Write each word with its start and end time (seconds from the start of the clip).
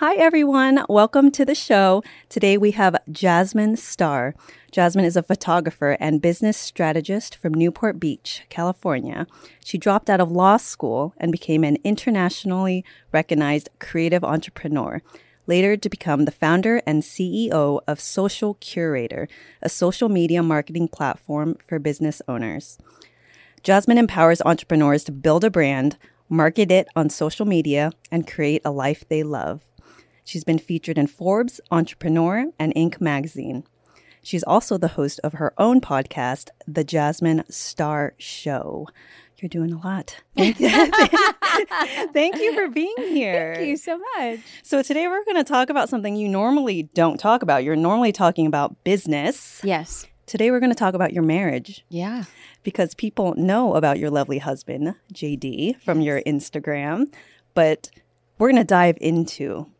Hi, 0.00 0.14
everyone. 0.16 0.84
Welcome 0.90 1.30
to 1.30 1.46
the 1.46 1.54
show. 1.54 2.02
Today 2.28 2.58
we 2.58 2.72
have 2.72 2.98
Jasmine 3.10 3.76
Star. 3.76 4.34
Jasmine 4.70 5.06
is 5.06 5.16
a 5.16 5.22
photographer 5.22 5.96
and 5.98 6.20
business 6.20 6.58
strategist 6.58 7.34
from 7.34 7.54
Newport 7.54 7.98
Beach, 7.98 8.42
California. 8.50 9.26
She 9.64 9.78
dropped 9.78 10.10
out 10.10 10.20
of 10.20 10.30
law 10.30 10.58
school 10.58 11.14
and 11.16 11.32
became 11.32 11.64
an 11.64 11.78
internationally 11.82 12.84
recognized 13.10 13.70
creative 13.78 14.22
entrepreneur, 14.22 15.00
later 15.46 15.78
to 15.78 15.88
become 15.88 16.26
the 16.26 16.30
founder 16.30 16.82
and 16.86 17.02
CEO 17.02 17.80
of 17.88 17.98
Social 17.98 18.52
Curator, 18.60 19.28
a 19.62 19.70
social 19.70 20.10
media 20.10 20.42
marketing 20.42 20.88
platform 20.88 21.56
for 21.66 21.78
business 21.78 22.20
owners. 22.28 22.76
Jasmine 23.62 23.96
empowers 23.96 24.42
entrepreneurs 24.42 25.04
to 25.04 25.12
build 25.12 25.42
a 25.42 25.48
brand, 25.48 25.96
market 26.28 26.70
it 26.70 26.86
on 26.94 27.08
social 27.08 27.46
media, 27.46 27.92
and 28.10 28.30
create 28.30 28.60
a 28.62 28.70
life 28.70 29.02
they 29.08 29.22
love. 29.22 29.62
She's 30.26 30.42
been 30.42 30.58
featured 30.58 30.98
in 30.98 31.06
Forbes, 31.06 31.60
Entrepreneur, 31.70 32.46
and 32.58 32.74
Inc. 32.74 33.00
magazine. 33.00 33.62
She's 34.22 34.42
also 34.42 34.76
the 34.76 34.88
host 34.88 35.20
of 35.22 35.34
her 35.34 35.54
own 35.56 35.80
podcast, 35.80 36.48
The 36.66 36.82
Jasmine 36.82 37.44
Star 37.48 38.12
Show. 38.18 38.88
You're 39.38 39.48
doing 39.48 39.70
a 39.72 39.78
lot. 39.78 40.16
Thank 40.36 40.58
you, 40.58 40.68
Thank 42.12 42.36
you 42.40 42.52
for 42.54 42.68
being 42.68 42.94
here. 42.98 43.54
Thank 43.54 43.68
you 43.68 43.76
so 43.76 44.00
much. 44.16 44.40
So, 44.64 44.82
today 44.82 45.06
we're 45.06 45.24
going 45.24 45.36
to 45.36 45.44
talk 45.44 45.70
about 45.70 45.88
something 45.88 46.16
you 46.16 46.28
normally 46.28 46.84
don't 46.94 47.20
talk 47.20 47.42
about. 47.42 47.62
You're 47.62 47.76
normally 47.76 48.10
talking 48.10 48.48
about 48.48 48.82
business. 48.82 49.60
Yes. 49.62 50.06
Today 50.26 50.50
we're 50.50 50.58
going 50.58 50.72
to 50.72 50.76
talk 50.78 50.94
about 50.94 51.12
your 51.12 51.22
marriage 51.22 51.84
Yeah. 51.88 52.24
because 52.64 52.96
people 52.96 53.32
know 53.36 53.76
about 53.76 54.00
your 54.00 54.10
lovely 54.10 54.38
husband, 54.38 54.96
JD, 55.14 55.80
from 55.82 56.00
your 56.00 56.20
Instagram, 56.22 57.12
but 57.54 57.90
we're 58.38 58.48
going 58.50 58.60
to 58.60 58.64
dive 58.66 58.98
into 59.00 59.70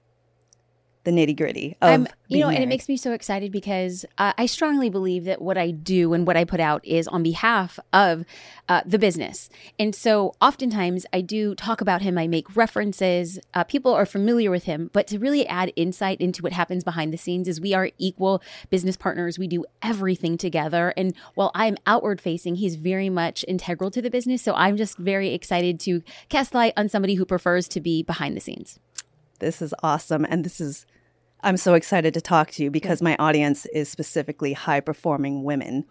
the 1.06 1.12
nitty 1.12 1.36
gritty 1.36 1.76
of 1.80 2.08
you 2.26 2.40
know, 2.40 2.48
and 2.48 2.60
it 2.60 2.66
makes 2.66 2.88
me 2.88 2.96
so 2.96 3.12
excited 3.12 3.52
because 3.52 4.04
uh, 4.18 4.32
I 4.36 4.46
strongly 4.46 4.90
believe 4.90 5.24
that 5.26 5.40
what 5.40 5.56
I 5.56 5.70
do 5.70 6.12
and 6.12 6.26
what 6.26 6.36
I 6.36 6.44
put 6.44 6.58
out 6.58 6.84
is 6.84 7.06
on 7.06 7.22
behalf 7.22 7.78
of 7.92 8.24
uh, 8.68 8.82
the 8.84 8.98
business. 8.98 9.48
And 9.78 9.94
so 9.94 10.34
oftentimes 10.42 11.06
I 11.12 11.20
do 11.20 11.54
talk 11.54 11.80
about 11.80 12.02
him, 12.02 12.18
I 12.18 12.26
make 12.26 12.56
references, 12.56 13.38
uh, 13.54 13.62
people 13.62 13.94
are 13.94 14.04
familiar 14.04 14.50
with 14.50 14.64
him, 14.64 14.90
but 14.92 15.06
to 15.06 15.20
really 15.20 15.46
add 15.46 15.72
insight 15.76 16.20
into 16.20 16.42
what 16.42 16.52
happens 16.52 16.82
behind 16.82 17.12
the 17.12 17.18
scenes 17.18 17.46
is 17.46 17.60
we 17.60 17.72
are 17.72 17.90
equal 17.98 18.42
business 18.68 18.96
partners. 18.96 19.38
We 19.38 19.46
do 19.46 19.64
everything 19.82 20.36
together. 20.36 20.92
And 20.96 21.14
while 21.34 21.52
I'm 21.54 21.76
outward 21.86 22.20
facing, 22.20 22.56
he's 22.56 22.74
very 22.74 23.08
much 23.08 23.44
integral 23.46 23.92
to 23.92 24.02
the 24.02 24.10
business. 24.10 24.42
So 24.42 24.54
I'm 24.54 24.76
just 24.76 24.98
very 24.98 25.32
excited 25.32 25.78
to 25.80 26.02
cast 26.28 26.52
light 26.52 26.72
on 26.76 26.88
somebody 26.88 27.14
who 27.14 27.24
prefers 27.24 27.68
to 27.68 27.80
be 27.80 28.02
behind 28.02 28.36
the 28.36 28.40
scenes. 28.40 28.80
This 29.38 29.62
is 29.62 29.74
awesome. 29.82 30.26
And 30.28 30.44
this 30.44 30.60
is, 30.60 30.86
I'm 31.46 31.56
so 31.56 31.74
excited 31.74 32.12
to 32.14 32.20
talk 32.20 32.50
to 32.52 32.62
you 32.64 32.70
because 32.70 33.00
my 33.00 33.16
audience 33.18 33.66
is 33.66 33.88
specifically 33.88 34.52
high 34.52 34.80
performing 34.80 35.44
women, 35.44 35.84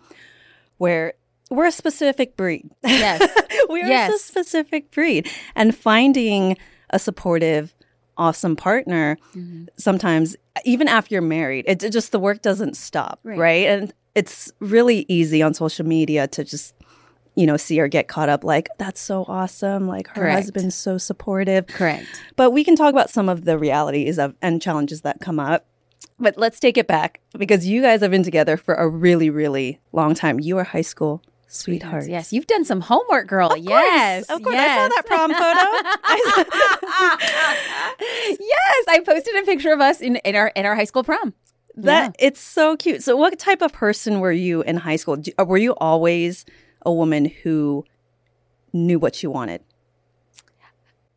where 0.78 1.14
we're 1.50 1.67
a 1.67 1.72
specific 1.72 2.36
breed. 2.36 2.70
Yes. 2.84 3.22
we 3.70 3.81
are 3.81 4.14
a 4.14 4.17
specific 4.17 4.92
breed. 4.92 5.30
And 5.56 5.73
finding 5.76 6.58
a 6.89 7.00
supportive, 7.00 7.73
awesome 8.17 8.56
partner, 8.58 9.17
Mm-hmm. 9.36 9.66
sometimes, 9.78 10.36
even 10.66 10.88
after 10.88 11.16
you're 11.16 11.22
married, 11.22 11.66
it, 11.67 11.81
it 11.83 11.92
just 11.92 12.11
the 12.11 12.20
work 12.20 12.42
doesn't 12.42 12.76
stop, 12.76 13.20
Right. 13.23 13.38
right? 13.38 13.67
And 13.67 13.94
it's 14.14 14.52
really 14.59 15.06
easy 15.08 15.42
on 15.42 15.53
social 15.53 15.86
media 15.86 16.28
to 16.30 16.44
just 16.44 16.74
you 17.36 17.45
know, 17.45 17.58
see 17.58 17.80
or 17.80 17.88
get 17.88 18.08
caught 18.08 18.30
up 18.30 18.44
like, 18.44 18.69
that's 18.78 19.02
so 19.02 19.25
awesome. 19.28 19.88
Like 19.88 20.08
her 20.09 20.22
Correct. 20.22 20.36
husband's 20.36 20.75
so 20.75 20.97
supportive. 20.97 21.67
Correct. 21.67 22.08
But 22.36 22.52
we 22.52 22.64
can 22.64 22.75
talk 22.75 22.92
about 22.94 23.09
some 23.09 23.30
of 23.30 23.45
the 23.45 23.58
realities 23.58 24.17
of 24.17 24.36
and 24.42 24.61
challenges 24.61 25.02
that 25.02 25.19
come 25.19 25.39
up. 25.39 25.66
But 26.17 26.38
let's 26.38 26.59
take 26.59 26.77
it 26.77 26.88
back 26.88 27.19
because 27.38 27.67
you 27.67 27.81
guys 27.81 28.02
have 28.02 28.11
been 28.11 28.23
together 28.23 28.55
for 28.58 28.73
a 28.75 28.88
really, 28.88 29.30
really 29.30 29.80
long 29.92 30.14
time. 30.14 30.39
You 30.39 30.58
are 30.58 30.64
high 30.64 30.81
school 30.81 31.22
sweethearts. 31.47 32.08
Yes, 32.08 32.32
you've 32.32 32.48
done 32.48 32.64
some 32.65 32.82
homework, 32.82 33.27
girl. 33.27 33.55
yes, 33.58 34.30
of 34.30 34.42
course. 34.42 34.55
yes. 34.55 34.71
I 34.71 34.83
saw 34.83 34.88
that 34.89 35.05
prom 35.05 35.32
photo. 35.33 35.65
yes, 38.39 38.86
I 38.88 38.99
posted 39.05 39.36
a 39.36 39.45
picture 39.45 39.73
of 39.73 39.82
us 39.82 40.02
in, 40.02 40.17
in 40.17 40.36
our 40.36 40.48
in 40.49 40.65
our 40.65 40.76
high 40.76 40.86
school 40.86 41.04
prom. 41.04 41.33
That 41.76 42.15
it's 42.20 42.39
so 42.39 42.77
cute. 42.77 43.04
So, 43.04 43.17
what 43.17 43.38
type 43.38 43.61
of 43.61 43.73
person 43.73 44.21
were 44.21 44.32
you 44.32 44.61
in 44.61 44.77
high 44.77 44.95
school? 44.95 45.17
Were 45.38 45.58
you 45.58 45.73
always 45.76 46.45
a 46.85 46.93
woman 46.93 47.25
who 47.25 47.85
knew 48.73 48.99
what 48.99 49.15
she 49.15 49.27
wanted? 49.27 49.61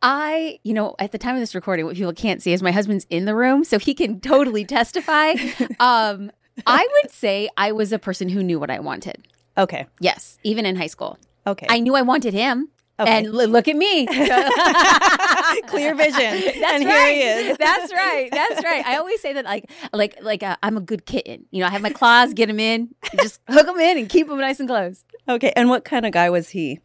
I, 0.01 0.59
you 0.63 0.73
know, 0.73 0.95
at 0.97 1.11
the 1.11 1.17
time 1.17 1.35
of 1.35 1.41
this 1.41 1.53
recording, 1.53 1.85
what 1.85 1.95
people 1.95 2.13
can't 2.13 2.41
see 2.41 2.53
is 2.53 2.63
my 2.63 2.71
husband's 2.71 3.05
in 3.09 3.25
the 3.25 3.35
room, 3.35 3.63
so 3.63 3.77
he 3.77 3.93
can 3.93 4.21
totally 4.21 4.63
testify. 4.63 5.31
um, 5.79 6.31
I 6.65 6.87
would 7.03 7.11
say 7.11 7.49
I 7.57 7.73
was 7.73 7.91
a 7.91 7.99
person 7.99 8.29
who 8.29 8.41
knew 8.41 8.59
what 8.59 8.69
I 8.69 8.79
wanted. 8.79 9.27
Okay. 9.57 9.87
Yes, 9.99 10.37
even 10.43 10.65
in 10.65 10.77
high 10.77 10.87
school, 10.87 11.17
Okay. 11.45 11.67
I 11.69 11.79
knew 11.79 11.95
I 11.95 12.01
wanted 12.01 12.33
him. 12.33 12.69
Okay. 12.99 13.09
And 13.09 13.27
l- 13.27 13.47
look 13.47 13.67
at 13.67 13.75
me. 13.75 14.05
Clear 15.67 15.95
vision. 15.95 16.59
That's 16.59 16.73
and 16.73 16.85
right. 16.85 17.13
here 17.13 17.41
he 17.43 17.49
is. 17.49 17.57
That's 17.59 17.93
right. 17.93 18.29
That's 18.31 18.63
right. 18.63 18.85
I 18.85 18.97
always 18.97 19.21
say 19.21 19.33
that 19.33 19.45
like 19.45 19.71
like 19.93 20.17
like 20.21 20.43
uh, 20.43 20.57
I'm 20.61 20.75
a 20.77 20.81
good 20.81 21.05
kitten. 21.05 21.45
You 21.51 21.61
know, 21.61 21.67
I 21.67 21.69
have 21.69 21.81
my 21.81 21.91
claws, 21.91 22.33
get 22.33 22.49
him 22.49 22.59
in, 22.59 22.93
just 23.21 23.39
hook 23.49 23.67
him 23.67 23.79
in, 23.79 23.97
and 23.97 24.09
keep 24.09 24.27
him 24.29 24.37
nice 24.39 24.59
and 24.59 24.67
close. 24.67 25.05
Okay. 25.27 25.53
And 25.55 25.69
what 25.69 25.85
kind 25.85 26.05
of 26.05 26.11
guy 26.11 26.29
was 26.29 26.49
he 26.49 26.79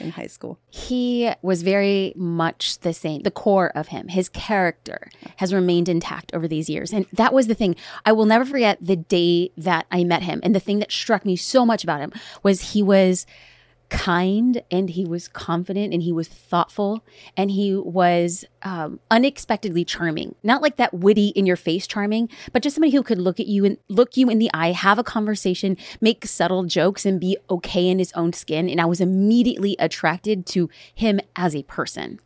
in 0.00 0.10
high 0.10 0.26
school? 0.26 0.58
He 0.68 1.32
was 1.40 1.62
very 1.62 2.12
much 2.14 2.80
the 2.80 2.92
same. 2.92 3.22
The 3.22 3.30
core 3.30 3.72
of 3.74 3.88
him, 3.88 4.08
his 4.08 4.28
character, 4.28 5.08
has 5.36 5.54
remained 5.54 5.88
intact 5.88 6.34
over 6.34 6.46
these 6.46 6.68
years, 6.68 6.92
and 6.92 7.06
that 7.12 7.32
was 7.32 7.46
the 7.46 7.54
thing. 7.54 7.74
I 8.04 8.12
will 8.12 8.26
never 8.26 8.44
forget 8.44 8.78
the 8.80 8.96
day 8.96 9.50
that 9.56 9.86
I 9.90 10.04
met 10.04 10.22
him, 10.24 10.40
and 10.42 10.54
the 10.54 10.60
thing 10.60 10.78
that 10.80 10.92
struck 10.92 11.24
me 11.24 11.36
so 11.36 11.64
much 11.64 11.84
about 11.84 12.00
him 12.00 12.12
was 12.42 12.72
he 12.72 12.82
was 12.82 13.24
kind 13.94 14.62
and 14.70 14.90
he 14.90 15.04
was 15.04 15.28
confident 15.28 15.94
and 15.94 16.02
he 16.02 16.12
was 16.12 16.28
thoughtful 16.28 17.04
and 17.36 17.50
he 17.50 17.74
was 17.74 18.44
um, 18.62 19.00
unexpectedly 19.10 19.84
charming. 19.84 20.34
Not 20.42 20.62
like 20.62 20.76
that 20.76 20.92
witty 20.92 21.28
in 21.28 21.46
your 21.46 21.56
face 21.56 21.86
charming 21.86 22.28
but 22.52 22.62
just 22.62 22.74
somebody 22.76 22.94
who 22.94 23.02
could 23.02 23.18
look 23.18 23.40
at 23.40 23.46
you 23.46 23.64
and 23.64 23.78
look 23.88 24.16
you 24.16 24.28
in 24.28 24.38
the 24.38 24.50
eye 24.52 24.72
have 24.72 24.98
a 24.98 25.04
conversation 25.04 25.76
make 26.00 26.26
subtle 26.26 26.64
jokes 26.64 27.06
and 27.06 27.20
be 27.20 27.36
okay 27.48 27.88
in 27.88 27.98
his 27.98 28.12
own 28.12 28.32
skin. 28.32 28.68
And 28.68 28.80
i 28.80 28.84
was 28.84 29.00
immediately 29.00 29.76
attracted 29.78 30.46
to 30.46 30.68
him 30.94 31.20
as 31.36 31.54
a 31.54 31.62
person. 31.62 32.20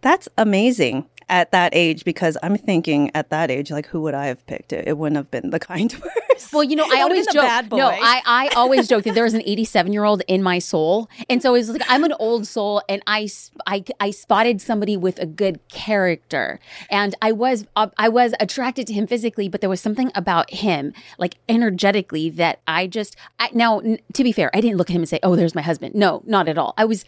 That's 0.00 0.28
amazing 0.36 1.08
at 1.28 1.50
that 1.50 1.74
age 1.74 2.04
because 2.04 2.36
I'm 2.42 2.56
thinking 2.56 3.10
at 3.14 3.30
that 3.30 3.50
age, 3.50 3.70
like, 3.70 3.86
who 3.86 4.00
would 4.02 4.14
I 4.14 4.26
have 4.26 4.46
picked? 4.46 4.72
It, 4.72 4.86
it 4.86 4.98
wouldn't 4.98 5.16
have 5.16 5.30
been 5.30 5.50
the 5.50 5.58
kind 5.66 5.90
person. 5.92 6.48
Well, 6.52 6.62
you 6.62 6.76
know, 6.76 6.86
I 6.90 7.02
always 7.02 7.26
joke. 7.26 7.72
No, 7.72 7.88
I, 7.88 8.22
I 8.24 8.50
always 8.56 8.88
joke 8.88 9.04
that 9.04 9.14
there 9.14 9.26
is 9.26 9.34
an 9.34 9.42
87 9.44 9.92
year 9.92 10.04
old 10.04 10.22
in 10.28 10.42
my 10.42 10.58
soul, 10.58 11.08
and 11.28 11.42
so 11.42 11.54
it's 11.54 11.68
like 11.68 11.82
I'm 11.88 12.04
an 12.04 12.12
old 12.18 12.46
soul, 12.46 12.82
and 12.88 13.02
I, 13.06 13.28
I 13.66 13.84
I 14.00 14.10
spotted 14.10 14.60
somebody 14.60 14.96
with 14.96 15.18
a 15.18 15.26
good 15.26 15.66
character, 15.68 16.60
and 16.90 17.14
I 17.22 17.32
was 17.32 17.66
uh, 17.74 17.88
I 17.98 18.08
was 18.08 18.34
attracted 18.38 18.86
to 18.88 18.92
him 18.92 19.06
physically, 19.06 19.48
but 19.48 19.60
there 19.60 19.70
was 19.70 19.80
something 19.80 20.12
about 20.14 20.52
him, 20.52 20.92
like 21.18 21.36
energetically, 21.48 22.30
that 22.30 22.60
I 22.68 22.86
just 22.86 23.16
I, 23.40 23.50
now 23.52 23.80
to 23.80 24.22
be 24.22 24.32
fair, 24.32 24.50
I 24.54 24.60
didn't 24.60 24.76
look 24.76 24.90
at 24.90 24.94
him 24.94 25.02
and 25.02 25.08
say, 25.08 25.20
"Oh, 25.22 25.36
there's 25.36 25.54
my 25.54 25.62
husband." 25.62 25.94
No, 25.94 26.22
not 26.26 26.48
at 26.48 26.58
all. 26.58 26.74
I 26.76 26.84
was 26.84 27.04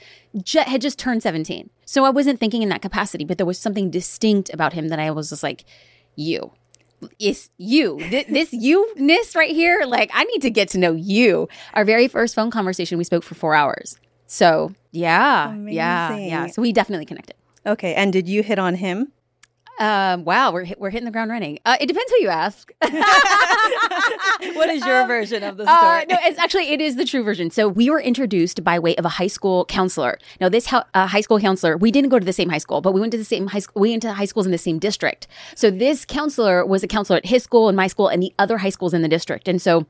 had 0.54 0.80
just 0.80 0.98
turned 0.98 1.22
17, 1.22 1.70
so 1.84 2.04
I 2.04 2.10
wasn't 2.10 2.38
thinking 2.40 2.62
in 2.62 2.68
that 2.68 2.82
capacity, 2.82 3.24
but 3.24 3.38
there 3.38 3.46
was 3.46 3.58
something 3.58 3.90
distinct 3.90 4.50
about 4.52 4.72
him 4.72 4.88
that 4.88 4.98
I 4.98 5.10
was 5.10 5.30
just 5.30 5.42
like, 5.42 5.64
"You." 6.16 6.52
it's 7.20 7.48
you. 7.58 7.98
Th- 8.10 8.26
this 8.26 8.52
you-ness 8.52 9.36
right 9.36 9.52
here, 9.52 9.84
like 9.86 10.10
I 10.12 10.24
need 10.24 10.42
to 10.42 10.50
get 10.50 10.68
to 10.70 10.78
know 10.78 10.92
you. 10.94 11.48
Our 11.74 11.84
very 11.84 12.08
first 12.08 12.34
phone 12.34 12.50
conversation, 12.50 12.98
we 12.98 13.04
spoke 13.04 13.22
for 13.22 13.34
four 13.34 13.54
hours. 13.54 13.96
So 14.26 14.72
yeah, 14.90 15.54
yeah, 15.54 16.16
yeah. 16.16 16.46
So 16.48 16.60
we 16.62 16.72
definitely 16.72 17.06
connected. 17.06 17.36
okay. 17.66 17.94
And 17.94 18.12
did 18.12 18.28
you 18.28 18.42
hit 18.42 18.58
on 18.58 18.74
him? 18.74 19.12
Um, 19.78 20.24
wow, 20.24 20.52
we're 20.52 20.64
hit, 20.64 20.80
we're 20.80 20.90
hitting 20.90 21.04
the 21.04 21.10
ground 21.10 21.30
running. 21.30 21.58
Uh, 21.64 21.76
it 21.80 21.86
depends 21.86 22.10
who 22.12 22.18
you 22.22 22.28
ask. 22.28 22.72
What 24.54 24.70
is 24.70 24.84
your 24.84 25.06
version 25.06 25.42
of 25.42 25.56
the 25.56 25.64
story? 25.64 26.02
Uh, 26.02 26.04
no, 26.08 26.16
it's 26.22 26.38
actually 26.38 26.70
it 26.70 26.80
is 26.80 26.96
the 26.96 27.04
true 27.04 27.22
version. 27.22 27.50
So 27.50 27.68
we 27.68 27.90
were 27.90 28.00
introduced 28.00 28.62
by 28.64 28.78
way 28.78 28.96
of 28.96 29.04
a 29.04 29.08
high 29.08 29.26
school 29.26 29.64
counselor. 29.66 30.18
Now, 30.40 30.48
this 30.48 30.66
ho- 30.66 30.82
uh, 30.94 31.06
high 31.06 31.20
school 31.20 31.40
counselor, 31.40 31.76
we 31.76 31.90
didn't 31.90 32.10
go 32.10 32.18
to 32.18 32.24
the 32.24 32.32
same 32.32 32.48
high 32.48 32.58
school, 32.58 32.80
but 32.80 32.92
we 32.92 33.00
went 33.00 33.12
to 33.12 33.18
the 33.18 33.24
same 33.24 33.48
high 33.48 33.58
school. 33.58 33.80
We 33.80 33.90
went 33.90 34.02
to 34.02 34.12
high 34.12 34.24
schools 34.24 34.46
in 34.46 34.52
the 34.52 34.58
same 34.58 34.78
district. 34.78 35.26
So 35.54 35.70
this 35.70 36.04
counselor 36.04 36.64
was 36.64 36.82
a 36.82 36.88
counselor 36.88 37.18
at 37.18 37.26
his 37.26 37.42
school 37.42 37.68
and 37.68 37.76
my 37.76 37.86
school 37.86 38.08
and 38.08 38.22
the 38.22 38.32
other 38.38 38.58
high 38.58 38.70
schools 38.70 38.94
in 38.94 39.02
the 39.02 39.08
district. 39.08 39.48
And 39.48 39.60
so 39.60 39.86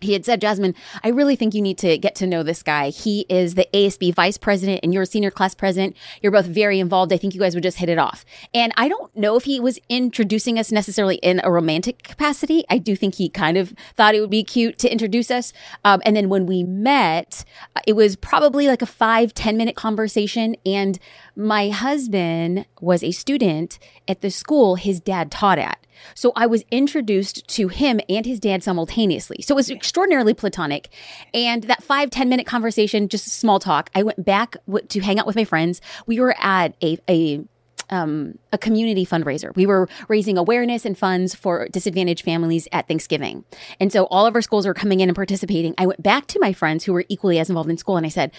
he 0.00 0.12
had 0.12 0.24
said, 0.24 0.40
Jasmine, 0.40 0.74
I 1.02 1.08
really 1.08 1.34
think 1.34 1.54
you 1.54 1.62
need 1.62 1.78
to 1.78 1.98
get 1.98 2.14
to 2.16 2.26
know 2.26 2.44
this 2.44 2.62
guy. 2.62 2.90
He 2.90 3.26
is 3.28 3.54
the 3.54 3.66
ASB 3.74 4.14
vice 4.14 4.38
president 4.38 4.80
and 4.82 4.94
you're 4.94 5.02
a 5.02 5.06
senior 5.06 5.30
class 5.30 5.54
president. 5.54 5.96
You're 6.22 6.30
both 6.30 6.46
very 6.46 6.78
involved. 6.78 7.12
I 7.12 7.16
think 7.16 7.34
you 7.34 7.40
guys 7.40 7.54
would 7.54 7.64
just 7.64 7.78
hit 7.78 7.88
it 7.88 7.98
off. 7.98 8.24
And 8.54 8.72
I 8.76 8.88
don't 8.88 9.14
know 9.16 9.36
if 9.36 9.44
he 9.44 9.58
was 9.58 9.80
introducing 9.88 10.58
us 10.58 10.70
necessarily 10.70 11.16
in 11.16 11.40
a 11.42 11.50
romantic 11.50 12.04
capacity. 12.04 12.64
I 12.70 12.78
do 12.78 12.94
think 12.94 13.16
he 13.16 13.28
kind 13.28 13.56
of 13.56 13.74
thought 13.96 14.14
it 14.14 14.20
would 14.20 14.30
be 14.30 14.44
cute 14.44 14.78
to 14.78 14.90
introduce 14.90 15.30
us. 15.32 15.52
Um, 15.84 16.00
and 16.04 16.14
then 16.14 16.28
when 16.28 16.46
we 16.46 16.62
met, 16.62 17.44
it 17.86 17.94
was 17.94 18.14
probably 18.14 18.68
like 18.68 18.82
a 18.82 18.86
five 18.86 19.34
ten 19.34 19.56
minute 19.56 19.74
conversation. 19.74 20.54
And 20.64 20.98
my 21.38 21.70
husband 21.70 22.66
was 22.80 23.04
a 23.04 23.12
student 23.12 23.78
at 24.08 24.22
the 24.22 24.30
school 24.30 24.74
his 24.74 24.98
dad 24.98 25.30
taught 25.30 25.58
at. 25.58 25.86
So 26.14 26.32
I 26.34 26.46
was 26.46 26.64
introduced 26.72 27.46
to 27.48 27.68
him 27.68 28.00
and 28.08 28.26
his 28.26 28.40
dad 28.40 28.64
simultaneously. 28.64 29.42
So 29.42 29.54
it 29.54 29.56
was 29.56 29.70
extraordinarily 29.70 30.34
platonic. 30.34 30.88
And 31.32 31.62
that 31.64 31.82
five 31.82 32.10
ten 32.10 32.28
minute 32.28 32.46
conversation, 32.46 33.08
just 33.08 33.28
small 33.28 33.60
talk, 33.60 33.88
I 33.94 34.02
went 34.02 34.24
back 34.24 34.56
to 34.88 35.00
hang 35.00 35.20
out 35.20 35.26
with 35.26 35.36
my 35.36 35.44
friends. 35.44 35.80
We 36.06 36.18
were 36.18 36.34
at 36.40 36.74
a, 36.82 36.98
a 37.08 37.44
um, 37.90 38.38
a 38.52 38.58
community 38.58 39.06
fundraiser. 39.06 39.54
We 39.56 39.64
were 39.64 39.88
raising 40.08 40.36
awareness 40.36 40.84
and 40.84 40.98
funds 40.98 41.34
for 41.34 41.68
disadvantaged 41.68 42.22
families 42.22 42.68
at 42.70 42.86
Thanksgiving. 42.86 43.44
And 43.80 43.90
so 43.90 44.04
all 44.06 44.26
of 44.26 44.34
our 44.34 44.42
schools 44.42 44.66
were 44.66 44.74
coming 44.74 45.00
in 45.00 45.08
and 45.08 45.16
participating. 45.16 45.74
I 45.78 45.86
went 45.86 46.02
back 46.02 46.26
to 46.26 46.40
my 46.40 46.52
friends 46.52 46.84
who 46.84 46.92
were 46.92 47.06
equally 47.08 47.38
as 47.38 47.48
involved 47.48 47.70
in 47.70 47.78
school 47.78 47.96
and 47.96 48.04
I 48.04 48.10
said, 48.10 48.32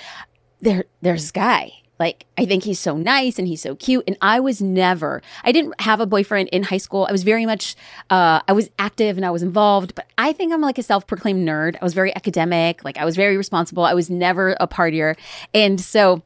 there, 0.62 0.84
there's 1.02 1.24
this 1.24 1.32
guy 1.32 1.72
like, 2.00 2.26
I 2.38 2.46
think 2.46 2.64
he's 2.64 2.80
so 2.80 2.98
nice 2.98 3.38
and 3.38 3.48
he's 3.48 3.62
so 3.62 3.76
cute. 3.76 4.06
And 4.08 4.18
I 4.22 4.40
was 4.40 4.62
never, 4.62 5.22
I 5.44 5.52
didn't 5.52 5.80
have 5.82 6.00
a 6.00 6.06
boyfriend 6.06 6.50
in 6.50 6.64
high 6.64 6.78
school. 6.78 7.06
I 7.08 7.12
was 7.12 7.24
very 7.24 7.46
much, 7.46 7.76
uh, 8.10 8.40
I 8.48 8.54
was 8.54 8.70
active 8.80 9.18
and 9.18 9.26
I 9.26 9.32
was 9.32 9.44
involved, 9.44 9.96
but 9.96 10.08
I 10.18 10.32
think 10.32 10.54
I'm 10.54 10.62
like 10.62 10.78
a 10.78 10.84
self 10.84 11.06
proclaimed 11.06 11.48
nerd. 11.48 11.76
I 11.82 11.84
was 11.84 11.94
very 11.94 12.16
academic. 12.16 12.84
Like, 12.86 12.98
I 12.98 13.06
was 13.06 13.16
very 13.16 13.36
responsible. 13.36 13.84
I 13.84 13.94
was 13.94 14.10
never 14.10 14.56
a 14.60 14.68
partier. 14.68 15.18
And 15.54 15.80
so, 15.80 16.24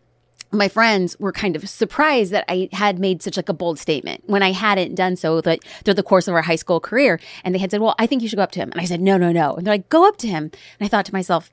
my 0.51 0.67
friends 0.67 1.19
were 1.19 1.31
kind 1.31 1.55
of 1.55 1.67
surprised 1.67 2.31
that 2.31 2.45
I 2.47 2.69
had 2.71 2.99
made 2.99 3.23
such 3.23 3.37
like 3.37 3.49
a 3.49 3.53
bold 3.53 3.79
statement 3.79 4.23
when 4.27 4.43
I 4.43 4.51
hadn't 4.51 4.93
done 4.93 5.15
so 5.15 5.41
that 5.41 5.63
through 5.83 5.95
the 5.95 6.03
course 6.03 6.27
of 6.27 6.35
our 6.35 6.43
high 6.43 6.57
school 6.57 6.79
career. 6.79 7.19
And 7.43 7.55
they 7.55 7.59
had 7.59 7.71
said, 7.71 7.81
well, 7.81 7.95
I 7.97 8.05
think 8.05 8.21
you 8.21 8.27
should 8.27 8.35
go 8.35 8.43
up 8.43 8.51
to 8.51 8.59
him. 8.59 8.71
And 8.71 8.79
I 8.79 8.85
said, 8.85 9.01
no, 9.01 9.17
no, 9.17 9.31
no. 9.31 9.55
And 9.55 9.65
they're 9.65 9.73
like, 9.73 9.89
go 9.89 10.07
up 10.07 10.17
to 10.17 10.27
him. 10.27 10.43
And 10.43 10.85
I 10.85 10.87
thought 10.87 11.05
to 11.05 11.13
myself, 11.13 11.49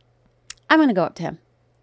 I'm 0.68 0.78
going 0.78 0.88
to 0.88 0.94
go 0.94 1.04
up 1.04 1.14
to 1.16 1.22
him. 1.22 1.38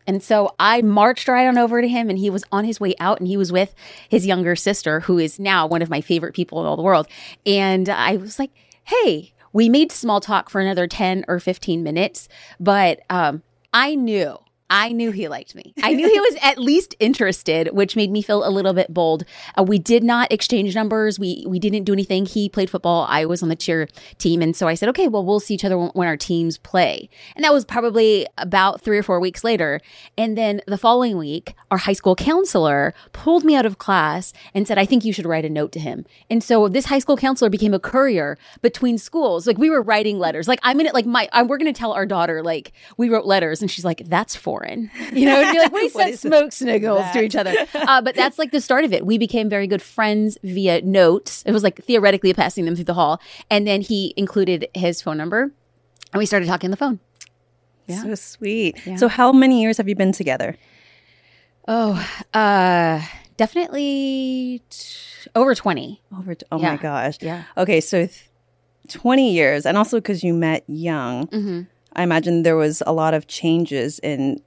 And 0.07 0.23
so 0.23 0.55
I 0.57 0.81
marched 0.81 1.27
right 1.27 1.45
on 1.45 1.57
over 1.57 1.81
to 1.81 1.87
him 1.87 2.09
and 2.09 2.17
he 2.17 2.29
was 2.29 2.45
on 2.51 2.63
his 2.63 2.79
way 2.79 2.95
out 2.99 3.19
and 3.19 3.27
he 3.27 3.37
was 3.37 3.51
with 3.51 3.75
his 4.09 4.25
younger 4.25 4.55
sister, 4.55 5.01
who 5.01 5.19
is 5.19 5.37
now 5.37 5.67
one 5.67 5.81
of 5.81 5.89
my 5.89 6.01
favorite 6.01 6.33
people 6.33 6.61
in 6.61 6.65
all 6.65 6.77
the 6.77 6.81
world. 6.81 7.07
And 7.45 7.89
I 7.89 8.15
was 8.15 8.39
like, 8.39 8.51
hey, 8.85 9.33
we 9.51 9.67
made 9.69 9.91
small 9.91 10.21
talk 10.21 10.49
for 10.49 10.61
another 10.61 10.87
10 10.87 11.25
or 11.27 11.39
15 11.39 11.83
minutes, 11.83 12.29
but 12.59 13.01
um, 13.09 13.43
I 13.73 13.95
knew 13.95 14.37
I 14.69 14.91
knew 14.91 15.11
he 15.11 15.29
liked 15.29 15.55
me. 15.55 15.73
I 15.81 15.93
knew 15.93 16.09
he 16.09 16.19
was 16.19 16.37
at 16.41 16.57
least 16.57 16.95
interested, 16.99 17.69
which 17.71 17.95
made 17.95 18.11
me 18.11 18.21
feel 18.21 18.45
a 18.45 18.51
little 18.51 18.73
bit 18.73 18.93
bold. 18.93 19.23
Uh, 19.57 19.63
we 19.63 19.79
did 19.79 20.03
not 20.03 20.31
exchange 20.31 20.75
numbers. 20.75 21.17
We 21.17 21.45
we 21.47 21.57
didn't 21.59 21.85
do 21.85 21.93
anything. 21.93 22.25
He 22.25 22.49
played 22.49 22.69
football. 22.69 23.05
I 23.09 23.25
was 23.25 23.41
on 23.41 23.49
the 23.49 23.55
cheer 23.55 23.87
team, 24.17 24.41
and 24.41 24.55
so 24.55 24.67
I 24.67 24.73
said, 24.73 24.89
"Okay, 24.89 25.07
well, 25.07 25.25
we'll 25.25 25.39
see 25.39 25.53
each 25.53 25.63
other 25.63 25.77
when, 25.77 25.89
when 25.89 26.07
our 26.07 26.17
teams 26.17 26.57
play." 26.57 27.09
And 27.35 27.45
that 27.45 27.53
was 27.53 27.63
probably 27.63 28.27
about 28.37 28.81
three 28.81 28.97
or 28.97 29.03
four 29.03 29.19
weeks 29.19 29.43
later. 29.43 29.79
And 30.17 30.37
then 30.37 30.61
the 30.67 30.77
following 30.77 31.17
week, 31.17 31.55
our 31.71 31.77
high 31.77 31.93
school 31.93 32.15
counselor 32.15 32.93
pulled 33.13 33.45
me 33.45 33.55
out 33.55 33.65
of 33.65 33.77
class 33.77 34.33
and 34.53 34.67
said, 34.67 34.77
"I 34.77 34.85
think 34.85 35.05
you 35.05 35.13
should 35.13 35.25
write 35.25 35.45
a 35.45 35.49
note 35.49 35.71
to 35.73 35.79
him." 35.79 36.05
And 36.29 36.43
so 36.43 36.67
this 36.67 36.85
high 36.85 36.99
school 36.99 37.15
counselor 37.15 37.49
became 37.49 37.73
a 37.73 37.79
courier 37.79 38.37
between 38.61 38.97
schools. 38.97 39.47
Like 39.47 39.57
we 39.57 39.69
were 39.69 39.81
writing 39.81 40.19
letters. 40.19 40.47
Like 40.47 40.59
I'm 40.63 40.79
in 40.81 40.87
it. 40.87 40.93
Like 40.93 41.05
my 41.05 41.29
I, 41.31 41.43
we're 41.43 41.57
going 41.57 41.73
to 41.73 41.77
tell 41.77 41.93
our 41.93 42.05
daughter 42.05 42.43
like 42.43 42.73
we 42.97 43.07
wrote 43.09 43.25
letters, 43.25 43.61
and 43.61 43.71
she's 43.71 43.85
like, 43.85 44.03
"That's 44.05 44.35
for." 44.35 44.56
Foreign. 44.57 44.91
You 45.17 45.25
know, 45.25 45.51
be 45.51 45.59
like, 45.59 45.71
we 45.71 45.89
said 45.97 46.19
smoke 46.19 46.51
sniggles 46.51 47.09
to 47.11 47.23
each 47.23 47.35
other. 47.35 47.53
Uh, 47.73 48.01
but 48.01 48.15
that's 48.15 48.37
like 48.37 48.51
the 48.51 48.61
start 48.61 48.83
of 48.83 48.93
it. 48.93 49.05
We 49.05 49.17
became 49.17 49.49
very 49.49 49.67
good 49.67 49.81
friends 49.81 50.37
via 50.43 50.81
notes. 50.81 51.43
It 51.45 51.51
was 51.51 51.63
like 51.63 51.83
theoretically 51.83 52.33
passing 52.33 52.65
them 52.65 52.75
through 52.75 52.85
the 52.85 52.93
hall. 52.93 53.21
And 53.49 53.65
then 53.65 53.81
he 53.81 54.13
included 54.17 54.67
his 54.73 55.01
phone 55.01 55.17
number 55.17 55.43
and 55.43 56.19
we 56.19 56.25
started 56.25 56.47
talking 56.47 56.67
on 56.67 56.71
the 56.71 56.77
phone. 56.77 56.99
Yeah. 57.87 58.03
So 58.03 58.15
sweet. 58.15 58.85
Yeah. 58.85 58.97
So 58.97 59.07
how 59.07 59.31
many 59.31 59.61
years 59.61 59.77
have 59.77 59.87
you 59.87 59.95
been 59.95 60.11
together? 60.11 60.57
Oh, 61.67 62.05
uh, 62.33 63.01
definitely 63.37 64.61
t- 64.69 65.29
over 65.35 65.55
20. 65.55 66.01
Over, 66.17 66.35
t- 66.35 66.45
oh 66.51 66.59
yeah. 66.59 66.71
my 66.71 66.77
gosh. 66.77 67.17
Yeah. 67.21 67.43
Okay. 67.55 67.81
So 67.81 68.07
th- 68.07 68.29
20 68.89 69.31
years. 69.33 69.65
And 69.65 69.77
also 69.77 69.97
because 69.97 70.23
you 70.23 70.33
met 70.33 70.63
young. 70.67 71.27
Mm-hmm 71.27 71.61
I 71.97 72.03
imagine 72.03 72.43
there 72.43 72.55
was 72.55 72.83
a 72.85 72.93
lot 72.93 73.15
of 73.15 73.27
changes 73.27 73.99
in 73.99 74.39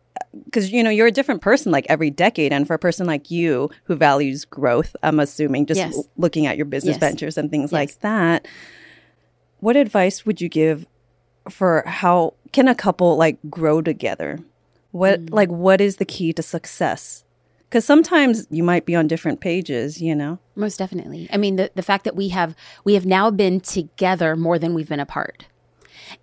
because 0.44 0.70
you 0.70 0.82
know 0.82 0.90
you're 0.90 1.06
a 1.06 1.12
different 1.12 1.42
person 1.42 1.72
like 1.72 1.86
every 1.88 2.10
decade 2.10 2.52
and 2.52 2.66
for 2.66 2.74
a 2.74 2.78
person 2.78 3.06
like 3.06 3.30
you 3.30 3.70
who 3.84 3.96
values 3.96 4.44
growth 4.44 4.94
i'm 5.02 5.18
assuming 5.18 5.66
just 5.66 5.78
yes. 5.78 5.96
l- 5.96 6.08
looking 6.16 6.46
at 6.46 6.56
your 6.56 6.66
business 6.66 6.94
yes. 6.94 7.00
ventures 7.00 7.36
and 7.36 7.50
things 7.50 7.70
yes. 7.70 7.72
like 7.72 8.00
that 8.00 8.46
what 9.60 9.76
advice 9.76 10.24
would 10.24 10.40
you 10.40 10.48
give 10.48 10.86
for 11.48 11.82
how 11.86 12.34
can 12.52 12.68
a 12.68 12.74
couple 12.74 13.16
like 13.16 13.38
grow 13.48 13.82
together 13.82 14.38
what 14.92 15.24
mm. 15.24 15.32
like 15.32 15.48
what 15.48 15.80
is 15.80 15.96
the 15.96 16.04
key 16.04 16.32
to 16.32 16.42
success 16.42 17.24
because 17.68 17.84
sometimes 17.84 18.46
you 18.50 18.62
might 18.62 18.84
be 18.84 18.94
on 18.94 19.06
different 19.06 19.40
pages 19.40 20.00
you 20.00 20.14
know 20.14 20.38
most 20.54 20.78
definitely 20.78 21.28
i 21.32 21.36
mean 21.36 21.56
the, 21.56 21.70
the 21.74 21.82
fact 21.82 22.04
that 22.04 22.14
we 22.14 22.28
have 22.28 22.54
we 22.84 22.94
have 22.94 23.06
now 23.06 23.30
been 23.30 23.60
together 23.60 24.36
more 24.36 24.58
than 24.58 24.74
we've 24.74 24.88
been 24.88 25.00
apart 25.00 25.46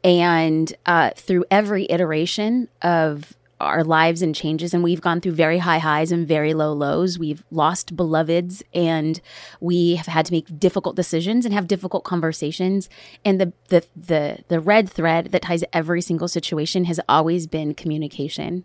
and 0.04 0.74
uh, 0.86 1.12
through 1.15 1.45
every 1.50 1.86
iteration 1.89 2.68
of 2.81 3.37
our 3.59 3.83
lives 3.83 4.21
and 4.21 4.36
changes 4.36 4.74
and 4.74 4.83
we've 4.83 5.01
gone 5.01 5.19
through 5.19 5.31
very 5.31 5.57
high 5.57 5.80
highs 5.80 6.12
and 6.12 6.27
very 6.27 6.54
low 6.54 6.74
lows 6.74 7.18
we've 7.18 7.44
lost 7.50 7.95
beloveds 7.95 8.62
and 8.74 9.19
we 9.59 9.95
have 9.95 10.06
had 10.06 10.25
to 10.25 10.31
make 10.31 10.59
difficult 10.59 10.95
decisions 10.95 11.44
and 11.44 11.54
have 11.54 11.68
difficult 11.68 12.04
conversations 12.04 12.89
and 13.25 13.42
the 13.42 13.51
the 13.69 13.83
the, 13.95 14.39
the 14.48 14.59
red 14.59 14.89
thread 14.89 15.27
that 15.27 15.42
ties 15.42 15.63
every 15.74 16.01
single 16.01 16.27
situation 16.27 16.86
has 16.86 17.00
always 17.09 17.48
been 17.48 17.74
communication 17.74 18.63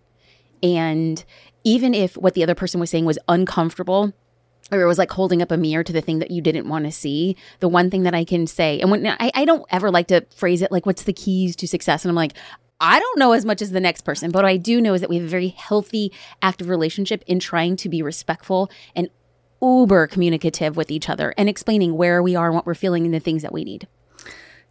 and 0.62 1.24
even 1.64 1.94
if 1.94 2.16
what 2.16 2.34
the 2.34 2.42
other 2.42 2.54
person 2.54 2.78
was 2.78 2.90
saying 2.90 3.04
was 3.04 3.18
uncomfortable 3.28 4.12
or 4.70 4.80
it 4.80 4.86
was 4.86 4.98
like 4.98 5.10
holding 5.10 5.42
up 5.42 5.50
a 5.50 5.56
mirror 5.56 5.84
to 5.84 5.92
the 5.92 6.00
thing 6.00 6.18
that 6.20 6.30
you 6.30 6.40
didn't 6.40 6.68
want 6.68 6.86
to 6.86 6.92
see. 6.92 7.36
The 7.60 7.68
one 7.68 7.90
thing 7.90 8.04
that 8.04 8.14
I 8.14 8.24
can 8.24 8.46
say, 8.46 8.80
and 8.80 8.90
when 8.90 9.06
I, 9.06 9.30
I 9.34 9.44
don't 9.44 9.64
ever 9.70 9.90
like 9.90 10.08
to 10.08 10.24
phrase 10.34 10.62
it 10.62 10.72
like, 10.72 10.86
what's 10.86 11.02
the 11.02 11.12
keys 11.12 11.54
to 11.56 11.68
success? 11.68 12.04
And 12.04 12.10
I'm 12.10 12.16
like, 12.16 12.32
I 12.82 12.98
don't 12.98 13.18
know 13.18 13.32
as 13.32 13.44
much 13.44 13.62
as 13.62 13.70
the 13.70 13.80
next 13.80 14.00
person, 14.00 14.32
but 14.32 14.40
what 14.40 14.44
I 14.44 14.56
do 14.56 14.80
know 14.80 14.92
is 14.92 15.00
that 15.02 15.08
we 15.08 15.16
have 15.16 15.24
a 15.24 15.28
very 15.28 15.48
healthy, 15.48 16.12
active 16.42 16.68
relationship 16.68 17.22
in 17.28 17.38
trying 17.38 17.76
to 17.76 17.88
be 17.88 18.02
respectful 18.02 18.70
and 18.96 19.08
uber 19.62 20.08
communicative 20.08 20.76
with 20.76 20.90
each 20.90 21.08
other 21.08 21.32
and 21.38 21.48
explaining 21.48 21.96
where 21.96 22.20
we 22.20 22.34
are 22.34 22.46
and 22.46 22.56
what 22.56 22.66
we're 22.66 22.74
feeling 22.74 23.04
and 23.04 23.14
the 23.14 23.20
things 23.20 23.42
that 23.42 23.52
we 23.52 23.62
need. 23.62 23.86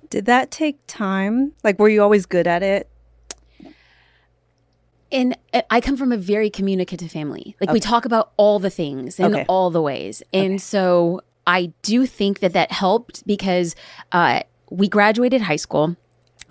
Did 0.10 0.26
that 0.26 0.52
take 0.52 0.78
time? 0.88 1.54
Like, 1.64 1.80
were 1.80 1.88
you 1.88 2.04
always 2.04 2.26
good 2.26 2.48
at 2.48 2.62
it? 2.62 2.90
and 5.12 5.38
uh, 5.54 5.62
I 5.70 5.82
come 5.82 5.98
from 5.98 6.12
a 6.12 6.18
very 6.18 6.50
communicative 6.50 7.12
family. 7.12 7.56
Like 7.60 7.70
okay. 7.70 7.74
we 7.74 7.80
talk 7.80 8.06
about 8.06 8.32
all 8.38 8.60
the 8.60 8.70
things 8.70 9.20
in 9.20 9.34
okay. 9.34 9.46
all 9.48 9.70
the 9.70 9.82
ways. 9.82 10.24
And 10.34 10.54
okay. 10.54 10.58
so 10.58 11.22
I 11.46 11.74
do 11.82 12.06
think 12.06 12.40
that 12.40 12.54
that 12.54 12.72
helped 12.72 13.26
because 13.28 13.76
uh, 14.12 14.42
we 14.70 14.88
graduated 14.88 15.42
high 15.42 15.58
school 15.58 15.98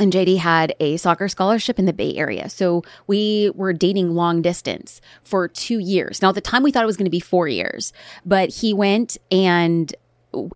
and 0.01 0.13
JD 0.13 0.39
had 0.39 0.75
a 0.81 0.97
soccer 0.97 1.29
scholarship 1.29 1.79
in 1.79 1.85
the 1.85 1.93
Bay 1.93 2.17
Area. 2.17 2.49
So 2.49 2.83
we 3.07 3.51
were 3.55 3.73
dating 3.73 4.15
long 4.15 4.43
distance 4.43 5.01
for 5.23 5.47
two 5.47 5.79
years. 5.79 6.23
Now, 6.23 6.31
at 6.31 6.35
the 6.35 6.41
time, 6.41 6.63
we 6.63 6.73
thought 6.73 6.83
it 6.83 6.87
was 6.87 6.97
going 6.97 7.05
to 7.05 7.11
be 7.11 7.21
four 7.21 7.47
years, 7.47 7.93
but 8.25 8.49
he 8.49 8.73
went 8.73 9.19
and 9.31 9.95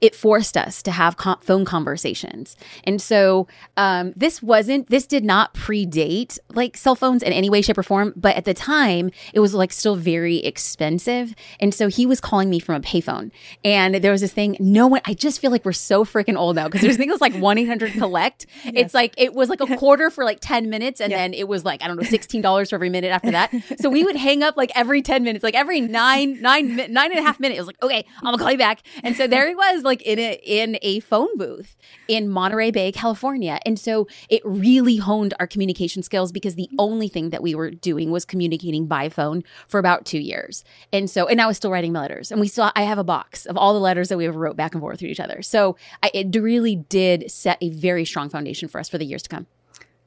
it 0.00 0.14
forced 0.14 0.56
us 0.56 0.82
to 0.82 0.90
have 0.90 1.16
phone 1.40 1.64
conversations. 1.64 2.56
And 2.84 3.00
so 3.00 3.48
um, 3.76 4.12
this 4.16 4.42
wasn't, 4.42 4.88
this 4.88 5.06
did 5.06 5.24
not 5.24 5.54
predate 5.54 6.38
like 6.50 6.76
cell 6.76 6.94
phones 6.94 7.22
in 7.22 7.32
any 7.32 7.50
way, 7.50 7.62
shape, 7.62 7.78
or 7.78 7.82
form. 7.82 8.12
But 8.16 8.36
at 8.36 8.44
the 8.44 8.54
time, 8.54 9.10
it 9.32 9.40
was 9.40 9.54
like 9.54 9.72
still 9.72 9.96
very 9.96 10.38
expensive. 10.38 11.34
And 11.60 11.74
so 11.74 11.88
he 11.88 12.06
was 12.06 12.20
calling 12.20 12.50
me 12.50 12.60
from 12.60 12.76
a 12.76 12.80
payphone. 12.80 13.30
And 13.64 13.96
there 13.96 14.12
was 14.12 14.20
this 14.20 14.32
thing, 14.32 14.56
no 14.60 14.86
one, 14.86 15.00
I 15.04 15.14
just 15.14 15.40
feel 15.40 15.50
like 15.50 15.64
we're 15.64 15.72
so 15.72 16.04
freaking 16.04 16.36
old 16.36 16.56
now 16.56 16.66
because 16.66 16.82
there's 16.82 16.96
things 16.96 17.20
like 17.20 17.34
1 17.34 17.58
800 17.58 17.92
collect. 17.92 18.46
Yes. 18.64 18.86
It's 18.86 18.94
like, 18.94 19.14
it 19.18 19.34
was 19.34 19.50
like 19.50 19.60
a 19.60 19.66
quarter 19.76 20.10
for 20.10 20.24
like 20.24 20.38
10 20.40 20.70
minutes. 20.70 21.00
And 21.00 21.10
yeah. 21.10 21.18
then 21.18 21.34
it 21.34 21.46
was 21.46 21.64
like, 21.64 21.82
I 21.82 21.86
don't 21.86 21.96
know, 21.96 22.02
$16 22.02 22.70
for 22.70 22.74
every 22.74 22.88
minute 22.88 23.08
after 23.08 23.30
that. 23.32 23.52
So 23.78 23.90
we 23.90 24.04
would 24.04 24.16
hang 24.16 24.42
up 24.42 24.56
like 24.56 24.72
every 24.74 25.02
10 25.02 25.22
minutes, 25.22 25.42
like 25.42 25.54
every 25.54 25.80
nine, 25.80 26.40
nine, 26.40 26.76
nine 26.76 27.10
and 27.10 27.18
a 27.18 27.22
half 27.22 27.38
minutes. 27.38 27.58
It 27.58 27.60
was 27.60 27.66
like, 27.66 27.82
okay, 27.82 28.06
I'm 28.18 28.24
gonna 28.24 28.38
call 28.38 28.52
you 28.52 28.58
back. 28.58 28.82
And 29.02 29.16
so 29.16 29.26
there 29.26 29.46
he 29.48 29.54
was 29.54 29.63
was 29.72 29.82
like 29.82 30.02
in 30.02 30.18
a 30.18 30.40
in 30.44 30.78
a 30.82 31.00
phone 31.00 31.36
booth 31.36 31.76
in 32.08 32.28
Monterey 32.28 32.70
Bay, 32.70 32.92
California. 32.92 33.58
And 33.64 33.78
so 33.78 34.06
it 34.28 34.42
really 34.44 34.96
honed 34.96 35.34
our 35.40 35.46
communication 35.46 36.02
skills 36.02 36.32
because 36.32 36.54
the 36.54 36.68
only 36.78 37.08
thing 37.08 37.30
that 37.30 37.42
we 37.42 37.54
were 37.54 37.70
doing 37.70 38.10
was 38.10 38.24
communicating 38.24 38.86
by 38.86 39.08
phone 39.08 39.42
for 39.66 39.78
about 39.78 40.04
2 40.04 40.18
years. 40.18 40.64
And 40.92 41.08
so 41.08 41.26
and 41.26 41.40
I 41.40 41.46
was 41.46 41.56
still 41.56 41.70
writing 41.70 41.92
letters. 41.92 42.30
And 42.30 42.40
we 42.40 42.48
still 42.48 42.70
I 42.74 42.82
have 42.82 42.98
a 42.98 43.04
box 43.04 43.46
of 43.46 43.56
all 43.56 43.74
the 43.74 43.80
letters 43.80 44.08
that 44.08 44.18
we 44.18 44.26
ever 44.26 44.38
wrote 44.38 44.56
back 44.56 44.74
and 44.74 44.80
forth 44.80 45.00
with 45.00 45.10
each 45.10 45.20
other. 45.20 45.42
So 45.42 45.76
I, 46.02 46.10
it 46.12 46.34
really 46.34 46.76
did 46.76 47.30
set 47.30 47.58
a 47.60 47.70
very 47.70 48.04
strong 48.04 48.28
foundation 48.28 48.68
for 48.68 48.78
us 48.78 48.88
for 48.88 48.98
the 48.98 49.04
years 49.04 49.22
to 49.22 49.28
come. 49.28 49.46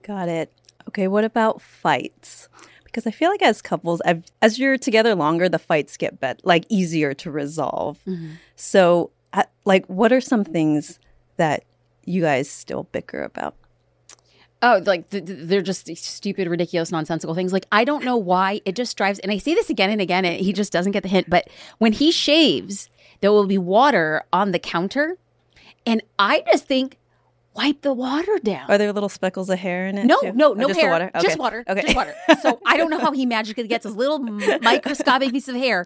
Got 0.04 0.30
it. 0.30 0.54
Okay, 0.88 1.08
what 1.08 1.24
about 1.24 1.62
fights? 1.62 2.48
Because 2.86 3.06
I 3.06 3.12
feel 3.12 3.30
like 3.30 3.42
as 3.42 3.62
couples, 3.62 4.02
I've, 4.06 4.24
as 4.42 4.58
you're 4.58 4.78
together 4.78 5.14
longer, 5.14 5.50
the 5.50 5.60
fights 5.60 5.98
get 5.98 6.20
bet 6.20 6.40
like 6.46 6.66
easier 6.70 7.14
to 7.16 7.30
resolve. 7.30 8.00
Mm-hmm. 8.08 8.32
So, 8.56 9.12
like, 9.66 9.86
what 9.88 10.12
are 10.12 10.22
some 10.22 10.44
things 10.44 11.00
that 11.38 11.64
you 12.06 12.22
guys 12.22 12.50
still 12.50 12.84
bicker 12.84 13.22
about? 13.22 13.56
Oh, 14.62 14.82
like 14.86 15.10
th- 15.10 15.26
th- 15.26 15.40
they're 15.44 15.62
just 15.62 15.96
stupid, 15.98 16.48
ridiculous, 16.48 16.92
nonsensical 16.92 17.36
things. 17.36 17.54
Like 17.54 17.68
I 17.72 17.84
don't 17.84 18.04
know 18.04 18.18
why 18.18 18.62
it 18.66 18.76
just 18.76 18.98
drives. 18.98 19.20
And 19.20 19.32
I 19.32 19.38
say 19.38 19.54
this 19.54 19.70
again 19.70 19.92
and 19.92 20.02
again, 20.02 20.26
and 20.26 20.40
he 20.40 20.52
just 20.52 20.74
doesn't 20.74 20.94
get 20.94 21.04
the 21.04 21.10
hint. 21.10 21.30
But 21.30 21.48
when 21.78 21.94
he 21.94 22.12
shaves, 22.12 22.90
there 23.20 23.32
will 23.32 23.46
be 23.46 23.60
water 23.60 24.24
on 24.34 24.52
the 24.52 24.60
counter, 24.60 25.18
and 25.86 26.02
I 26.18 26.44
just 26.48 26.66
think, 26.66 26.98
wipe 27.58 27.82
the 27.82 27.92
water 27.94 28.38
down. 28.44 28.70
Are 28.70 28.78
there 28.78 28.94
little 28.94 29.10
speckles 29.10 29.50
of 29.50 29.60
hair 29.60 29.88
in 29.88 29.98
it? 29.98 30.06
No, 30.06 30.20
too? 30.22 30.32
no, 30.34 30.52
Or 30.54 30.56
no 30.56 30.68
just 30.68 30.80
the 30.80 30.82
hair. 30.86 30.92
water? 30.92 31.12
Just 31.16 31.26
Okay. 31.28 31.36
water. 31.36 31.66
Okay. 31.68 31.82
Just 31.82 31.96
water. 31.96 32.14
So 32.42 32.60
I 32.66 32.78
don't 32.78 32.90
know 32.92 33.00
how 33.00 33.12
he 33.12 33.26
magically 33.26 33.68
gets 33.68 33.84
his 33.86 33.96
little 33.96 34.20
microscopic 34.20 35.32
piece 35.32 35.48
of 35.48 35.56
hair 35.56 35.86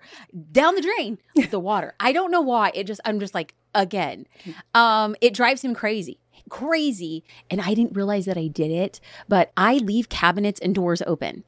down 0.51 0.75
the 0.75 0.81
drain 0.81 1.17
with 1.35 1.49
the 1.51 1.59
water. 1.59 1.93
I 1.99 2.11
don't 2.11 2.29
know 2.31 2.41
why. 2.41 2.71
It 2.75 2.85
just 2.85 2.99
I'm 3.05 3.19
just 3.19 3.33
like 3.33 3.55
again. 3.73 4.27
Um 4.73 5.15
it 5.21 5.33
drives 5.33 5.63
him 5.63 5.73
crazy. 5.73 6.19
Crazy. 6.49 7.23
And 7.49 7.61
I 7.61 7.73
didn't 7.73 7.95
realize 7.95 8.25
that 8.25 8.37
I 8.37 8.47
did 8.47 8.71
it, 8.71 8.99
but 9.29 9.51
I 9.55 9.75
leave 9.77 10.09
cabinets 10.09 10.59
and 10.59 10.75
doors 10.75 11.01
open. 11.07 11.43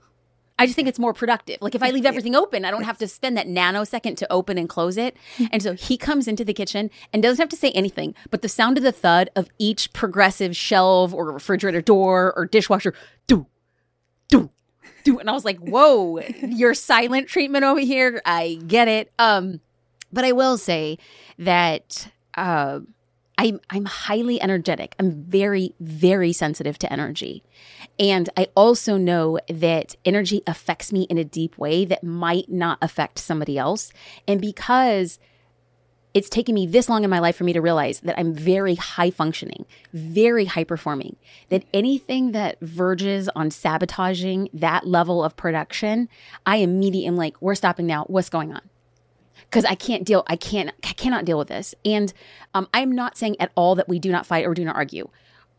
I 0.60 0.66
just 0.66 0.76
think 0.76 0.88
it's 0.88 1.00
more 1.00 1.14
productive. 1.14 1.58
Like 1.62 1.76
if 1.76 1.82
I 1.82 1.90
leave 1.90 2.06
everything 2.06 2.36
open, 2.36 2.64
I 2.64 2.72
don't 2.72 2.84
have 2.84 2.98
to 3.00 3.08
spend 3.08 3.36
that 3.38 3.48
nanosecond 3.48 4.18
to 4.18 4.32
open 4.32 4.58
and 4.58 4.70
close 4.70 4.98
it. 4.98 5.18
And 5.52 5.64
so 5.64 5.74
he 5.74 5.98
comes 5.98 6.28
into 6.28 6.46
the 6.46 6.54
kitchen 6.54 6.92
and 7.12 7.24
doesn't 7.24 7.42
have 7.42 7.50
to 7.50 7.56
say 7.56 7.72
anything, 7.72 8.14
but 8.30 8.42
the 8.42 8.50
sound 8.50 8.78
of 8.78 8.84
the 8.84 8.92
thud 8.92 9.30
of 9.36 9.50
each 9.58 9.94
progressive 9.94 10.56
shelf 10.56 11.14
or 11.14 11.32
refrigerator 11.32 11.82
door 11.82 12.34
or 12.36 12.46
dishwasher, 12.46 12.94
do, 13.26 13.48
do, 14.30 14.50
do. 15.04 15.20
And 15.20 15.30
I 15.30 15.34
was 15.34 15.46
like, 15.46 15.58
whoa, 15.58 16.20
your 16.42 16.74
silent 16.74 17.28
treatment 17.28 17.66
over 17.66 17.80
here. 17.80 18.22
I 18.26 18.60
get 18.68 18.88
it. 18.88 19.12
Um, 19.18 19.60
but 20.12 20.24
I 20.24 20.32
will 20.34 20.60
say 20.60 21.00
that 21.40 22.08
uh, 22.36 22.82
I'm 23.38 23.60
I'm 23.70 23.86
highly 23.86 24.42
energetic. 24.42 24.96
I'm 25.00 25.12
very 25.24 25.74
very 25.80 26.34
sensitive 26.34 26.78
to 26.80 26.92
energy. 26.92 27.44
And 28.00 28.30
I 28.38 28.48
also 28.56 28.98
know 28.98 29.40
that 29.48 29.96
energy 30.06 30.42
affects 30.48 30.92
me 30.92 31.04
in 31.04 31.18
a 31.18 31.24
deep 31.24 31.58
way 31.58 31.86
that 31.86 32.04
might 32.04 32.50
not 32.50 32.78
affect 32.82 33.20
somebody 33.20 33.58
else. 33.58 33.92
And 34.28 34.40
because 34.40 35.20
it's 36.14 36.30
taken 36.30 36.54
me 36.54 36.68
this 36.68 36.90
long 36.90 37.04
in 37.04 37.10
my 37.10 37.20
life 37.20 37.36
for 37.36 37.44
me 37.44 37.54
to 37.54 37.62
realize 37.62 38.02
that 38.02 38.20
I'm 38.20 38.34
very 38.36 38.76
high 38.76 39.10
functioning, 39.10 39.66
very 39.94 40.46
high 40.46 40.64
performing, 40.64 41.16
that 41.50 41.64
anything 41.74 42.34
that 42.34 42.60
verges 42.62 43.30
on 43.30 43.50
sabotaging 43.50 44.50
that 44.54 44.86
level 44.86 45.24
of 45.24 45.36
production, 45.36 46.08
I 46.46 46.58
immediately 46.58 47.08
am 47.08 47.16
like, 47.16 47.42
we're 47.42 47.56
stopping 47.56 47.88
now. 47.88 48.04
What's 48.06 48.30
going 48.30 48.54
on? 48.54 48.62
Because 49.54 49.66
I 49.66 49.76
can't 49.76 50.04
deal. 50.04 50.24
I 50.26 50.36
can't. 50.36 50.72
I 50.84 50.94
cannot 50.94 51.26
deal 51.26 51.38
with 51.38 51.48
this. 51.48 51.76
And 51.86 52.12
um, 52.56 52.68
I'm 52.74 52.92
not 52.92 53.20
saying 53.20 53.40
at 53.40 53.52
all 53.54 53.76
that 53.76 53.88
we 53.88 54.00
do 54.00 54.12
not 54.12 54.26
fight 54.26 54.48
or 54.48 54.56
do 54.56 54.66
not 54.66 54.76
argue. 54.76 55.10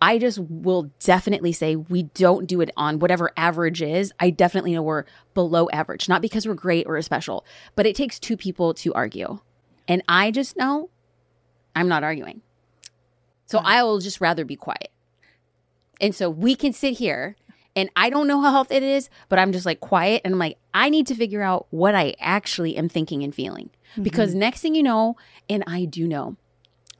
I 0.02 0.18
just 0.18 0.40
will 0.40 0.90
definitely 0.98 1.52
say 1.52 1.76
we 1.76 2.02
don't 2.02 2.46
do 2.46 2.60
it 2.60 2.72
on 2.76 2.98
whatever 2.98 3.30
average 3.36 3.82
is. 3.82 4.12
I 4.18 4.30
definitely 4.30 4.72
know 4.72 4.82
we're 4.82 5.04
below 5.32 5.68
average, 5.72 6.08
not 6.08 6.22
because 6.22 6.44
we're 6.44 6.54
great 6.54 6.88
or 6.88 7.00
special, 7.02 7.46
but 7.76 7.86
it 7.86 7.94
takes 7.94 8.18
two 8.18 8.36
people 8.36 8.74
to 8.74 8.92
argue, 8.94 9.38
and 9.86 10.02
I 10.08 10.32
just 10.32 10.56
know 10.56 10.90
I'm 11.76 11.86
not 11.86 12.02
arguing. 12.02 12.42
So 13.46 13.58
I 13.58 13.84
will 13.84 14.00
just 14.00 14.20
rather 14.20 14.44
be 14.44 14.56
quiet. 14.56 14.90
And 16.00 16.16
so 16.16 16.28
we 16.28 16.56
can 16.56 16.72
sit 16.72 16.94
here 16.94 17.36
and 17.76 17.90
I 17.96 18.10
don't 18.10 18.26
know 18.26 18.40
how 18.40 18.50
healthy 18.50 18.76
it 18.76 18.82
is, 18.82 19.10
but 19.28 19.38
I'm 19.38 19.52
just 19.52 19.66
like 19.66 19.80
quiet 19.80 20.22
and 20.24 20.34
I'm 20.34 20.38
like, 20.38 20.58
I 20.72 20.88
need 20.88 21.06
to 21.08 21.14
figure 21.14 21.42
out 21.42 21.66
what 21.70 21.94
I 21.94 22.14
actually 22.20 22.76
am 22.76 22.88
thinking 22.88 23.22
and 23.22 23.34
feeling. 23.34 23.70
Because 24.00 24.30
mm-hmm. 24.30 24.40
next 24.40 24.60
thing 24.60 24.74
you 24.74 24.82
know, 24.82 25.16
and 25.48 25.64
I 25.66 25.84
do 25.84 26.06
know, 26.06 26.36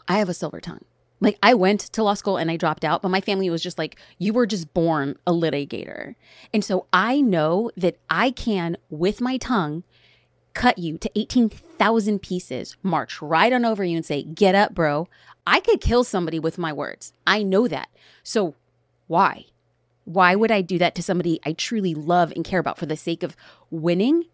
I 0.07 0.19
have 0.19 0.29
a 0.29 0.35
silver 0.35 0.61
tongue. 0.61 0.85
Like 1.21 1.39
I 1.43 1.55
went 1.55 1.81
to 1.81 2.03
law 2.03 2.15
school 2.15 2.37
and 2.37 2.51
I 2.51 2.57
dropped 2.57 2.85
out, 2.85 3.01
but 3.01 3.09
my 3.09 3.21
family 3.21 3.49
was 3.49 3.63
just 3.63 3.79
like, 3.79 3.99
you 4.19 4.33
were 4.33 4.47
just 4.47 4.75
born 4.75 5.17
a 5.27 5.33
litigator. 5.33 6.17
And 6.53 6.65
so 6.65 6.87
I 6.93 7.21
know 7.21 7.71
that 7.77 7.97
I 8.11 8.31
can, 8.31 8.77
with 8.91 9.21
my 9.21 9.39
tongue, 9.39 9.85
cut 10.53 10.79
you 10.79 10.99
to 10.99 11.11
18,000 11.19 12.21
pieces, 12.21 12.77
march 12.83 13.23
right 13.23 13.53
on 13.53 13.65
over 13.65 13.83
you 13.85 13.97
and 13.97 14.07
say, 14.07 14.23
get 14.23 14.55
up, 14.55 14.75
bro. 14.75 15.09
I 15.47 15.61
could 15.61 15.81
kill 15.81 16.05
somebody 16.05 16.39
with 16.39 16.59
my 16.59 16.73
words. 16.73 17.13
I 17.27 17.43
know 17.43 17.69
that. 17.69 17.89
So 18.23 18.55
why? 19.07 19.47
Why 20.05 20.35
would 20.35 20.51
I 20.51 20.61
do 20.61 20.79
that 20.79 20.95
to 20.97 21.03
somebody 21.03 21.41
I 21.45 21.53
truly 21.53 21.95
love 21.95 22.33
and 22.37 22.45
care 22.45 22.61
about 22.61 22.79
for 22.79 22.87
the 22.87 22.97
sake 22.97 23.23
of 23.23 23.37
winning? 23.71 24.27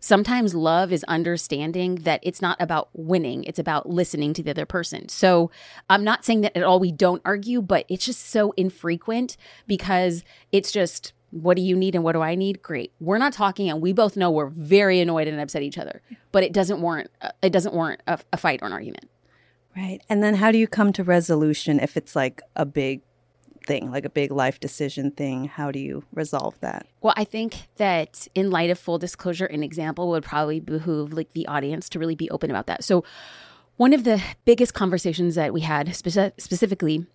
Sometimes 0.00 0.54
love 0.54 0.92
is 0.92 1.04
understanding 1.04 1.96
that 1.96 2.20
it's 2.22 2.40
not 2.40 2.56
about 2.60 2.88
winning, 2.92 3.44
it's 3.44 3.58
about 3.58 3.88
listening 3.88 4.32
to 4.34 4.42
the 4.42 4.50
other 4.50 4.66
person. 4.66 5.08
So 5.08 5.50
I'm 5.90 6.04
not 6.04 6.24
saying 6.24 6.42
that 6.42 6.56
at 6.56 6.62
all 6.62 6.78
we 6.78 6.92
don't 6.92 7.22
argue, 7.24 7.60
but 7.60 7.84
it's 7.88 8.06
just 8.06 8.30
so 8.30 8.52
infrequent 8.56 9.36
because 9.66 10.22
it's 10.52 10.70
just, 10.70 11.12
what 11.30 11.56
do 11.56 11.62
you 11.62 11.76
need 11.76 11.94
and 11.94 12.04
what 12.04 12.12
do 12.12 12.22
I 12.22 12.36
need? 12.36 12.62
Great. 12.62 12.92
We're 13.00 13.18
not 13.18 13.32
talking 13.32 13.68
and 13.68 13.82
we 13.82 13.92
both 13.92 14.16
know 14.16 14.30
we're 14.30 14.46
very 14.46 15.00
annoyed 15.00 15.28
and 15.28 15.40
upset 15.40 15.62
each 15.62 15.78
other, 15.78 16.00
but 16.32 16.44
it 16.44 16.52
doesn't 16.52 16.80
warrant, 16.80 17.10
uh, 17.20 17.30
it 17.42 17.52
doesn't 17.52 17.74
warrant 17.74 18.00
a, 18.06 18.18
a 18.32 18.36
fight 18.36 18.60
or 18.62 18.66
an 18.66 18.72
argument. 18.72 19.10
Right. 19.76 20.00
And 20.08 20.22
then 20.22 20.36
how 20.36 20.50
do 20.50 20.58
you 20.58 20.66
come 20.66 20.92
to 20.94 21.04
resolution 21.04 21.78
if 21.78 21.96
it's 21.96 22.16
like 22.16 22.40
a 22.56 22.64
big 22.64 23.02
thing, 23.68 23.92
like 23.92 24.04
a 24.04 24.10
big 24.10 24.32
life 24.32 24.58
decision 24.58 25.12
thing? 25.12 25.44
How 25.44 25.70
do 25.70 25.78
you 25.78 26.02
resolve 26.12 26.58
that? 26.60 26.86
Well, 27.00 27.14
I 27.16 27.22
think 27.22 27.68
that 27.76 28.26
in 28.34 28.50
light 28.50 28.70
of 28.70 28.78
full 28.78 28.98
disclosure, 28.98 29.46
an 29.46 29.62
example 29.62 30.08
would 30.08 30.24
probably 30.24 30.58
behoove 30.58 31.12
like 31.12 31.32
the 31.34 31.46
audience 31.46 31.88
to 31.90 32.00
really 32.00 32.16
be 32.16 32.28
open 32.30 32.50
about 32.50 32.66
that. 32.66 32.82
So, 32.82 33.04
one 33.76 33.92
of 33.92 34.02
the 34.02 34.20
biggest 34.44 34.74
conversations 34.74 35.36
that 35.36 35.52
we 35.52 35.60
had 35.60 35.86
speci- 35.88 36.32
specifically 36.40 37.06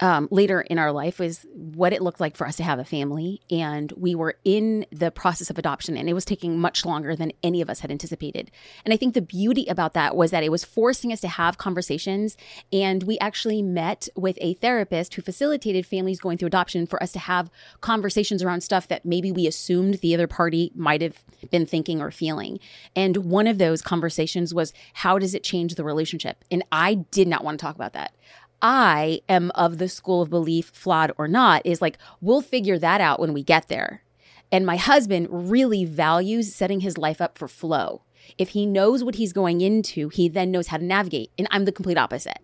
um, 0.00 0.28
later 0.30 0.60
in 0.60 0.78
our 0.78 0.92
life 0.92 1.18
was 1.18 1.46
what 1.52 1.92
it 1.92 2.02
looked 2.02 2.20
like 2.20 2.36
for 2.36 2.46
us 2.46 2.56
to 2.56 2.62
have 2.62 2.78
a 2.78 2.84
family. 2.84 3.40
And 3.50 3.92
we 3.92 4.14
were 4.14 4.36
in 4.44 4.86
the 4.90 5.10
process 5.10 5.50
of 5.50 5.58
adoption, 5.58 5.96
and 5.96 6.08
it 6.08 6.14
was 6.14 6.24
taking 6.24 6.58
much 6.58 6.84
longer 6.84 7.14
than 7.14 7.32
any 7.42 7.60
of 7.60 7.70
us 7.70 7.80
had 7.80 7.90
anticipated. 7.90 8.50
And 8.84 8.92
I 8.92 8.96
think 8.96 9.14
the 9.14 9.22
beauty 9.22 9.66
about 9.68 9.94
that 9.94 10.16
was 10.16 10.30
that 10.30 10.44
it 10.44 10.50
was 10.50 10.64
forcing 10.64 11.12
us 11.12 11.20
to 11.20 11.28
have 11.28 11.58
conversations. 11.58 12.36
And 12.72 13.02
we 13.04 13.18
actually 13.18 13.62
met 13.62 14.08
with 14.16 14.38
a 14.40 14.54
therapist 14.54 15.14
who 15.14 15.22
facilitated 15.22 15.86
families 15.86 16.20
going 16.20 16.38
through 16.38 16.48
adoption 16.48 16.86
for 16.86 17.02
us 17.02 17.12
to 17.12 17.18
have 17.18 17.50
conversations 17.80 18.42
around 18.42 18.62
stuff 18.62 18.88
that 18.88 19.04
maybe 19.04 19.32
we 19.32 19.46
assumed 19.46 19.94
the 19.94 20.14
other 20.14 20.26
party 20.26 20.72
might 20.74 21.02
have 21.02 21.22
been 21.50 21.66
thinking 21.66 22.00
or 22.00 22.10
feeling. 22.10 22.58
And 22.96 23.18
one 23.18 23.46
of 23.46 23.58
those 23.58 23.82
conversations 23.82 24.54
was 24.54 24.72
how 24.94 25.18
does 25.18 25.34
it 25.34 25.44
change 25.44 25.74
the 25.74 25.84
relationship? 25.84 26.44
And 26.50 26.64
I 26.72 26.94
did 26.94 27.28
not 27.28 27.44
want 27.44 27.58
to 27.58 27.64
talk 27.64 27.74
about 27.74 27.92
that. 27.92 28.14
I 28.62 29.20
am 29.28 29.50
of 29.56 29.78
the 29.78 29.88
school 29.88 30.22
of 30.22 30.30
belief, 30.30 30.70
flawed 30.72 31.12
or 31.18 31.26
not, 31.26 31.66
is 31.66 31.82
like, 31.82 31.98
we'll 32.20 32.40
figure 32.40 32.78
that 32.78 33.00
out 33.00 33.18
when 33.18 33.32
we 33.32 33.42
get 33.42 33.68
there. 33.68 34.04
And 34.52 34.64
my 34.64 34.76
husband 34.76 35.26
really 35.30 35.84
values 35.84 36.54
setting 36.54 36.80
his 36.80 36.96
life 36.96 37.20
up 37.20 37.36
for 37.36 37.48
flow. 37.48 38.02
If 38.38 38.50
he 38.50 38.64
knows 38.64 39.02
what 39.02 39.16
he's 39.16 39.32
going 39.32 39.60
into, 39.60 40.08
he 40.10 40.28
then 40.28 40.52
knows 40.52 40.68
how 40.68 40.76
to 40.76 40.84
navigate. 40.84 41.30
And 41.36 41.48
I'm 41.50 41.64
the 41.64 41.72
complete 41.72 41.98
opposite. 41.98 42.38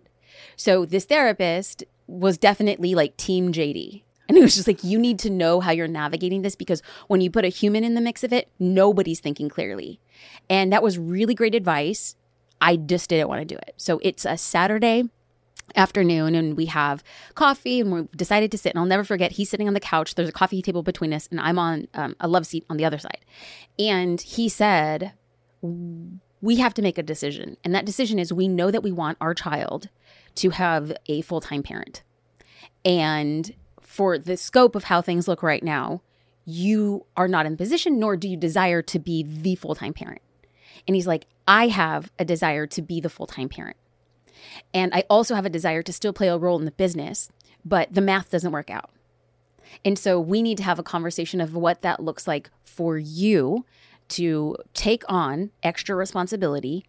So 0.55 0.85
this 0.85 1.05
therapist 1.05 1.83
was 2.07 2.37
definitely 2.37 2.95
like 2.95 3.15
Team 3.15 3.53
JD. 3.53 4.03
And 4.27 4.37
it 4.37 4.41
was 4.41 4.55
just 4.55 4.67
like, 4.67 4.83
you 4.83 4.99
need 4.99 5.17
to 5.19 5.29
know 5.29 5.59
how 5.59 5.71
you're 5.71 5.87
navigating 5.87 6.41
this 6.41 6.55
because 6.55 6.83
when 7.07 7.21
you 7.21 7.31
put 7.31 7.45
a 7.45 7.49
human 7.49 7.83
in 7.83 7.95
the 7.95 8.01
mix 8.01 8.23
of 8.23 8.33
it, 8.33 8.49
nobody's 8.59 9.19
thinking 9.19 9.49
clearly. 9.49 9.99
And 10.49 10.71
that 10.71 10.83
was 10.83 10.99
really 10.99 11.33
great 11.33 11.55
advice. 11.55 12.15
I 12.61 12.75
just 12.75 13.09
didn't 13.09 13.29
want 13.29 13.41
to 13.41 13.45
do 13.45 13.57
it. 13.57 13.73
So 13.77 13.99
it's 14.03 14.25
a 14.25 14.37
Saturday 14.37 15.09
afternoon 15.75 16.35
and 16.35 16.57
we 16.57 16.65
have 16.67 17.03
coffee 17.35 17.79
and 17.81 17.91
we 17.91 18.07
decided 18.15 18.51
to 18.51 18.57
sit 18.57 18.71
and 18.71 18.79
i'll 18.79 18.85
never 18.85 19.03
forget 19.03 19.33
he's 19.33 19.49
sitting 19.49 19.67
on 19.67 19.73
the 19.73 19.79
couch. 19.79 20.15
There's 20.15 20.29
a 20.29 20.33
coffee 20.33 20.61
table 20.61 20.83
between 20.83 21.13
us 21.13 21.27
and 21.31 21.39
i'm 21.39 21.59
on 21.59 21.87
um, 21.93 22.15
a 22.19 22.27
love 22.27 22.45
seat 22.45 22.65
on 22.69 22.77
the 22.77 22.85
other 22.85 22.99
side. 22.99 23.25
And 23.77 24.19
he 24.21 24.49
said 24.49 25.13
we 25.61 26.55
have 26.57 26.73
to 26.73 26.81
make 26.81 26.97
a 26.97 27.03
decision. 27.03 27.57
And 27.63 27.75
that 27.75 27.85
decision 27.85 28.17
is 28.17 28.31
we 28.31 28.47
know 28.47 28.71
that 28.71 28.83
we 28.83 28.91
want 28.91 29.17
our 29.19 29.33
child 29.33 29.89
to 30.35 30.51
have 30.51 30.93
a 31.07 31.21
full-time 31.21 31.63
parent. 31.63 32.01
And 32.85 33.53
for 33.81 34.17
the 34.17 34.37
scope 34.37 34.75
of 34.75 34.85
how 34.85 35.01
things 35.01 35.27
look 35.27 35.43
right 35.43 35.63
now 35.63 36.01
you 36.45 37.05
are 37.15 37.27
not 37.27 37.45
in 37.45 37.55
position 37.57 37.99
nor 37.99 38.17
do 38.17 38.27
you 38.27 38.37
desire 38.37 38.81
to 38.81 38.97
be 38.97 39.23
the 39.23 39.55
full-time 39.55 39.93
parent. 39.93 40.21
And 40.87 40.95
he's 40.95 41.07
like 41.07 41.25
i 41.47 41.67
have 41.67 42.11
a 42.19 42.25
desire 42.25 42.67
to 42.67 42.81
be 42.81 43.01
the 43.01 43.09
full-time 43.09 43.49
parent 43.49 43.77
and 44.73 44.93
I 44.93 45.03
also 45.09 45.35
have 45.35 45.45
a 45.45 45.49
desire 45.49 45.83
to 45.83 45.93
still 45.93 46.13
play 46.13 46.27
a 46.27 46.37
role 46.37 46.59
in 46.59 46.65
the 46.65 46.71
business, 46.71 47.29
but 47.65 47.93
the 47.93 48.01
math 48.01 48.31
doesn't 48.31 48.51
work 48.51 48.69
out. 48.69 48.91
And 49.85 49.97
so 49.97 50.19
we 50.19 50.41
need 50.41 50.57
to 50.57 50.63
have 50.63 50.79
a 50.79 50.83
conversation 50.83 51.41
of 51.41 51.55
what 51.55 51.81
that 51.81 51.99
looks 51.99 52.27
like 52.27 52.49
for 52.63 52.97
you 52.97 53.65
to 54.09 54.57
take 54.73 55.03
on 55.07 55.51
extra 55.61 55.95
responsibility 55.95 56.85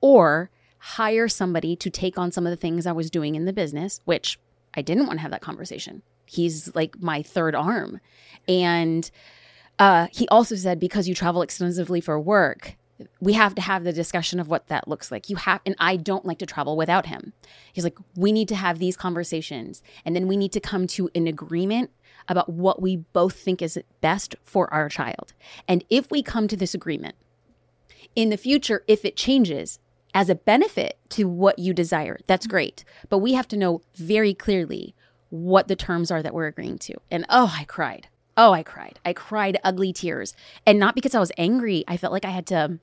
or 0.00 0.50
hire 0.78 1.28
somebody 1.28 1.76
to 1.76 1.88
take 1.88 2.18
on 2.18 2.32
some 2.32 2.46
of 2.46 2.50
the 2.50 2.56
things 2.56 2.86
I 2.86 2.92
was 2.92 3.10
doing 3.10 3.36
in 3.36 3.44
the 3.44 3.52
business, 3.52 4.00
which 4.04 4.38
I 4.74 4.82
didn't 4.82 5.06
want 5.06 5.18
to 5.18 5.22
have 5.22 5.30
that 5.30 5.40
conversation. 5.40 6.02
He's 6.26 6.74
like 6.74 7.00
my 7.00 7.22
third 7.22 7.54
arm. 7.54 8.00
And 8.48 9.10
uh, 9.78 10.08
he 10.12 10.28
also 10.28 10.56
said, 10.56 10.78
because 10.78 11.08
you 11.08 11.14
travel 11.14 11.42
extensively 11.42 12.00
for 12.00 12.18
work, 12.20 12.76
we 13.20 13.32
have 13.32 13.54
to 13.56 13.62
have 13.62 13.84
the 13.84 13.92
discussion 13.92 14.38
of 14.38 14.48
what 14.48 14.68
that 14.68 14.88
looks 14.88 15.10
like. 15.10 15.28
You 15.28 15.36
have, 15.36 15.60
and 15.66 15.74
I 15.78 15.96
don't 15.96 16.24
like 16.24 16.38
to 16.38 16.46
travel 16.46 16.76
without 16.76 17.06
him. 17.06 17.32
He's 17.72 17.84
like, 17.84 17.98
we 18.14 18.32
need 18.32 18.48
to 18.48 18.56
have 18.56 18.78
these 18.78 18.96
conversations, 18.96 19.82
and 20.04 20.14
then 20.14 20.28
we 20.28 20.36
need 20.36 20.52
to 20.52 20.60
come 20.60 20.86
to 20.88 21.10
an 21.14 21.26
agreement 21.26 21.90
about 22.28 22.48
what 22.48 22.80
we 22.80 22.96
both 22.96 23.36
think 23.36 23.60
is 23.60 23.78
best 24.00 24.36
for 24.42 24.72
our 24.72 24.88
child. 24.88 25.32
And 25.68 25.84
if 25.90 26.10
we 26.10 26.22
come 26.22 26.48
to 26.48 26.56
this 26.56 26.74
agreement 26.74 27.16
in 28.14 28.30
the 28.30 28.36
future, 28.36 28.84
if 28.86 29.04
it 29.04 29.16
changes 29.16 29.78
as 30.14 30.30
a 30.30 30.34
benefit 30.34 30.98
to 31.10 31.24
what 31.24 31.58
you 31.58 31.74
desire, 31.74 32.18
that's 32.26 32.46
great. 32.46 32.84
But 33.08 33.18
we 33.18 33.34
have 33.34 33.48
to 33.48 33.56
know 33.56 33.82
very 33.94 34.32
clearly 34.32 34.94
what 35.30 35.66
the 35.66 35.76
terms 35.76 36.10
are 36.10 36.22
that 36.22 36.32
we're 36.32 36.46
agreeing 36.46 36.78
to. 36.78 36.94
And 37.10 37.26
oh, 37.28 37.52
I 37.58 37.64
cried. 37.64 38.08
Oh, 38.36 38.52
I 38.52 38.62
cried. 38.62 38.98
I 39.04 39.12
cried 39.12 39.58
ugly 39.62 39.92
tears. 39.92 40.34
And 40.66 40.78
not 40.78 40.94
because 40.94 41.14
I 41.14 41.20
was 41.20 41.32
angry. 41.38 41.84
I 41.86 41.96
felt 41.96 42.12
like 42.12 42.24
I 42.24 42.30
had 42.30 42.46
to 42.48 42.78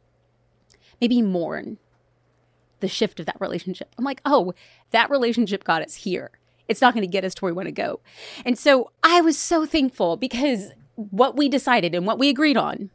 maybe 1.00 1.22
mourn 1.22 1.78
the 2.80 2.88
shift 2.88 3.20
of 3.20 3.26
that 3.26 3.40
relationship. 3.40 3.94
I'm 3.98 4.06
like, 4.06 4.22
oh, 4.26 4.54
that 4.92 5.10
relationship 5.10 5.64
got 5.64 5.82
us 5.82 5.96
here. 5.96 6.32
It's 6.68 6.82
not 6.82 6.94
going 6.94 7.06
to 7.06 7.12
get 7.12 7.26
us 7.26 7.34
to 7.36 7.42
where 7.42 7.54
we 7.54 7.58
want 7.58 7.68
to 7.68 7.74
go. 7.74 8.00
And 8.46 8.58
so 8.58 8.92
I 9.04 9.22
was 9.22 9.38
so 9.38 9.66
thankful 9.66 10.16
because 10.16 10.72
what 10.96 11.36
we 11.36 11.50
decided 11.50 11.94
and 11.94 12.06
what 12.06 12.20
we 12.20 12.30
agreed 12.30 12.58
on 12.58 12.90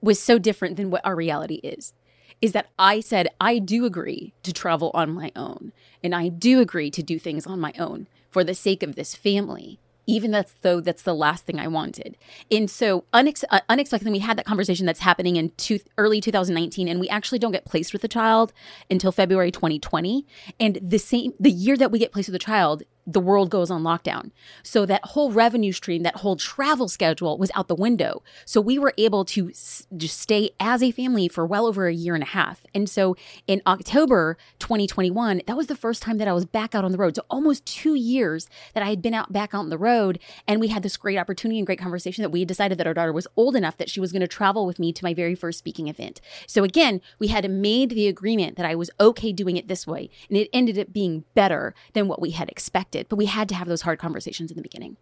was 0.00 0.20
so 0.20 0.38
different 0.38 0.76
than 0.76 0.90
what 0.90 1.04
our 1.04 1.16
reality 1.16 1.56
is. 1.56 1.92
Is 2.40 2.52
that 2.52 2.68
I 2.78 3.00
said, 3.00 3.28
I 3.40 3.58
do 3.58 3.84
agree 3.84 4.32
to 4.44 4.52
travel 4.52 4.92
on 4.94 5.10
my 5.10 5.32
own, 5.34 5.72
and 6.04 6.14
I 6.14 6.28
do 6.28 6.60
agree 6.60 6.88
to 6.92 7.02
do 7.02 7.18
things 7.18 7.48
on 7.48 7.58
my 7.58 7.72
own 7.80 8.06
for 8.30 8.44
the 8.44 8.54
sake 8.54 8.84
of 8.84 8.94
this 8.94 9.16
family 9.16 9.80
even 10.08 10.30
though 10.62 10.80
that's 10.80 11.02
the 11.02 11.14
last 11.14 11.44
thing 11.44 11.60
I 11.60 11.68
wanted. 11.68 12.16
And 12.50 12.68
so 12.68 13.04
unex- 13.12 13.44
uh, 13.50 13.60
unexpectedly, 13.68 14.10
we 14.10 14.18
had 14.20 14.38
that 14.38 14.46
conversation 14.46 14.86
that's 14.86 15.00
happening 15.00 15.36
in 15.36 15.50
two- 15.58 15.80
early 15.98 16.20
2019, 16.20 16.88
and 16.88 16.98
we 16.98 17.08
actually 17.10 17.38
don't 17.38 17.52
get 17.52 17.66
placed 17.66 17.92
with 17.92 18.00
the 18.02 18.08
child 18.08 18.52
until 18.90 19.12
February 19.12 19.52
2020. 19.52 20.26
And 20.58 20.78
the 20.82 20.98
same, 20.98 21.34
the 21.38 21.50
year 21.50 21.76
that 21.76 21.92
we 21.92 21.98
get 21.98 22.10
placed 22.10 22.28
with 22.28 22.40
the 22.40 22.44
child 22.44 22.82
the 23.08 23.20
world 23.20 23.48
goes 23.48 23.70
on 23.70 23.82
lockdown. 23.82 24.30
So 24.62 24.84
that 24.84 25.02
whole 25.02 25.32
revenue 25.32 25.72
stream, 25.72 26.02
that 26.02 26.16
whole 26.16 26.36
travel 26.36 26.88
schedule 26.88 27.38
was 27.38 27.50
out 27.54 27.66
the 27.66 27.74
window. 27.74 28.22
So 28.44 28.60
we 28.60 28.78
were 28.78 28.92
able 28.98 29.24
to 29.26 29.48
s- 29.48 29.86
just 29.96 30.20
stay 30.20 30.50
as 30.60 30.82
a 30.82 30.90
family 30.90 31.26
for 31.26 31.46
well 31.46 31.66
over 31.66 31.86
a 31.86 31.94
year 31.94 32.14
and 32.14 32.22
a 32.22 32.26
half. 32.26 32.66
And 32.74 32.88
so 32.88 33.16
in 33.46 33.62
October 33.66 34.36
2021, 34.58 35.40
that 35.46 35.56
was 35.56 35.68
the 35.68 35.74
first 35.74 36.02
time 36.02 36.18
that 36.18 36.28
I 36.28 36.34
was 36.34 36.44
back 36.44 36.74
out 36.74 36.84
on 36.84 36.92
the 36.92 36.98
road. 36.98 37.16
So 37.16 37.22
almost 37.30 37.64
two 37.64 37.94
years 37.94 38.46
that 38.74 38.82
I 38.82 38.90
had 38.90 39.00
been 39.00 39.14
out 39.14 39.32
back 39.32 39.54
out 39.54 39.60
on 39.60 39.70
the 39.70 39.78
road. 39.78 40.18
And 40.46 40.60
we 40.60 40.68
had 40.68 40.82
this 40.82 40.98
great 40.98 41.16
opportunity 41.16 41.58
and 41.58 41.66
great 41.66 41.78
conversation 41.78 42.20
that 42.20 42.30
we 42.30 42.44
decided 42.44 42.76
that 42.76 42.86
our 42.86 42.94
daughter 42.94 43.12
was 43.14 43.26
old 43.36 43.56
enough 43.56 43.78
that 43.78 43.88
she 43.88 44.00
was 44.00 44.12
going 44.12 44.20
to 44.20 44.28
travel 44.28 44.66
with 44.66 44.78
me 44.78 44.92
to 44.92 45.04
my 45.04 45.14
very 45.14 45.34
first 45.34 45.58
speaking 45.58 45.88
event. 45.88 46.20
So 46.46 46.62
again, 46.62 47.00
we 47.18 47.28
had 47.28 47.50
made 47.50 47.90
the 47.90 48.06
agreement 48.06 48.58
that 48.58 48.66
I 48.66 48.74
was 48.74 48.90
okay 49.00 49.32
doing 49.32 49.56
it 49.56 49.66
this 49.66 49.86
way. 49.86 50.10
And 50.28 50.36
it 50.36 50.50
ended 50.52 50.78
up 50.78 50.92
being 50.92 51.24
better 51.34 51.74
than 51.94 52.06
what 52.06 52.20
we 52.20 52.32
had 52.32 52.50
expected 52.50 52.97
but 53.08 53.16
we 53.16 53.26
had 53.26 53.48
to 53.50 53.54
have 53.54 53.68
those 53.68 53.82
hard 53.82 53.98
conversations 53.98 54.50
in 54.50 54.56
the 54.56 54.62
beginning. 54.62 54.96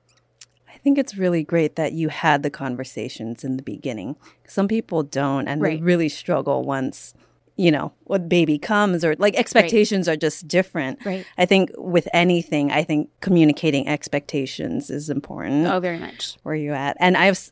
I 0.68 0.78
think 0.78 0.98
it's 0.98 1.16
really 1.16 1.42
great 1.42 1.76
that 1.76 1.92
you 1.92 2.10
had 2.10 2.42
the 2.42 2.50
conversations 2.50 3.44
in 3.44 3.56
the 3.56 3.62
beginning. 3.62 4.16
Some 4.46 4.68
people 4.68 5.02
don't, 5.02 5.48
and 5.48 5.62
right. 5.62 5.78
they 5.78 5.82
really 5.82 6.08
struggle 6.08 6.62
once 6.62 7.14
you 7.56 7.70
know 7.70 7.92
what 8.04 8.28
baby 8.28 8.58
comes 8.58 9.04
or 9.04 9.16
like 9.16 9.34
expectations 9.34 10.06
right. 10.06 10.14
are 10.14 10.16
just 10.16 10.46
different 10.46 11.04
right 11.04 11.26
i 11.38 11.46
think 11.46 11.70
with 11.76 12.06
anything 12.12 12.70
i 12.70 12.84
think 12.84 13.08
communicating 13.20 13.88
expectations 13.88 14.90
is 14.90 15.08
important 15.08 15.66
oh 15.66 15.80
very 15.80 15.98
much 15.98 16.36
where 16.42 16.54
you 16.54 16.72
at 16.72 16.96
and 17.00 17.16
i've 17.16 17.50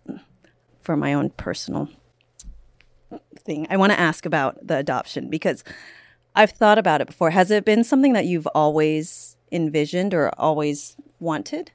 for 0.83 0.97
my 0.97 1.15
own 1.15 1.31
personal 1.31 1.89
thing 3.41 3.67
i 3.71 3.77
want 3.77 3.93
to 3.93 3.99
ask 3.99 4.27
about 4.27 4.59
the 4.67 4.77
adoption 4.77 5.31
because 5.31 5.65
i've 6.37 6.51
thought 6.51 6.79
about 6.79 7.01
it 7.01 7.07
before 7.07 7.31
has 7.31 7.51
it 7.51 7.65
been 7.65 7.83
something 7.83 8.13
that 8.13 8.27
you've 8.27 8.47
always 8.49 9.34
envisioned 9.55 10.13
or 10.13 10.31
always 10.39 10.97
wanted? 11.21 11.71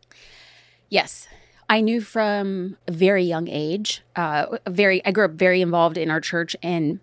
Yes. 0.89 1.27
I 1.69 1.81
knew 1.81 2.01
from 2.01 2.77
a 2.87 2.91
very 2.91 3.23
young 3.23 3.47
age, 3.47 4.01
uh, 4.15 4.57
very, 4.67 5.05
I 5.05 5.11
grew 5.11 5.25
up 5.25 5.31
very 5.31 5.61
involved 5.61 5.97
in 5.97 6.09
our 6.09 6.19
church 6.19 6.55
and 6.63 6.99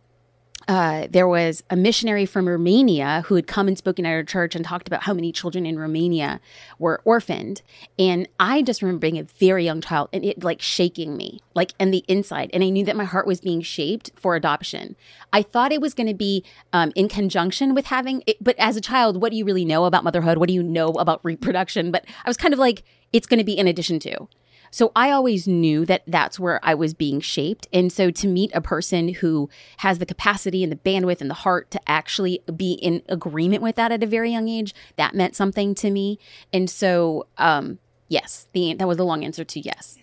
uh, 0.68 1.06
there 1.10 1.28
was 1.28 1.62
a 1.70 1.76
missionary 1.76 2.26
from 2.26 2.48
Romania 2.48 3.22
who 3.26 3.36
had 3.36 3.46
come 3.46 3.68
and 3.68 3.78
spoken 3.78 4.04
at 4.04 4.10
our 4.10 4.24
church 4.24 4.56
and 4.56 4.64
talked 4.64 4.88
about 4.88 5.04
how 5.04 5.14
many 5.14 5.30
children 5.30 5.64
in 5.64 5.78
Romania 5.78 6.40
were 6.78 7.00
orphaned. 7.04 7.62
And 7.98 8.28
I 8.40 8.62
just 8.62 8.82
remember 8.82 9.00
being 9.00 9.18
a 9.18 9.22
very 9.22 9.64
young 9.64 9.80
child 9.80 10.08
and 10.12 10.24
it 10.24 10.42
like 10.42 10.60
shaking 10.60 11.16
me, 11.16 11.40
like 11.54 11.72
in 11.78 11.92
the 11.92 12.04
inside. 12.08 12.50
And 12.52 12.64
I 12.64 12.70
knew 12.70 12.84
that 12.84 12.96
my 12.96 13.04
heart 13.04 13.28
was 13.28 13.40
being 13.40 13.60
shaped 13.60 14.10
for 14.16 14.34
adoption. 14.34 14.96
I 15.32 15.42
thought 15.42 15.70
it 15.70 15.80
was 15.80 15.94
going 15.94 16.08
to 16.08 16.14
be 16.14 16.44
um, 16.72 16.92
in 16.96 17.08
conjunction 17.08 17.72
with 17.72 17.86
having 17.86 18.24
it. 18.26 18.42
But 18.42 18.58
as 18.58 18.76
a 18.76 18.80
child, 18.80 19.22
what 19.22 19.30
do 19.30 19.38
you 19.38 19.44
really 19.44 19.64
know 19.64 19.84
about 19.84 20.02
motherhood? 20.02 20.38
What 20.38 20.48
do 20.48 20.54
you 20.54 20.64
know 20.64 20.88
about 20.94 21.20
reproduction? 21.24 21.92
But 21.92 22.04
I 22.24 22.28
was 22.28 22.36
kind 22.36 22.52
of 22.52 22.58
like, 22.58 22.82
it's 23.12 23.28
going 23.28 23.38
to 23.38 23.44
be 23.44 23.56
in 23.56 23.68
addition 23.68 24.00
to. 24.00 24.28
So 24.76 24.92
I 24.94 25.10
always 25.10 25.48
knew 25.48 25.86
that 25.86 26.02
that's 26.06 26.38
where 26.38 26.60
I 26.62 26.74
was 26.74 26.92
being 26.92 27.18
shaped. 27.18 27.66
And 27.72 27.90
so 27.90 28.10
to 28.10 28.28
meet 28.28 28.50
a 28.52 28.60
person 28.60 29.08
who 29.08 29.48
has 29.78 30.00
the 30.00 30.04
capacity 30.04 30.62
and 30.62 30.70
the 30.70 30.76
bandwidth 30.76 31.22
and 31.22 31.30
the 31.30 31.34
heart 31.34 31.70
to 31.70 31.80
actually 31.86 32.42
be 32.54 32.74
in 32.74 33.00
agreement 33.08 33.62
with 33.62 33.76
that 33.76 33.90
at 33.90 34.02
a 34.02 34.06
very 34.06 34.32
young 34.32 34.50
age, 34.50 34.74
that 34.96 35.14
meant 35.14 35.34
something 35.34 35.74
to 35.76 35.90
me. 35.90 36.18
And 36.52 36.68
so, 36.68 37.26
um, 37.38 37.78
yes, 38.08 38.48
the, 38.52 38.74
that 38.74 38.86
was 38.86 38.98
the 38.98 39.04
long 39.06 39.24
answer 39.24 39.44
to 39.44 39.60
yes. 39.60 39.96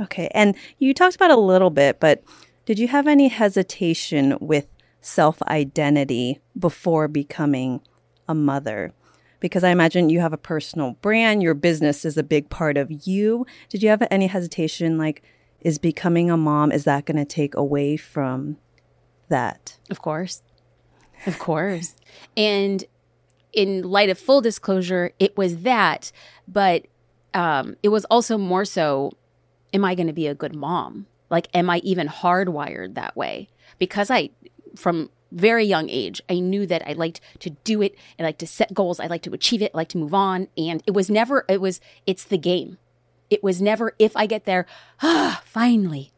Okay. 0.00 0.28
And 0.34 0.56
you 0.80 0.92
talked 0.92 1.14
about 1.14 1.30
a 1.30 1.36
little 1.36 1.70
bit, 1.70 2.00
but 2.00 2.24
did 2.66 2.80
you 2.80 2.88
have 2.88 3.06
any 3.06 3.28
hesitation 3.28 4.36
with 4.40 4.66
self 5.00 5.40
identity 5.42 6.40
before 6.58 7.06
becoming 7.06 7.80
a 8.28 8.34
mother? 8.34 8.92
Because 9.40 9.64
I 9.64 9.70
imagine 9.70 10.10
you 10.10 10.20
have 10.20 10.32
a 10.32 10.38
personal 10.38 10.92
brand, 11.02 11.42
your 11.42 11.54
business 11.54 12.04
is 12.04 12.16
a 12.16 12.22
big 12.22 12.48
part 12.50 12.76
of 12.76 13.06
you. 13.06 13.46
Did 13.68 13.82
you 13.82 13.88
have 13.88 14.06
any 14.10 14.26
hesitation 14.26 14.98
like 14.98 15.22
is 15.60 15.78
becoming 15.78 16.30
a 16.30 16.36
mom 16.36 16.72
is 16.72 16.84
that 16.84 17.04
going 17.04 17.16
to 17.16 17.24
take 17.24 17.54
away 17.54 17.96
from 17.96 18.56
that? 19.28 19.78
Of 19.90 20.00
course. 20.00 20.42
Of 21.26 21.38
course. 21.38 21.96
and 22.36 22.84
in 23.52 23.82
light 23.82 24.08
of 24.08 24.18
full 24.18 24.40
disclosure, 24.40 25.12
it 25.18 25.36
was 25.36 25.62
that, 25.62 26.12
but 26.46 26.86
um, 27.34 27.76
it 27.82 27.88
was 27.88 28.04
also 28.06 28.38
more 28.38 28.64
so 28.64 29.12
am 29.72 29.84
I 29.84 29.94
going 29.94 30.06
to 30.06 30.12
be 30.12 30.26
a 30.26 30.34
good 30.34 30.54
mom? 30.54 31.06
Like, 31.30 31.48
am 31.54 31.70
I 31.70 31.78
even 31.78 32.08
hardwired 32.08 32.94
that 32.94 33.16
way? 33.16 33.48
Because 33.78 34.10
I, 34.10 34.30
from 34.76 35.10
very 35.32 35.64
young 35.64 35.88
age, 35.88 36.20
I 36.28 36.40
knew 36.40 36.66
that 36.66 36.86
I 36.86 36.92
liked 36.92 37.20
to 37.40 37.50
do 37.50 37.82
it. 37.82 37.94
I 38.18 38.24
liked 38.24 38.40
to 38.40 38.46
set 38.46 38.74
goals. 38.74 39.00
I 39.00 39.06
liked 39.06 39.24
to 39.24 39.34
achieve 39.34 39.62
it. 39.62 39.72
I 39.74 39.78
like 39.78 39.88
to 39.90 39.98
move 39.98 40.14
on. 40.14 40.48
And 40.56 40.82
it 40.86 40.92
was 40.92 41.10
never, 41.10 41.44
it 41.48 41.60
was, 41.60 41.80
it's 42.06 42.24
the 42.24 42.38
game. 42.38 42.78
It 43.28 43.42
was 43.44 43.62
never, 43.62 43.94
if 43.98 44.16
I 44.16 44.26
get 44.26 44.44
there, 44.44 44.66
ah, 45.02 45.42
finally. 45.44 46.12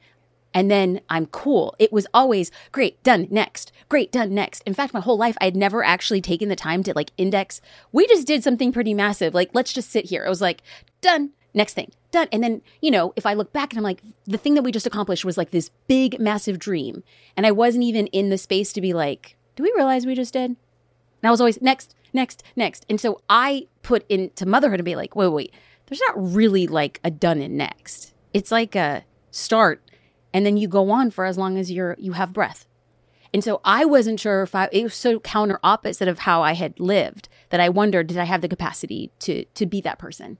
And 0.54 0.70
then 0.70 1.00
I'm 1.08 1.26
cool. 1.26 1.74
It 1.78 1.92
was 1.92 2.06
always 2.12 2.50
great, 2.72 3.02
done, 3.02 3.26
next, 3.30 3.72
great, 3.88 4.12
done, 4.12 4.34
next. 4.34 4.62
In 4.66 4.74
fact, 4.74 4.92
my 4.92 5.00
whole 5.00 5.16
life, 5.16 5.36
I 5.40 5.46
had 5.46 5.56
never 5.56 5.82
actually 5.82 6.20
taken 6.20 6.48
the 6.48 6.56
time 6.56 6.82
to 6.82 6.92
like 6.94 7.10
index. 7.16 7.60
We 7.90 8.06
just 8.06 8.26
did 8.26 8.44
something 8.44 8.72
pretty 8.72 8.92
massive. 8.92 9.34
Like, 9.34 9.50
let's 9.54 9.72
just 9.72 9.90
sit 9.90 10.06
here. 10.06 10.24
I 10.26 10.28
was 10.28 10.42
like, 10.42 10.62
done, 11.00 11.30
next 11.54 11.74
thing, 11.74 11.90
done. 12.10 12.28
And 12.32 12.42
then, 12.42 12.62
you 12.80 12.90
know, 12.90 13.12
if 13.16 13.26
I 13.26 13.34
look 13.34 13.52
back 13.52 13.72
and 13.72 13.78
I'm 13.78 13.84
like, 13.84 14.00
the 14.24 14.38
thing 14.38 14.54
that 14.54 14.62
we 14.62 14.72
just 14.72 14.86
accomplished 14.86 15.24
was 15.24 15.36
like 15.36 15.50
this 15.50 15.70
big, 15.86 16.18
massive 16.18 16.58
dream. 16.58 17.02
And 17.36 17.46
I 17.46 17.50
wasn't 17.50 17.84
even 17.84 18.06
in 18.08 18.30
the 18.30 18.38
space 18.38 18.72
to 18.72 18.80
be 18.80 18.92
like, 18.92 19.36
do 19.56 19.62
we 19.62 19.72
realize 19.76 20.06
we 20.06 20.14
just 20.14 20.32
did? 20.32 20.50
And 20.50 21.28
I 21.28 21.30
was 21.30 21.40
always 21.40 21.60
next, 21.60 21.94
next, 22.12 22.42
next. 22.56 22.86
And 22.88 23.00
so 23.00 23.20
I 23.28 23.68
put 23.82 24.04
into 24.08 24.46
motherhood 24.46 24.80
and 24.80 24.84
be 24.84 24.96
like, 24.96 25.14
wait, 25.14 25.28
wait, 25.28 25.54
there's 25.86 26.02
not 26.08 26.34
really 26.34 26.66
like 26.66 27.00
a 27.04 27.10
done 27.10 27.40
and 27.40 27.56
next. 27.56 28.14
It's 28.32 28.50
like 28.50 28.74
a 28.74 29.04
start 29.30 29.82
and 30.32 30.46
then 30.46 30.56
you 30.56 30.68
go 30.68 30.90
on 30.90 31.10
for 31.10 31.24
as 31.24 31.38
long 31.38 31.58
as 31.58 31.70
you're 31.70 31.96
you 31.98 32.12
have 32.12 32.32
breath. 32.32 32.66
And 33.34 33.42
so 33.42 33.60
I 33.64 33.84
wasn't 33.84 34.20
sure 34.20 34.42
if 34.42 34.54
I 34.54 34.68
it 34.72 34.84
was 34.84 34.94
so 34.94 35.20
counter 35.20 35.58
opposite 35.62 36.08
of 36.08 36.20
how 36.20 36.42
I 36.42 36.52
had 36.52 36.78
lived 36.78 37.28
that 37.50 37.60
I 37.60 37.68
wondered 37.68 38.06
did 38.06 38.18
I 38.18 38.24
have 38.24 38.40
the 38.40 38.48
capacity 38.48 39.10
to 39.20 39.44
to 39.44 39.66
be 39.66 39.80
that 39.82 39.98
person. 39.98 40.38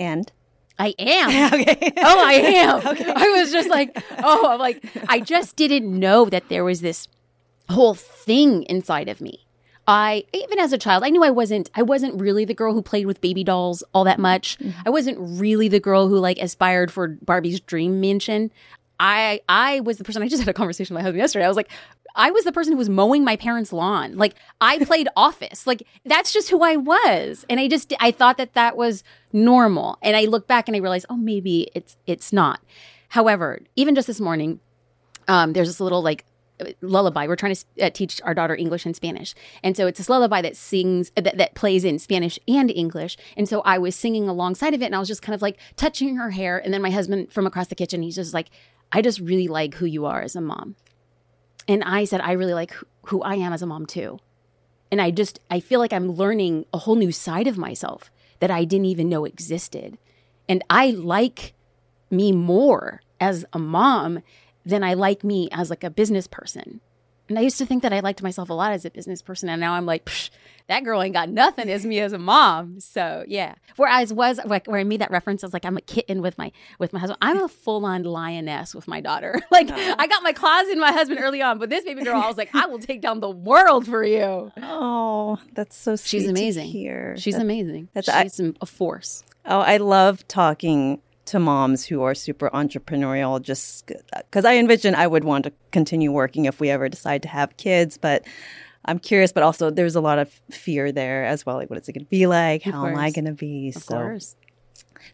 And 0.00 0.32
I 0.78 0.94
am. 0.98 1.54
okay. 1.60 1.92
oh, 1.98 2.24
I 2.26 2.32
am. 2.32 2.80
Okay. 2.86 3.12
I 3.14 3.28
was 3.28 3.52
just 3.52 3.68
like, 3.68 3.96
oh, 4.24 4.48
I'm 4.48 4.58
like, 4.58 4.82
I 5.08 5.20
just 5.20 5.54
didn't 5.56 5.86
know 5.86 6.24
that 6.24 6.48
there 6.48 6.64
was 6.64 6.80
this 6.80 7.06
whole 7.68 7.94
thing 7.94 8.64
inside 8.64 9.08
of 9.08 9.20
me. 9.20 9.46
I 9.86 10.24
even 10.32 10.58
as 10.58 10.72
a 10.72 10.78
child, 10.78 11.04
I 11.04 11.10
knew 11.10 11.24
I 11.24 11.30
wasn't 11.30 11.70
I 11.74 11.82
wasn't 11.82 12.20
really 12.20 12.44
the 12.44 12.54
girl 12.54 12.74
who 12.74 12.82
played 12.82 13.06
with 13.06 13.20
baby 13.20 13.44
dolls 13.44 13.82
all 13.92 14.04
that 14.04 14.18
much. 14.18 14.58
Mm-hmm. 14.58 14.80
I 14.86 14.90
wasn't 14.90 15.18
really 15.20 15.68
the 15.68 15.80
girl 15.80 16.08
who 16.08 16.18
like 16.18 16.38
aspired 16.38 16.92
for 16.92 17.08
Barbie's 17.08 17.60
dream 17.60 18.00
mansion. 18.00 18.50
I 19.00 19.40
I 19.48 19.80
was 19.80 19.96
the 19.96 20.04
person 20.04 20.22
I 20.22 20.28
just 20.28 20.42
had 20.42 20.48
a 20.48 20.52
conversation 20.52 20.94
with 20.94 21.00
my 21.00 21.02
husband 21.02 21.20
yesterday. 21.20 21.46
I 21.46 21.48
was 21.48 21.56
like, 21.56 21.70
I 22.14 22.30
was 22.30 22.44
the 22.44 22.52
person 22.52 22.74
who 22.74 22.78
was 22.78 22.90
mowing 22.90 23.24
my 23.24 23.34
parents' 23.34 23.72
lawn. 23.72 24.16
Like 24.16 24.34
I 24.60 24.78
played 24.84 25.08
office. 25.16 25.66
Like 25.66 25.82
that's 26.04 26.32
just 26.32 26.50
who 26.50 26.62
I 26.62 26.76
was. 26.76 27.46
And 27.48 27.58
I 27.58 27.66
just 27.66 27.92
I 27.98 28.10
thought 28.10 28.36
that 28.36 28.52
that 28.52 28.76
was 28.76 29.02
normal. 29.32 29.98
And 30.02 30.16
I 30.16 30.26
look 30.26 30.46
back 30.46 30.68
and 30.68 30.76
I 30.76 30.80
realize, 30.80 31.06
oh, 31.08 31.16
maybe 31.16 31.70
it's 31.74 31.96
it's 32.06 32.32
not. 32.32 32.60
However, 33.08 33.60
even 33.74 33.94
just 33.94 34.06
this 34.06 34.20
morning, 34.20 34.60
um, 35.26 35.54
there's 35.54 35.68
this 35.68 35.80
little 35.80 36.02
like 36.02 36.26
lullaby. 36.82 37.26
We're 37.26 37.36
trying 37.36 37.54
to 37.54 37.86
uh, 37.86 37.90
teach 37.90 38.20
our 38.22 38.34
daughter 38.34 38.54
English 38.54 38.84
and 38.84 38.94
Spanish, 38.94 39.34
and 39.62 39.74
so 39.78 39.86
it's 39.86 39.96
this 39.96 40.10
lullaby 40.10 40.42
that 40.42 40.56
sings 40.56 41.10
that, 41.16 41.38
that 41.38 41.54
plays 41.54 41.86
in 41.86 41.98
Spanish 41.98 42.38
and 42.46 42.70
English. 42.70 43.16
And 43.34 43.48
so 43.48 43.62
I 43.62 43.78
was 43.78 43.96
singing 43.96 44.28
alongside 44.28 44.74
of 44.74 44.82
it, 44.82 44.86
and 44.86 44.94
I 44.94 44.98
was 44.98 45.08
just 45.08 45.22
kind 45.22 45.34
of 45.34 45.40
like 45.40 45.58
touching 45.76 46.16
her 46.16 46.30
hair. 46.30 46.58
And 46.58 46.74
then 46.74 46.82
my 46.82 46.90
husband 46.90 47.32
from 47.32 47.46
across 47.46 47.68
the 47.68 47.74
kitchen, 47.74 48.02
he's 48.02 48.16
just 48.16 48.34
like, 48.34 48.50
"I 48.92 49.02
just 49.02 49.20
really 49.20 49.48
like 49.48 49.74
who 49.74 49.86
you 49.86 50.06
are 50.06 50.22
as 50.22 50.36
a 50.36 50.40
mom." 50.40 50.76
And 51.68 51.84
I 51.84 52.04
said, 52.04 52.20
"I 52.20 52.32
really 52.32 52.54
like 52.54 52.74
who 53.06 53.22
I 53.22 53.36
am 53.36 53.52
as 53.52 53.62
a 53.62 53.66
mom 53.66 53.86
too." 53.86 54.18
And 54.90 55.00
I 55.00 55.10
just 55.10 55.38
I 55.50 55.60
feel 55.60 55.78
like 55.78 55.92
I'm 55.92 56.12
learning 56.12 56.66
a 56.72 56.78
whole 56.78 56.96
new 56.96 57.12
side 57.12 57.46
of 57.46 57.58
myself 57.58 58.10
that 58.40 58.50
I 58.50 58.64
didn't 58.64 58.86
even 58.86 59.08
know 59.08 59.24
existed, 59.24 59.98
and 60.48 60.64
I 60.68 60.90
like 60.90 61.54
me 62.10 62.32
more 62.32 63.02
as 63.20 63.44
a 63.52 63.58
mom 63.58 64.20
than 64.64 64.82
I 64.82 64.94
like 64.94 65.22
me 65.22 65.48
as 65.52 65.70
like 65.70 65.84
a 65.84 65.90
business 65.90 66.26
person. 66.26 66.80
And 67.30 67.38
I 67.38 67.42
used 67.42 67.58
to 67.58 67.64
think 67.66 67.82
that 67.84 67.92
I 67.92 68.00
liked 68.00 68.22
myself 68.22 68.50
a 68.50 68.52
lot 68.52 68.72
as 68.72 68.84
a 68.84 68.90
business 68.90 69.22
person, 69.22 69.48
and 69.48 69.60
now 69.60 69.72
I'm 69.74 69.86
like, 69.86 70.10
that 70.66 70.84
girl 70.84 71.00
ain't 71.00 71.14
got 71.14 71.28
nothing 71.28 71.70
as 71.70 71.86
me 71.86 72.00
as 72.00 72.12
a 72.12 72.18
mom. 72.18 72.80
So 72.80 73.24
yeah. 73.26 73.54
Whereas 73.76 74.12
was 74.12 74.38
like 74.44 74.66
where 74.66 74.78
I 74.80 74.84
made 74.84 75.00
that 75.00 75.10
reference, 75.10 75.42
I 75.42 75.46
was 75.46 75.52
like, 75.54 75.64
I'm 75.64 75.76
a 75.76 75.80
kitten 75.80 76.22
with 76.22 76.36
my 76.38 76.50
with 76.78 76.92
my 76.92 76.98
husband. 76.98 77.18
I'm 77.22 77.40
a 77.42 77.48
full 77.48 77.86
on 77.86 78.02
lioness 78.02 78.74
with 78.74 78.86
my 78.88 79.00
daughter. 79.00 79.40
like 79.50 79.70
I 79.70 80.06
got 80.06 80.22
my 80.22 80.32
claws 80.32 80.68
in 80.68 80.78
my 80.80 80.92
husband 80.92 81.20
early 81.22 81.40
on, 81.40 81.58
but 81.58 81.70
this 81.70 81.84
baby 81.84 82.02
girl, 82.02 82.20
I 82.20 82.26
was 82.26 82.36
like, 82.36 82.54
I 82.54 82.66
will 82.66 82.78
take 82.80 83.00
down 83.00 83.20
the 83.20 83.30
world 83.30 83.86
for 83.86 84.04
you. 84.04 84.50
Oh, 84.60 85.38
that's 85.54 85.76
so 85.76 85.96
sweet. 85.96 86.08
She's 86.08 86.28
amazing. 86.28 86.66
here. 86.66 87.14
She's 87.16 87.34
That- 87.34 87.42
amazing. 87.42 87.88
that's- 87.94 88.22
She's 88.36 88.40
a 88.60 88.66
force. 88.66 89.22
Oh, 89.46 89.60
I 89.60 89.78
love 89.78 90.26
talking 90.28 91.00
to 91.30 91.38
moms 91.38 91.86
who 91.86 92.02
are 92.02 92.14
super 92.14 92.50
entrepreneurial 92.50 93.40
just 93.40 93.90
because 94.14 94.44
I 94.44 94.56
envision 94.56 94.94
I 94.94 95.06
would 95.06 95.24
want 95.24 95.44
to 95.44 95.52
continue 95.70 96.12
working 96.12 96.44
if 96.44 96.60
we 96.60 96.70
ever 96.70 96.88
decide 96.88 97.22
to 97.22 97.28
have 97.28 97.56
kids. 97.56 97.96
But 97.96 98.24
I'm 98.84 98.98
curious, 98.98 99.32
but 99.32 99.42
also 99.42 99.70
there's 99.70 99.94
a 99.94 100.00
lot 100.00 100.18
of 100.18 100.30
fear 100.50 100.92
there 100.92 101.24
as 101.24 101.46
well. 101.46 101.56
Like, 101.56 101.70
what 101.70 101.78
is 101.78 101.88
it 101.88 101.92
going 101.92 102.04
to 102.04 102.10
be 102.10 102.26
like? 102.26 102.66
Of 102.66 102.74
How 102.74 102.86
am 102.86 102.96
I 102.96 103.10
going 103.10 103.26
to 103.26 103.32
be? 103.32 103.68
Of 103.68 103.82
so 103.82 103.94
course. 103.94 104.36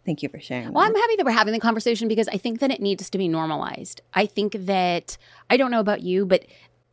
thank 0.05 0.22
you 0.22 0.29
for 0.29 0.40
sharing. 0.40 0.72
Well, 0.72 0.85
that. 0.85 0.94
I'm 0.94 1.00
happy 1.00 1.16
that 1.16 1.26
we're 1.26 1.33
having 1.33 1.52
the 1.52 1.61
conversation 1.61 2.09
because 2.09 2.29
I 2.29 2.37
think 2.37 2.61
that 2.61 2.70
it 2.70 2.81
needs 2.81 3.11
to 3.11 3.18
be 3.18 3.29
normalized. 3.29 4.00
I 4.14 4.26
think 4.26 4.52
that 4.52 5.18
I 5.50 5.57
don't 5.57 5.70
know 5.70 5.81
about 5.81 6.02
you, 6.02 6.26
but 6.26 6.46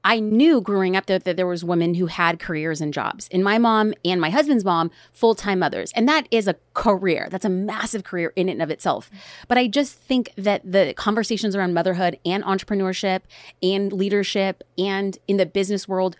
I 0.03 0.19
knew 0.19 0.61
growing 0.61 0.95
up 0.95 1.05
that, 1.05 1.23
that 1.23 1.37
there 1.37 1.47
was 1.47 1.63
women 1.63 1.93
who 1.95 2.07
had 2.07 2.39
careers 2.39 2.81
and 2.81 2.93
jobs. 2.93 3.29
And 3.31 3.43
my 3.43 3.57
mom 3.57 3.93
and 4.03 4.19
my 4.19 4.29
husband's 4.29 4.65
mom, 4.65 4.91
full-time 5.11 5.59
mothers. 5.59 5.91
And 5.95 6.07
that 6.09 6.27
is 6.29 6.47
a 6.47 6.55
career. 6.73 7.27
That's 7.31 7.45
a 7.45 7.49
massive 7.49 8.03
career 8.03 8.33
in 8.35 8.49
and 8.49 8.61
of 8.61 8.69
itself. 8.69 9.09
But 9.47 9.57
I 9.57 9.67
just 9.67 9.93
think 9.97 10.31
that 10.35 10.61
the 10.69 10.93
conversations 10.95 11.55
around 11.55 11.73
motherhood 11.73 12.19
and 12.25 12.43
entrepreneurship 12.43 13.21
and 13.61 13.93
leadership 13.93 14.63
and 14.77 15.17
in 15.27 15.37
the 15.37 15.45
business 15.45 15.87
world 15.87 16.15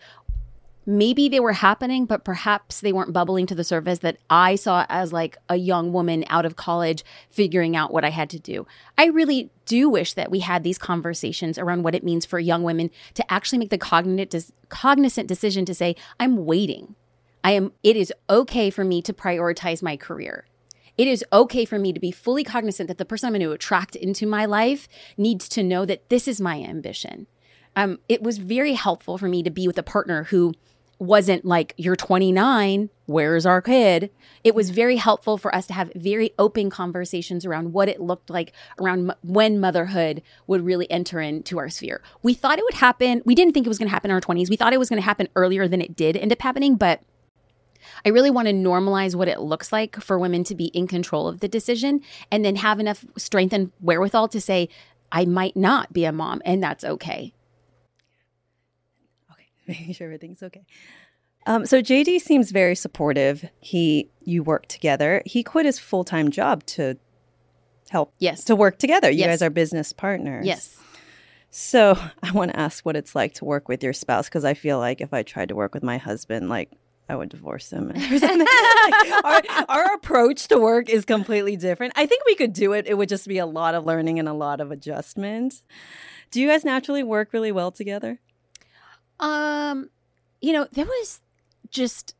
maybe 0.86 1.28
they 1.28 1.40
were 1.40 1.52
happening, 1.52 2.06
but 2.06 2.24
perhaps 2.24 2.80
they 2.80 2.92
weren't 2.92 3.12
bubbling 3.12 3.46
to 3.46 3.54
the 3.54 3.64
surface 3.64 4.00
that 4.00 4.18
I 4.28 4.54
saw 4.54 4.86
as 4.88 5.12
like 5.12 5.36
a 5.48 5.56
young 5.56 5.92
woman 5.92 6.24
out 6.28 6.44
of 6.44 6.56
college 6.56 7.04
figuring 7.30 7.76
out 7.76 7.92
what 7.92 8.04
I 8.04 8.10
had 8.10 8.30
to 8.30 8.38
do. 8.38 8.66
I 8.98 9.06
really 9.06 9.50
do 9.66 9.88
wish 9.88 10.12
that 10.14 10.30
we 10.30 10.40
had 10.40 10.62
these 10.62 10.78
conversations 10.78 11.58
around 11.58 11.82
what 11.82 11.94
it 11.94 12.04
means 12.04 12.26
for 12.26 12.38
young 12.38 12.62
women 12.62 12.90
to 13.14 13.32
actually 13.32 13.58
make 13.58 13.70
the 13.70 13.78
cognit- 13.78 14.52
cognizant 14.68 15.28
decision 15.28 15.64
to 15.64 15.74
say, 15.74 15.96
I'm 16.20 16.44
waiting. 16.44 16.94
I 17.42 17.52
am, 17.52 17.72
it 17.82 17.96
is 17.96 18.12
okay 18.28 18.70
for 18.70 18.84
me 18.84 19.02
to 19.02 19.12
prioritize 19.12 19.82
my 19.82 19.96
career. 19.96 20.46
It 20.96 21.08
is 21.08 21.24
okay 21.32 21.64
for 21.64 21.78
me 21.78 21.92
to 21.92 22.00
be 22.00 22.12
fully 22.12 22.44
cognizant 22.44 22.88
that 22.88 22.98
the 22.98 23.04
person 23.04 23.26
I'm 23.26 23.32
going 23.32 23.42
to 23.42 23.52
attract 23.52 23.96
into 23.96 24.26
my 24.26 24.44
life 24.44 24.88
needs 25.16 25.48
to 25.50 25.62
know 25.62 25.84
that 25.86 26.08
this 26.08 26.28
is 26.28 26.40
my 26.40 26.60
ambition. 26.60 27.26
Um, 27.76 27.98
it 28.08 28.22
was 28.22 28.38
very 28.38 28.74
helpful 28.74 29.18
for 29.18 29.28
me 29.28 29.42
to 29.42 29.50
be 29.50 29.66
with 29.66 29.78
a 29.78 29.82
partner 29.82 30.24
who 30.24 30.54
wasn't 30.98 31.44
like, 31.44 31.74
you're 31.76 31.96
29, 31.96 32.90
where's 33.06 33.46
our 33.46 33.60
kid? 33.60 34.10
It 34.42 34.54
was 34.54 34.68
mm-hmm. 34.68 34.76
very 34.76 34.96
helpful 34.96 35.38
for 35.38 35.54
us 35.54 35.66
to 35.66 35.72
have 35.72 35.92
very 35.94 36.32
open 36.38 36.70
conversations 36.70 37.44
around 37.44 37.72
what 37.72 37.88
it 37.88 38.00
looked 38.00 38.30
like 38.30 38.52
around 38.80 39.10
m- 39.10 39.16
when 39.22 39.60
motherhood 39.60 40.22
would 40.46 40.64
really 40.64 40.90
enter 40.90 41.20
into 41.20 41.58
our 41.58 41.68
sphere. 41.68 42.02
We 42.22 42.34
thought 42.34 42.58
it 42.58 42.64
would 42.64 42.74
happen. 42.74 43.22
We 43.24 43.34
didn't 43.34 43.54
think 43.54 43.66
it 43.66 43.70
was 43.70 43.78
going 43.78 43.88
to 43.88 43.94
happen 43.94 44.10
in 44.10 44.14
our 44.14 44.20
20s. 44.20 44.48
We 44.48 44.56
thought 44.56 44.72
it 44.72 44.78
was 44.78 44.88
going 44.88 45.00
to 45.00 45.04
happen 45.04 45.28
earlier 45.36 45.68
than 45.68 45.80
it 45.80 45.96
did 45.96 46.16
end 46.16 46.32
up 46.32 46.42
happening, 46.42 46.76
but 46.76 47.02
I 48.04 48.08
really 48.10 48.30
want 48.30 48.48
to 48.48 48.54
normalize 48.54 49.14
what 49.14 49.28
it 49.28 49.40
looks 49.40 49.72
like 49.72 50.00
for 50.00 50.18
women 50.18 50.44
to 50.44 50.54
be 50.54 50.66
in 50.66 50.86
control 50.86 51.28
of 51.28 51.40
the 51.40 51.48
decision 51.48 52.00
and 52.30 52.44
then 52.44 52.56
have 52.56 52.80
enough 52.80 53.04
strength 53.16 53.52
and 53.52 53.72
wherewithal 53.80 54.28
to 54.28 54.40
say, 54.40 54.68
I 55.12 55.24
might 55.26 55.56
not 55.56 55.92
be 55.92 56.04
a 56.04 56.12
mom, 56.12 56.42
and 56.44 56.62
that's 56.62 56.82
okay. 56.82 57.32
Making 59.68 59.92
sure 59.94 60.06
everything's 60.06 60.42
okay. 60.42 60.64
Um, 61.46 61.66
so 61.66 61.80
JD 61.82 62.20
seems 62.20 62.50
very 62.50 62.74
supportive. 62.74 63.44
He, 63.60 64.08
you 64.22 64.42
work 64.42 64.66
together. 64.66 65.22
He 65.26 65.42
quit 65.42 65.66
his 65.66 65.78
full 65.78 66.04
time 66.04 66.30
job 66.30 66.64
to 66.66 66.96
help 67.90 68.14
Yes. 68.18 68.44
to 68.44 68.56
work 68.56 68.78
together. 68.78 69.10
You 69.10 69.18
Yes. 69.20 69.28
guys 69.28 69.42
are 69.42 69.50
business 69.50 69.92
partners. 69.92 70.46
Yes. 70.46 70.78
So 71.50 71.98
I 72.22 72.30
want 72.32 72.52
to 72.52 72.58
ask 72.58 72.84
what 72.86 72.96
it's 72.96 73.14
like 73.14 73.34
to 73.34 73.44
work 73.44 73.68
with 73.68 73.82
your 73.82 73.92
spouse 73.92 74.28
because 74.28 74.44
I 74.44 74.54
feel 74.54 74.78
like 74.78 75.00
if 75.00 75.12
I 75.12 75.22
tried 75.22 75.50
to 75.50 75.54
work 75.54 75.74
with 75.74 75.82
my 75.82 75.98
husband, 75.98 76.48
like 76.48 76.70
I 77.10 77.14
would 77.16 77.28
divorce 77.28 77.70
him. 77.70 77.92
Like, 79.24 79.24
our, 79.24 79.42
our 79.68 79.94
approach 79.94 80.48
to 80.48 80.58
work 80.58 80.88
is 80.88 81.04
completely 81.04 81.56
different. 81.56 81.92
I 81.96 82.06
think 82.06 82.24
we 82.26 82.34
could 82.34 82.52
do 82.52 82.72
it. 82.72 82.86
It 82.86 82.96
would 82.96 83.08
just 83.08 83.26
be 83.26 83.38
a 83.38 83.46
lot 83.46 83.74
of 83.74 83.84
learning 83.86 84.18
and 84.18 84.28
a 84.28 84.32
lot 84.32 84.60
of 84.60 84.70
adjustment. 84.70 85.62
Do 86.30 86.40
you 86.40 86.48
guys 86.48 86.64
naturally 86.64 87.02
work 87.02 87.32
really 87.32 87.52
well 87.52 87.70
together? 87.70 88.20
Um, 89.20 89.90
you 90.40 90.52
know, 90.52 90.66
there 90.72 90.86
was 90.86 91.20
just 91.70 92.14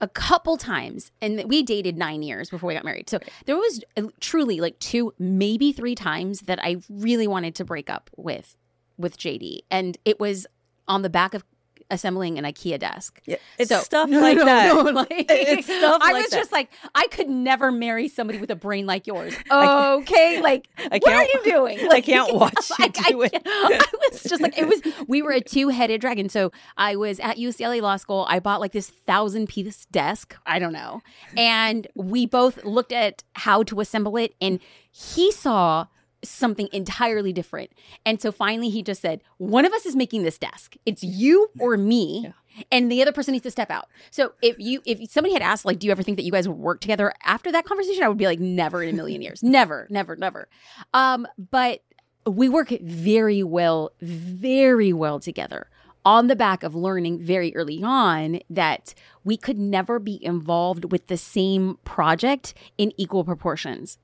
a 0.00 0.08
couple 0.08 0.56
times, 0.56 1.12
and 1.20 1.44
we 1.46 1.62
dated 1.62 1.96
nine 1.96 2.22
years 2.22 2.50
before 2.50 2.68
we 2.68 2.74
got 2.74 2.84
married. 2.84 3.08
So 3.08 3.18
there 3.46 3.56
was 3.56 3.84
uh, 3.96 4.02
truly 4.20 4.60
like 4.60 4.78
two, 4.78 5.14
maybe 5.18 5.72
three 5.72 5.94
times 5.94 6.42
that 6.42 6.58
I 6.62 6.76
really 6.88 7.26
wanted 7.26 7.54
to 7.56 7.64
break 7.64 7.88
up 7.88 8.10
with 8.16 8.56
with 8.98 9.16
JD, 9.16 9.60
and 9.70 9.96
it 10.04 10.20
was 10.20 10.46
on 10.88 11.02
the 11.02 11.10
back 11.10 11.34
of 11.34 11.44
assembling 11.92 12.38
an 12.38 12.44
IKEA 12.44 12.78
desk. 12.80 13.20
Yeah, 13.26 13.36
it's 13.58 13.68
So- 13.68 13.80
stuff 13.80 14.08
No, 14.10 14.20
like 14.20 14.36
no, 14.38 14.44
that. 14.46 14.74
no, 14.74 14.82
like- 14.90 15.06
It's 15.10 15.66
stuff 15.66 16.00
I 16.02 16.12
like 16.12 16.22
was 16.24 16.30
that. 16.30 16.36
just 16.38 16.50
like, 16.52 16.70
I 16.94 17.06
could 17.08 17.28
never 17.28 17.70
marry 17.70 18.08
somebody 18.08 18.38
with 18.40 18.50
a 18.50 18.56
brain 18.56 18.86
like 18.86 19.06
yours. 19.06 19.34
Okay, 19.52 20.40
like, 20.40 20.68
what 20.88 21.06
are 21.08 21.24
you 21.24 21.40
doing? 21.44 21.78
I 21.90 22.00
can't 22.00 22.34
watch 22.34 22.70
you 22.70 22.76
I- 22.84 22.88
do 22.88 23.22
I 23.22 23.26
it. 23.32 23.42
I 23.46 23.82
was 24.10 24.22
just 24.24 24.42
like, 24.42 24.56
it 24.58 24.66
was. 24.66 24.80
We 25.06 25.22
were 25.22 25.30
a 25.32 25.40
two-headed 25.40 26.00
dragon. 26.00 26.28
So 26.28 26.50
I 26.76 26.96
was 26.96 27.20
at 27.20 27.36
UCLA 27.36 27.80
Law 27.82 27.96
School. 27.96 28.26
I 28.28 28.40
bought 28.40 28.60
like 28.60 28.72
this 28.72 28.88
thousand-piece 28.88 29.86
desk. 29.86 30.34
I 30.46 30.58
don't 30.58 30.72
know, 30.72 31.02
and 31.36 31.86
we 31.94 32.26
both 32.26 32.64
looked 32.64 32.92
at 32.92 33.22
how 33.34 33.62
to 33.64 33.80
assemble 33.80 34.16
it, 34.16 34.34
and 34.40 34.58
he 34.90 35.30
saw 35.32 35.86
something 36.24 36.68
entirely 36.72 37.32
different. 37.32 37.70
And 38.06 38.20
so 38.20 38.32
finally 38.32 38.70
he 38.70 38.82
just 38.82 39.02
said, 39.02 39.22
one 39.38 39.64
of 39.64 39.72
us 39.72 39.86
is 39.86 39.96
making 39.96 40.22
this 40.22 40.38
desk. 40.38 40.76
It's 40.86 41.02
you 41.02 41.50
or 41.58 41.76
me. 41.76 42.32
And 42.70 42.92
the 42.92 43.00
other 43.00 43.12
person 43.12 43.32
needs 43.32 43.44
to 43.44 43.50
step 43.50 43.70
out. 43.70 43.88
So 44.10 44.32
if 44.42 44.56
you 44.58 44.82
if 44.84 45.10
somebody 45.10 45.32
had 45.32 45.42
asked 45.42 45.64
like 45.64 45.78
do 45.78 45.86
you 45.86 45.90
ever 45.90 46.02
think 46.02 46.16
that 46.16 46.24
you 46.24 46.32
guys 46.32 46.46
would 46.46 46.58
work 46.58 46.80
together 46.80 47.12
after 47.24 47.50
that 47.50 47.64
conversation 47.64 48.02
I 48.02 48.08
would 48.08 48.18
be 48.18 48.26
like 48.26 48.40
never 48.40 48.82
in 48.82 48.90
a 48.90 48.92
million 48.92 49.22
years. 49.22 49.42
never, 49.42 49.86
never, 49.90 50.16
never. 50.16 50.48
Um 50.92 51.26
but 51.50 51.82
we 52.26 52.48
work 52.48 52.68
very 52.80 53.42
well 53.42 53.92
very 54.00 54.92
well 54.92 55.18
together 55.18 55.68
on 56.04 56.26
the 56.26 56.36
back 56.36 56.62
of 56.62 56.74
learning 56.74 57.20
very 57.20 57.54
early 57.54 57.82
on 57.82 58.40
that 58.50 58.94
we 59.24 59.36
could 59.36 59.58
never 59.58 59.98
be 59.98 60.22
involved 60.24 60.90
with 60.90 61.06
the 61.06 61.16
same 61.16 61.78
project 61.84 62.54
in 62.76 62.92
equal 62.96 63.24
proportions. 63.24 63.98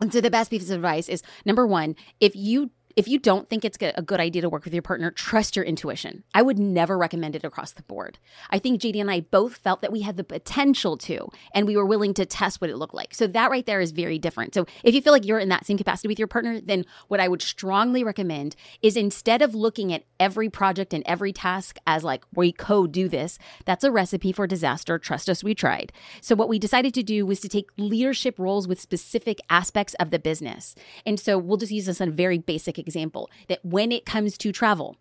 And 0.00 0.12
so 0.12 0.20
the 0.20 0.30
best 0.30 0.50
piece 0.50 0.70
of 0.70 0.76
advice 0.76 1.08
is 1.08 1.22
number 1.44 1.66
one, 1.66 1.96
if 2.20 2.36
you 2.36 2.70
if 2.98 3.06
you 3.06 3.16
don't 3.16 3.48
think 3.48 3.64
it's 3.64 3.78
a 3.80 4.02
good 4.02 4.18
idea 4.18 4.42
to 4.42 4.48
work 4.48 4.64
with 4.64 4.74
your 4.74 4.82
partner, 4.82 5.12
trust 5.12 5.54
your 5.54 5.64
intuition. 5.64 6.24
I 6.34 6.42
would 6.42 6.58
never 6.58 6.98
recommend 6.98 7.36
it 7.36 7.44
across 7.44 7.70
the 7.70 7.84
board. 7.84 8.18
I 8.50 8.58
think 8.58 8.80
JD 8.80 9.00
and 9.00 9.08
I 9.08 9.20
both 9.20 9.58
felt 9.58 9.82
that 9.82 9.92
we 9.92 10.00
had 10.00 10.16
the 10.16 10.24
potential 10.24 10.96
to, 10.96 11.28
and 11.54 11.68
we 11.68 11.76
were 11.76 11.86
willing 11.86 12.12
to 12.14 12.26
test 12.26 12.60
what 12.60 12.70
it 12.70 12.76
looked 12.76 12.94
like. 12.94 13.14
So 13.14 13.28
that 13.28 13.52
right 13.52 13.64
there 13.64 13.80
is 13.80 13.92
very 13.92 14.18
different. 14.18 14.52
So 14.52 14.66
if 14.82 14.96
you 14.96 15.00
feel 15.00 15.12
like 15.12 15.24
you're 15.24 15.38
in 15.38 15.48
that 15.50 15.64
same 15.64 15.78
capacity 15.78 16.08
with 16.08 16.18
your 16.18 16.26
partner, 16.26 16.60
then 16.60 16.84
what 17.06 17.20
I 17.20 17.28
would 17.28 17.40
strongly 17.40 18.02
recommend 18.02 18.56
is 18.82 18.96
instead 18.96 19.42
of 19.42 19.54
looking 19.54 19.92
at 19.92 20.02
every 20.18 20.50
project 20.50 20.92
and 20.92 21.04
every 21.06 21.32
task 21.32 21.78
as 21.86 22.02
like 22.02 22.24
we 22.34 22.50
co 22.50 22.88
do 22.88 23.08
this, 23.08 23.38
that's 23.64 23.84
a 23.84 23.92
recipe 23.92 24.32
for 24.32 24.48
disaster. 24.48 24.98
Trust 24.98 25.30
us, 25.30 25.44
we 25.44 25.54
tried. 25.54 25.92
So 26.20 26.34
what 26.34 26.48
we 26.48 26.58
decided 26.58 26.94
to 26.94 27.04
do 27.04 27.24
was 27.24 27.38
to 27.42 27.48
take 27.48 27.70
leadership 27.76 28.40
roles 28.40 28.66
with 28.66 28.80
specific 28.80 29.38
aspects 29.48 29.94
of 30.00 30.10
the 30.10 30.18
business. 30.18 30.74
And 31.06 31.20
so 31.20 31.38
we'll 31.38 31.58
just 31.58 31.70
use 31.70 31.86
this 31.86 32.00
as 32.00 32.08
a 32.08 32.10
very 32.10 32.38
basic 32.38 32.76
example 32.76 32.87
that 32.94 33.64
when 33.64 33.92
it 33.92 34.06
comes 34.06 34.38
to 34.38 34.52
travel, 34.52 34.96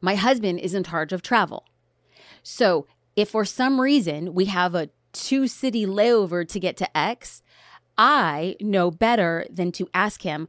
my 0.00 0.14
husband 0.14 0.60
is 0.60 0.74
in 0.74 0.84
charge 0.84 1.12
of 1.12 1.22
travel. 1.22 1.66
So 2.42 2.86
if 3.16 3.30
for 3.30 3.44
some 3.44 3.80
reason 3.80 4.34
we 4.34 4.46
have 4.46 4.74
a 4.74 4.90
two 5.12 5.46
city 5.46 5.86
layover 5.86 6.46
to 6.48 6.60
get 6.60 6.76
to 6.78 6.96
X, 6.96 7.42
I 7.98 8.56
know 8.60 8.90
better 8.90 9.46
than 9.50 9.72
to 9.72 9.88
ask 9.92 10.22
him, 10.22 10.48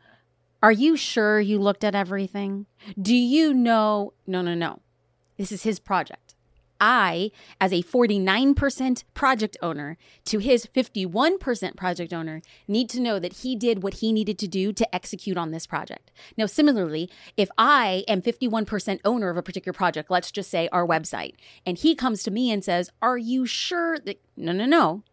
Are 0.64 0.72
you 0.72 0.96
sure 0.96 1.40
you 1.40 1.60
looked 1.60 1.84
at 1.84 1.96
everything? 1.96 2.68
Do 3.00 3.16
you 3.16 3.54
know? 3.54 4.14
No, 4.26 4.42
no, 4.42 4.54
no. 4.54 4.80
This 5.38 5.52
is 5.52 5.64
his 5.64 5.80
project. 5.80 6.31
I, 6.82 7.32
as 7.62 7.72
a 7.72 7.84
49% 7.84 9.04
project 9.14 9.56
owner 9.62 9.98
to 10.26 10.40
his 10.40 10.66
51% 10.66 11.78
project 11.78 12.12
owner, 12.12 12.42
need 12.68 12.90
to 12.90 13.00
know 13.00 13.20
that 13.20 13.34
he 13.38 13.56
did 13.56 13.84
what 13.84 13.96
he 13.96 14.12
needed 14.12 14.40
to 14.40 14.48
do 14.48 14.74
to 14.74 14.96
execute 14.96 15.38
on 15.38 15.52
this 15.52 15.68
project. 15.68 16.12
Now, 16.36 16.48
similarly, 16.48 17.10
if 17.38 17.50
I 17.58 18.04
am 18.08 18.22
51% 18.22 19.00
owner 19.06 19.30
of 19.30 19.38
a 19.38 19.44
particular 19.44 19.74
project, 19.74 20.10
let's 20.10 20.32
just 20.32 20.50
say 20.50 20.68
our 20.72 20.86
website, 20.86 21.36
and 21.66 21.78
he 21.78 21.94
comes 21.96 22.24
to 22.24 22.32
me 22.32 22.52
and 22.52 22.64
says, 22.64 22.90
Are 23.02 23.18
you 23.18 23.46
sure 23.46 24.00
that? 24.00 24.20
No, 24.36 24.52
no, 24.52 24.66
no 24.66 25.04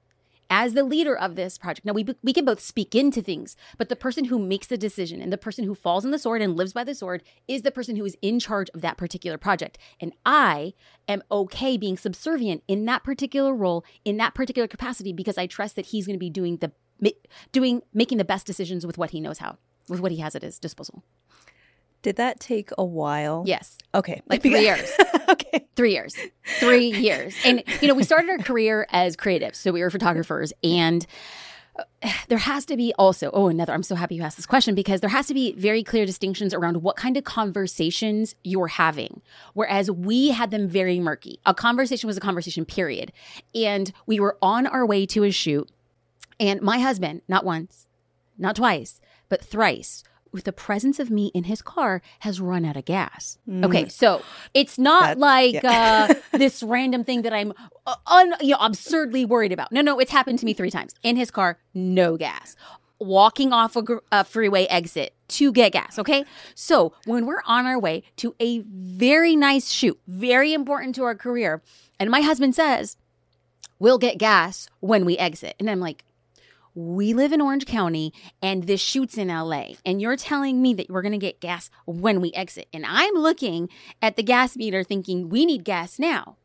as 0.51 0.75
the 0.75 0.83
leader 0.83 1.17
of 1.17 1.37
this 1.37 1.59
project. 1.59 1.85
Now, 1.85 1.93
we, 1.93 2.07
we 2.23 2.33
can 2.33 2.45
both 2.45 2.61
speak 2.61 2.95
into 2.95 3.23
things, 3.23 3.57
but 3.77 3.89
the 3.89 3.97
person 3.97 4.27
who 4.27 4.39
makes 4.39 4.67
the 4.67 4.79
decision 4.79 5.21
and 5.21 5.33
the 5.33 5.39
person 5.39 5.65
who 5.65 5.75
falls 5.75 6.05
on 6.05 6.11
the 6.11 6.19
sword 6.19 6.43
and 6.43 6.57
lives 6.57 6.73
by 6.73 6.85
the 6.85 6.95
sword 6.95 7.23
is 7.47 7.63
the 7.63 7.71
person 7.71 7.97
who 7.97 8.05
is 8.05 8.17
in 8.23 8.39
charge 8.39 8.71
of 8.71 8.81
that 8.81 8.97
particular 8.97 9.39
project. 9.39 9.79
And 10.01 10.13
I 10.25 10.75
am 11.07 11.23
okay 11.31 11.77
being 11.77 11.97
subservient 11.97 12.63
in 12.67 12.85
that 12.87 13.05
particular 13.05 13.55
role, 13.55 13.85
in 14.05 14.17
that 14.19 14.35
particular 14.35 14.69
capacity, 14.69 15.13
because 15.13 15.39
I 15.39 15.47
trust 15.47 15.77
that 15.77 15.87
he's 15.87 16.07
going 16.07 16.17
to 16.17 16.21
be 16.21 16.31
doing 16.31 16.59
the 16.59 16.73
doing 17.53 17.83
making 17.95 18.19
the 18.19 18.25
best 18.25 18.45
decisions 18.45 18.85
with 18.85 18.99
what 18.99 19.11
he 19.11 19.21
knows 19.21 19.39
how, 19.39 19.59
with 19.89 20.01
what 20.01 20.11
he 20.11 20.19
has 20.19 20.35
at 20.35 20.43
his 20.43 20.59
disposal. 20.59 21.05
Did 22.03 22.17
that 22.17 22.41
take 22.41 22.71
a 22.79 22.85
while? 22.85 23.45
Yes. 23.47 23.79
Okay. 23.95 24.23
Like 24.29 24.43
three 24.43 24.61
years. 24.61 24.91
okay. 25.29 25.67
Three 25.75 25.93
years. 25.93 26.15
Three 26.59 26.93
years. 27.01 27.35
And, 27.45 27.63
you 27.81 27.89
know, 27.89 27.95
we 27.95 28.03
started 28.05 28.31
our 28.31 28.39
career 28.39 28.87
as 28.91 29.17
creatives. 29.17 29.57
So 29.57 29.73
we 29.73 29.81
were 29.81 29.91
photographers. 29.91 30.53
And 30.63 31.07
uh, 31.79 31.85
there 32.29 32.39
has 32.39 32.65
to 32.67 32.77
be 32.77 32.93
also, 32.99 33.31
oh, 33.33 33.49
another, 33.49 33.73
I'm 33.73 33.83
so 33.83 33.95
happy 33.95 34.17
you 34.17 34.23
asked 34.23 34.37
this 34.37 34.47
question 34.47 34.75
because 34.75 35.01
there 35.01 35.11
has 35.11 35.27
to 35.29 35.35
be 35.35 35.53
very 35.53 35.83
clear 35.83 36.05
distinctions 36.07 36.53
around 36.53 36.83
what 36.83 36.97
kind 36.97 37.17
of 37.17 37.25
conversations 37.25 38.35
you're 38.45 38.69
having. 38.69 39.23
Whereas 39.55 39.91
we 39.91 40.29
had 40.29 40.51
them 40.51 40.69
very 40.69 41.01
murky. 41.01 41.41
A 41.47 41.55
conversation 41.55 42.07
was 42.07 42.17
a 42.17 42.21
conversation, 42.21 42.65
period. 42.65 43.13
And 43.55 43.93
we 44.07 44.21
were 44.21 44.37
on 44.43 44.67
our 44.67 44.85
way 44.85 45.07
to 45.07 45.25
a 45.25 45.31
shoot. 45.31 45.69
And 46.39 46.61
my 46.61 46.79
husband, 46.79 47.23
not 47.29 47.45
once, 47.45 47.87
not 48.37 48.57
twice, 48.57 49.01
but 49.29 49.45
thrice, 49.45 50.05
with 50.33 50.45
the 50.45 50.53
presence 50.53 50.99
of 50.99 51.11
me 51.11 51.31
in 51.35 51.45
his 51.45 51.63
car 51.63 52.03
has 52.21 52.41
run 52.41 52.65
out 52.65 52.77
of 52.77 52.85
gas. 52.85 53.39
Mm. 53.49 53.65
Okay, 53.65 53.89
so 53.89 54.23
it's 54.55 54.79
not 54.79 55.03
That's, 55.03 55.21
like 55.21 55.55
yeah. 55.55 56.09
uh, 56.11 56.15
this 56.39 56.63
random 56.63 57.05
thing 57.05 57.23
that 57.23 57.33
I'm 57.33 57.53
uh, 57.87 57.97
un, 58.07 58.35
you 58.41 58.51
know, 58.51 58.59
absurdly 58.61 59.25
worried 59.25 59.53
about. 59.53 59.73
No, 59.73 59.81
no, 59.81 59.99
it's 59.99 60.11
happened 60.11 60.39
to 60.41 60.47
me 60.47 60.55
three 60.55 60.71
times. 60.71 60.95
In 61.03 61.17
his 61.17 61.31
car, 61.31 61.59
no 61.75 62.17
gas. 62.17 62.57
Walking 63.01 63.53
off 63.53 63.77
a, 63.77 63.85
a 64.11 64.25
freeway 64.25 64.65
exit 64.67 65.15
to 65.29 65.53
get 65.53 65.73
gas. 65.73 65.99
Okay, 65.99 66.25
so 66.55 66.93
when 67.05 67.27
we're 67.27 67.43
on 67.47 67.65
our 67.67 67.79
way 67.79 68.03
to 68.17 68.35
a 68.41 68.61
very 68.61 69.37
nice 69.37 69.71
shoot, 69.71 69.99
very 70.09 70.53
important 70.53 70.95
to 70.97 71.05
our 71.05 71.15
career, 71.15 71.63
and 72.01 72.11
my 72.11 72.23
husband 72.23 72.55
says, 72.57 72.97
"We'll 73.79 73.99
get 73.99 74.19
gas 74.19 74.69
when 74.81 75.05
we 75.05 75.17
exit," 75.17 75.55
and 75.61 75.71
I'm 75.71 75.79
like, 75.79 76.05
we 76.79 77.13
live 77.13 77.33
in 77.33 77.41
Orange 77.41 77.67
County 77.67 78.13
and 78.41 78.65
this 78.65 78.81
shoots 78.81 79.19
in 79.19 79.29
LA. 79.29 79.71
And 79.85 80.01
you're 80.01 80.17
telling 80.17 80.63
me 80.63 80.75
that 80.75 80.89
we're 80.89 81.03
going 81.03 81.13
to 81.13 81.19
get 81.19 81.41
gas 81.41 81.71
when 81.87 82.21
we 82.21 82.33
exit. 82.33 82.69
And 82.73 82.87
I'm 82.87 83.15
looking 83.15 83.69
at 84.01 84.17
the 84.17 84.23
gas 84.23 84.57
meter 84.57 84.85
thinking 84.85 85.29
we 85.29 85.45
need 85.45 85.65
gas 85.65 85.99
now. 85.99 86.37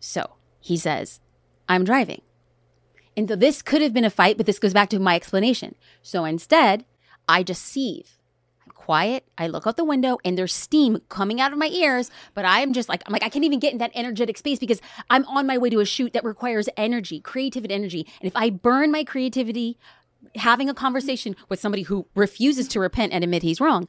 So 0.00 0.34
he 0.60 0.76
says, 0.76 1.20
I'm 1.66 1.84
driving. 1.84 2.20
And 3.16 3.26
so 3.28 3.36
this 3.36 3.62
could 3.62 3.80
have 3.80 3.94
been 3.94 4.04
a 4.04 4.10
fight, 4.10 4.36
but 4.36 4.44
this 4.44 4.58
goes 4.58 4.74
back 4.74 4.90
to 4.90 4.98
my 4.98 5.14
explanation. 5.14 5.76
So 6.02 6.26
instead, 6.26 6.84
I 7.26 7.42
seethe 7.44 8.08
quiet. 8.84 9.24
I 9.38 9.46
look 9.46 9.66
out 9.66 9.78
the 9.78 9.84
window 9.84 10.18
and 10.26 10.36
there's 10.36 10.52
steam 10.52 10.98
coming 11.08 11.40
out 11.40 11.52
of 11.52 11.58
my 11.58 11.68
ears, 11.68 12.10
but 12.34 12.44
I'm 12.44 12.74
just 12.74 12.86
like, 12.86 13.02
I'm 13.06 13.12
like, 13.14 13.22
I 13.22 13.30
can't 13.30 13.44
even 13.44 13.58
get 13.58 13.72
in 13.72 13.78
that 13.78 13.92
energetic 13.94 14.36
space 14.36 14.58
because 14.58 14.82
I'm 15.08 15.24
on 15.24 15.46
my 15.46 15.56
way 15.56 15.70
to 15.70 15.80
a 15.80 15.86
shoot 15.86 16.12
that 16.12 16.22
requires 16.22 16.68
energy, 16.76 17.18
creativity, 17.18 17.72
energy. 17.72 18.06
And 18.20 18.26
if 18.26 18.36
I 18.36 18.50
burn 18.50 18.92
my 18.92 19.02
creativity 19.02 19.78
having 20.34 20.68
a 20.68 20.74
conversation 20.74 21.34
with 21.48 21.60
somebody 21.60 21.84
who 21.84 22.06
refuses 22.14 22.68
to 22.68 22.80
repent 22.80 23.14
and 23.14 23.24
admit 23.24 23.42
he's 23.42 23.58
wrong, 23.58 23.88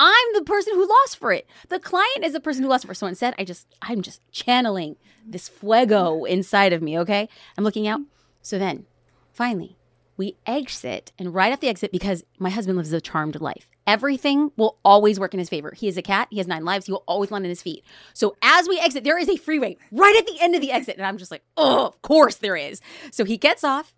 I'm 0.00 0.34
the 0.34 0.42
person 0.42 0.74
who 0.74 0.88
lost 0.88 1.18
for 1.18 1.30
it. 1.30 1.46
The 1.68 1.78
client 1.78 2.24
is 2.24 2.32
the 2.32 2.40
person 2.40 2.64
who 2.64 2.68
lost 2.68 2.84
for 2.84 2.92
it. 2.92 2.96
So 2.96 3.06
instead, 3.06 3.36
I 3.38 3.44
just, 3.44 3.68
I'm 3.80 4.02
just 4.02 4.20
channeling 4.32 4.96
this 5.24 5.48
fuego 5.48 6.24
inside 6.24 6.72
of 6.72 6.82
me, 6.82 6.98
okay? 6.98 7.28
I'm 7.56 7.62
looking 7.62 7.86
out. 7.86 8.00
So 8.40 8.58
then, 8.58 8.86
finally, 9.32 9.76
we 10.16 10.34
exit 10.46 11.12
and 11.16 11.32
right 11.32 11.52
at 11.52 11.60
the 11.60 11.68
exit 11.68 11.92
because 11.92 12.24
my 12.40 12.50
husband 12.50 12.76
lives 12.76 12.92
a 12.92 13.00
charmed 13.00 13.40
life. 13.40 13.68
Everything 13.86 14.52
will 14.56 14.78
always 14.84 15.18
work 15.18 15.34
in 15.34 15.38
his 15.38 15.48
favor. 15.48 15.72
He 15.76 15.88
is 15.88 15.96
a 15.96 16.02
cat. 16.02 16.28
He 16.30 16.38
has 16.38 16.46
nine 16.46 16.64
lives. 16.64 16.86
He 16.86 16.92
will 16.92 17.04
always 17.06 17.30
land 17.30 17.44
on 17.44 17.48
his 17.48 17.62
feet. 17.62 17.84
So 18.14 18.36
as 18.40 18.68
we 18.68 18.78
exit, 18.78 19.02
there 19.02 19.18
is 19.18 19.28
a 19.28 19.36
freeway 19.36 19.76
right 19.90 20.14
at 20.16 20.26
the 20.26 20.40
end 20.40 20.54
of 20.54 20.60
the 20.60 20.70
exit. 20.70 20.96
And 20.96 21.06
I'm 21.06 21.18
just 21.18 21.30
like, 21.30 21.42
oh, 21.56 21.86
of 21.86 22.00
course 22.02 22.36
there 22.36 22.56
is. 22.56 22.80
So 23.10 23.24
he 23.24 23.36
gets 23.36 23.64
off, 23.64 23.94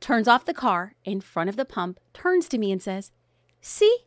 turns 0.00 0.28
off 0.28 0.44
the 0.44 0.52
car 0.52 0.94
in 1.04 1.20
front 1.22 1.48
of 1.48 1.56
the 1.56 1.64
pump, 1.64 2.00
turns 2.12 2.48
to 2.48 2.58
me 2.58 2.70
and 2.70 2.82
says, 2.82 3.12
see, 3.62 3.98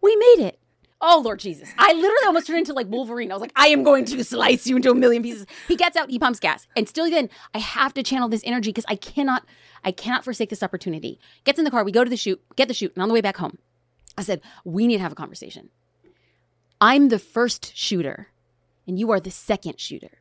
we 0.00 0.16
made 0.16 0.46
it. 0.46 0.58
Oh, 0.98 1.20
Lord 1.22 1.40
Jesus. 1.40 1.68
I 1.76 1.92
literally 1.92 2.24
almost 2.24 2.46
turned 2.46 2.60
into 2.60 2.72
like 2.72 2.88
Wolverine. 2.88 3.30
I 3.30 3.34
was 3.34 3.42
like, 3.42 3.52
I 3.54 3.66
am 3.68 3.82
going 3.82 4.06
to 4.06 4.24
slice 4.24 4.66
you 4.66 4.76
into 4.76 4.90
a 4.90 4.94
million 4.94 5.22
pieces. 5.22 5.44
He 5.68 5.76
gets 5.76 5.94
out, 5.94 6.08
he 6.08 6.18
pumps 6.18 6.40
gas. 6.40 6.66
And 6.74 6.88
still 6.88 7.10
then 7.10 7.28
I 7.52 7.58
have 7.58 7.92
to 7.94 8.02
channel 8.02 8.30
this 8.30 8.40
energy 8.46 8.70
because 8.70 8.86
I 8.88 8.96
cannot, 8.96 9.44
I 9.84 9.92
cannot 9.92 10.24
forsake 10.24 10.48
this 10.48 10.62
opportunity. 10.62 11.20
Gets 11.44 11.58
in 11.58 11.66
the 11.66 11.70
car, 11.70 11.84
we 11.84 11.92
go 11.92 12.02
to 12.02 12.08
the 12.08 12.16
shoot, 12.16 12.40
get 12.56 12.68
the 12.68 12.74
shoot, 12.74 12.94
and 12.94 13.02
on 13.02 13.08
the 13.08 13.14
way 13.14 13.20
back 13.20 13.36
home, 13.36 13.58
I 14.18 14.22
said, 14.22 14.40
we 14.64 14.86
need 14.86 14.96
to 14.96 15.02
have 15.02 15.12
a 15.12 15.16
conversation. 15.16 15.70
I'm 16.80 17.08
the 17.08 17.18
first 17.18 17.76
shooter, 17.76 18.28
and 18.86 18.98
you 18.98 19.10
are 19.10 19.20
the 19.20 19.30
second 19.30 19.80
shooter. 19.80 20.18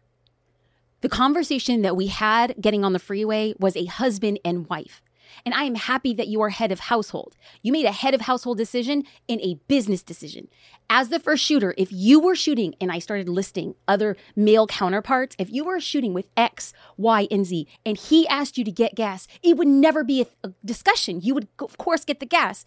The 1.01 1.09
conversation 1.09 1.81
that 1.81 1.95
we 1.95 2.07
had 2.07 2.55
getting 2.59 2.83
on 2.83 2.93
the 2.93 2.99
freeway 2.99 3.53
was 3.59 3.75
a 3.75 3.85
husband 3.85 4.39
and 4.43 4.67
wife. 4.67 5.01
And 5.45 5.53
I 5.53 5.63
am 5.63 5.75
happy 5.75 6.13
that 6.13 6.27
you 6.27 6.41
are 6.41 6.49
head 6.49 6.71
of 6.71 6.79
household. 6.81 7.35
You 7.61 7.71
made 7.71 7.85
a 7.85 7.91
head 7.91 8.13
of 8.13 8.21
household 8.21 8.57
decision 8.57 9.03
in 9.27 9.41
a 9.41 9.59
business 9.67 10.01
decision. 10.01 10.47
As 10.89 11.09
the 11.09 11.19
first 11.19 11.43
shooter, 11.43 11.73
if 11.77 11.91
you 11.91 12.19
were 12.19 12.35
shooting 12.35 12.75
and 12.79 12.91
I 12.91 12.99
started 12.99 13.27
listing 13.27 13.75
other 13.87 14.15
male 14.35 14.67
counterparts, 14.67 15.35
if 15.37 15.49
you 15.51 15.65
were 15.65 15.79
shooting 15.79 16.13
with 16.13 16.29
X, 16.37 16.73
Y, 16.97 17.27
and 17.29 17.45
Z, 17.45 17.67
and 17.85 17.97
he 17.97 18.27
asked 18.27 18.57
you 18.57 18.63
to 18.63 18.71
get 18.71 18.95
gas, 18.95 19.27
it 19.43 19.57
would 19.57 19.67
never 19.67 20.03
be 20.03 20.21
a, 20.21 20.27
a 20.47 20.53
discussion. 20.63 21.21
You 21.21 21.33
would, 21.33 21.47
of 21.59 21.77
course, 21.77 22.05
get 22.05 22.19
the 22.19 22.25
gas. 22.25 22.65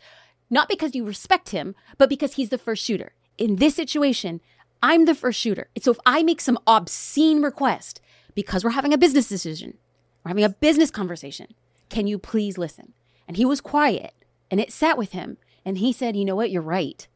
Not 0.50 0.68
because 0.68 0.94
you 0.94 1.04
respect 1.04 1.50
him, 1.50 1.74
but 1.98 2.08
because 2.08 2.34
he's 2.34 2.48
the 2.48 2.58
first 2.58 2.84
shooter. 2.84 3.12
In 3.36 3.56
this 3.56 3.74
situation, 3.74 4.40
I'm 4.82 5.04
the 5.04 5.14
first 5.14 5.38
shooter. 5.38 5.68
And 5.74 5.84
so 5.84 5.92
if 5.92 5.98
I 6.06 6.22
make 6.22 6.40
some 6.40 6.58
obscene 6.66 7.42
request 7.42 8.00
because 8.34 8.64
we're 8.64 8.70
having 8.70 8.92
a 8.92 8.98
business 8.98 9.28
decision, 9.28 9.76
we're 10.24 10.30
having 10.30 10.44
a 10.44 10.48
business 10.48 10.90
conversation, 10.90 11.48
can 11.88 12.06
you 12.06 12.18
please 12.18 12.58
listen? 12.58 12.92
And 13.26 13.36
he 13.36 13.44
was 13.44 13.60
quiet 13.60 14.14
and 14.50 14.60
it 14.60 14.72
sat 14.72 14.96
with 14.98 15.12
him. 15.12 15.36
And 15.64 15.78
he 15.78 15.92
said, 15.92 16.16
You 16.16 16.24
know 16.24 16.36
what? 16.36 16.50
You're 16.50 16.62
right. 16.62 17.06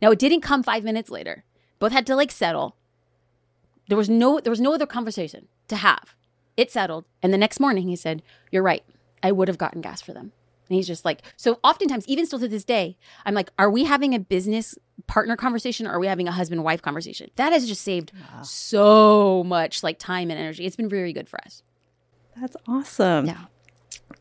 Now, 0.00 0.10
it 0.10 0.18
didn't 0.18 0.40
come 0.40 0.62
five 0.62 0.84
minutes 0.84 1.10
later. 1.10 1.44
Both 1.78 1.92
had 1.92 2.06
to 2.06 2.16
like 2.16 2.30
settle. 2.30 2.76
There 3.88 3.96
was 3.96 4.10
no, 4.10 4.40
there 4.40 4.50
was 4.50 4.60
no 4.60 4.74
other 4.74 4.86
conversation 4.86 5.48
to 5.68 5.76
have. 5.76 6.14
It 6.56 6.70
settled. 6.70 7.04
And 7.22 7.32
the 7.32 7.38
next 7.38 7.60
morning 7.60 7.88
he 7.88 7.96
said, 7.96 8.22
You're 8.50 8.62
right. 8.62 8.84
I 9.22 9.32
would 9.32 9.48
have 9.48 9.58
gotten 9.58 9.80
gas 9.80 10.02
for 10.02 10.12
them. 10.12 10.32
And 10.72 10.76
he's 10.78 10.86
just 10.86 11.04
like, 11.04 11.20
so 11.36 11.60
oftentimes, 11.62 12.08
even 12.08 12.24
still 12.24 12.38
to 12.38 12.48
this 12.48 12.64
day, 12.64 12.96
I'm 13.26 13.34
like, 13.34 13.50
are 13.58 13.70
we 13.70 13.84
having 13.84 14.14
a 14.14 14.18
business 14.18 14.74
partner 15.06 15.36
conversation 15.36 15.86
or 15.86 15.90
are 15.90 16.00
we 16.00 16.06
having 16.06 16.26
a 16.26 16.32
husband 16.32 16.64
wife 16.64 16.80
conversation? 16.80 17.30
That 17.36 17.52
has 17.52 17.68
just 17.68 17.82
saved 17.82 18.10
wow. 18.14 18.40
so 18.40 19.44
much 19.44 19.82
like 19.82 19.98
time 19.98 20.30
and 20.30 20.40
energy. 20.40 20.64
It's 20.64 20.74
been 20.74 20.88
very 20.88 21.12
good 21.12 21.28
for 21.28 21.38
us. 21.44 21.62
That's 22.40 22.56
awesome. 22.66 23.26
Yeah. 23.26 23.44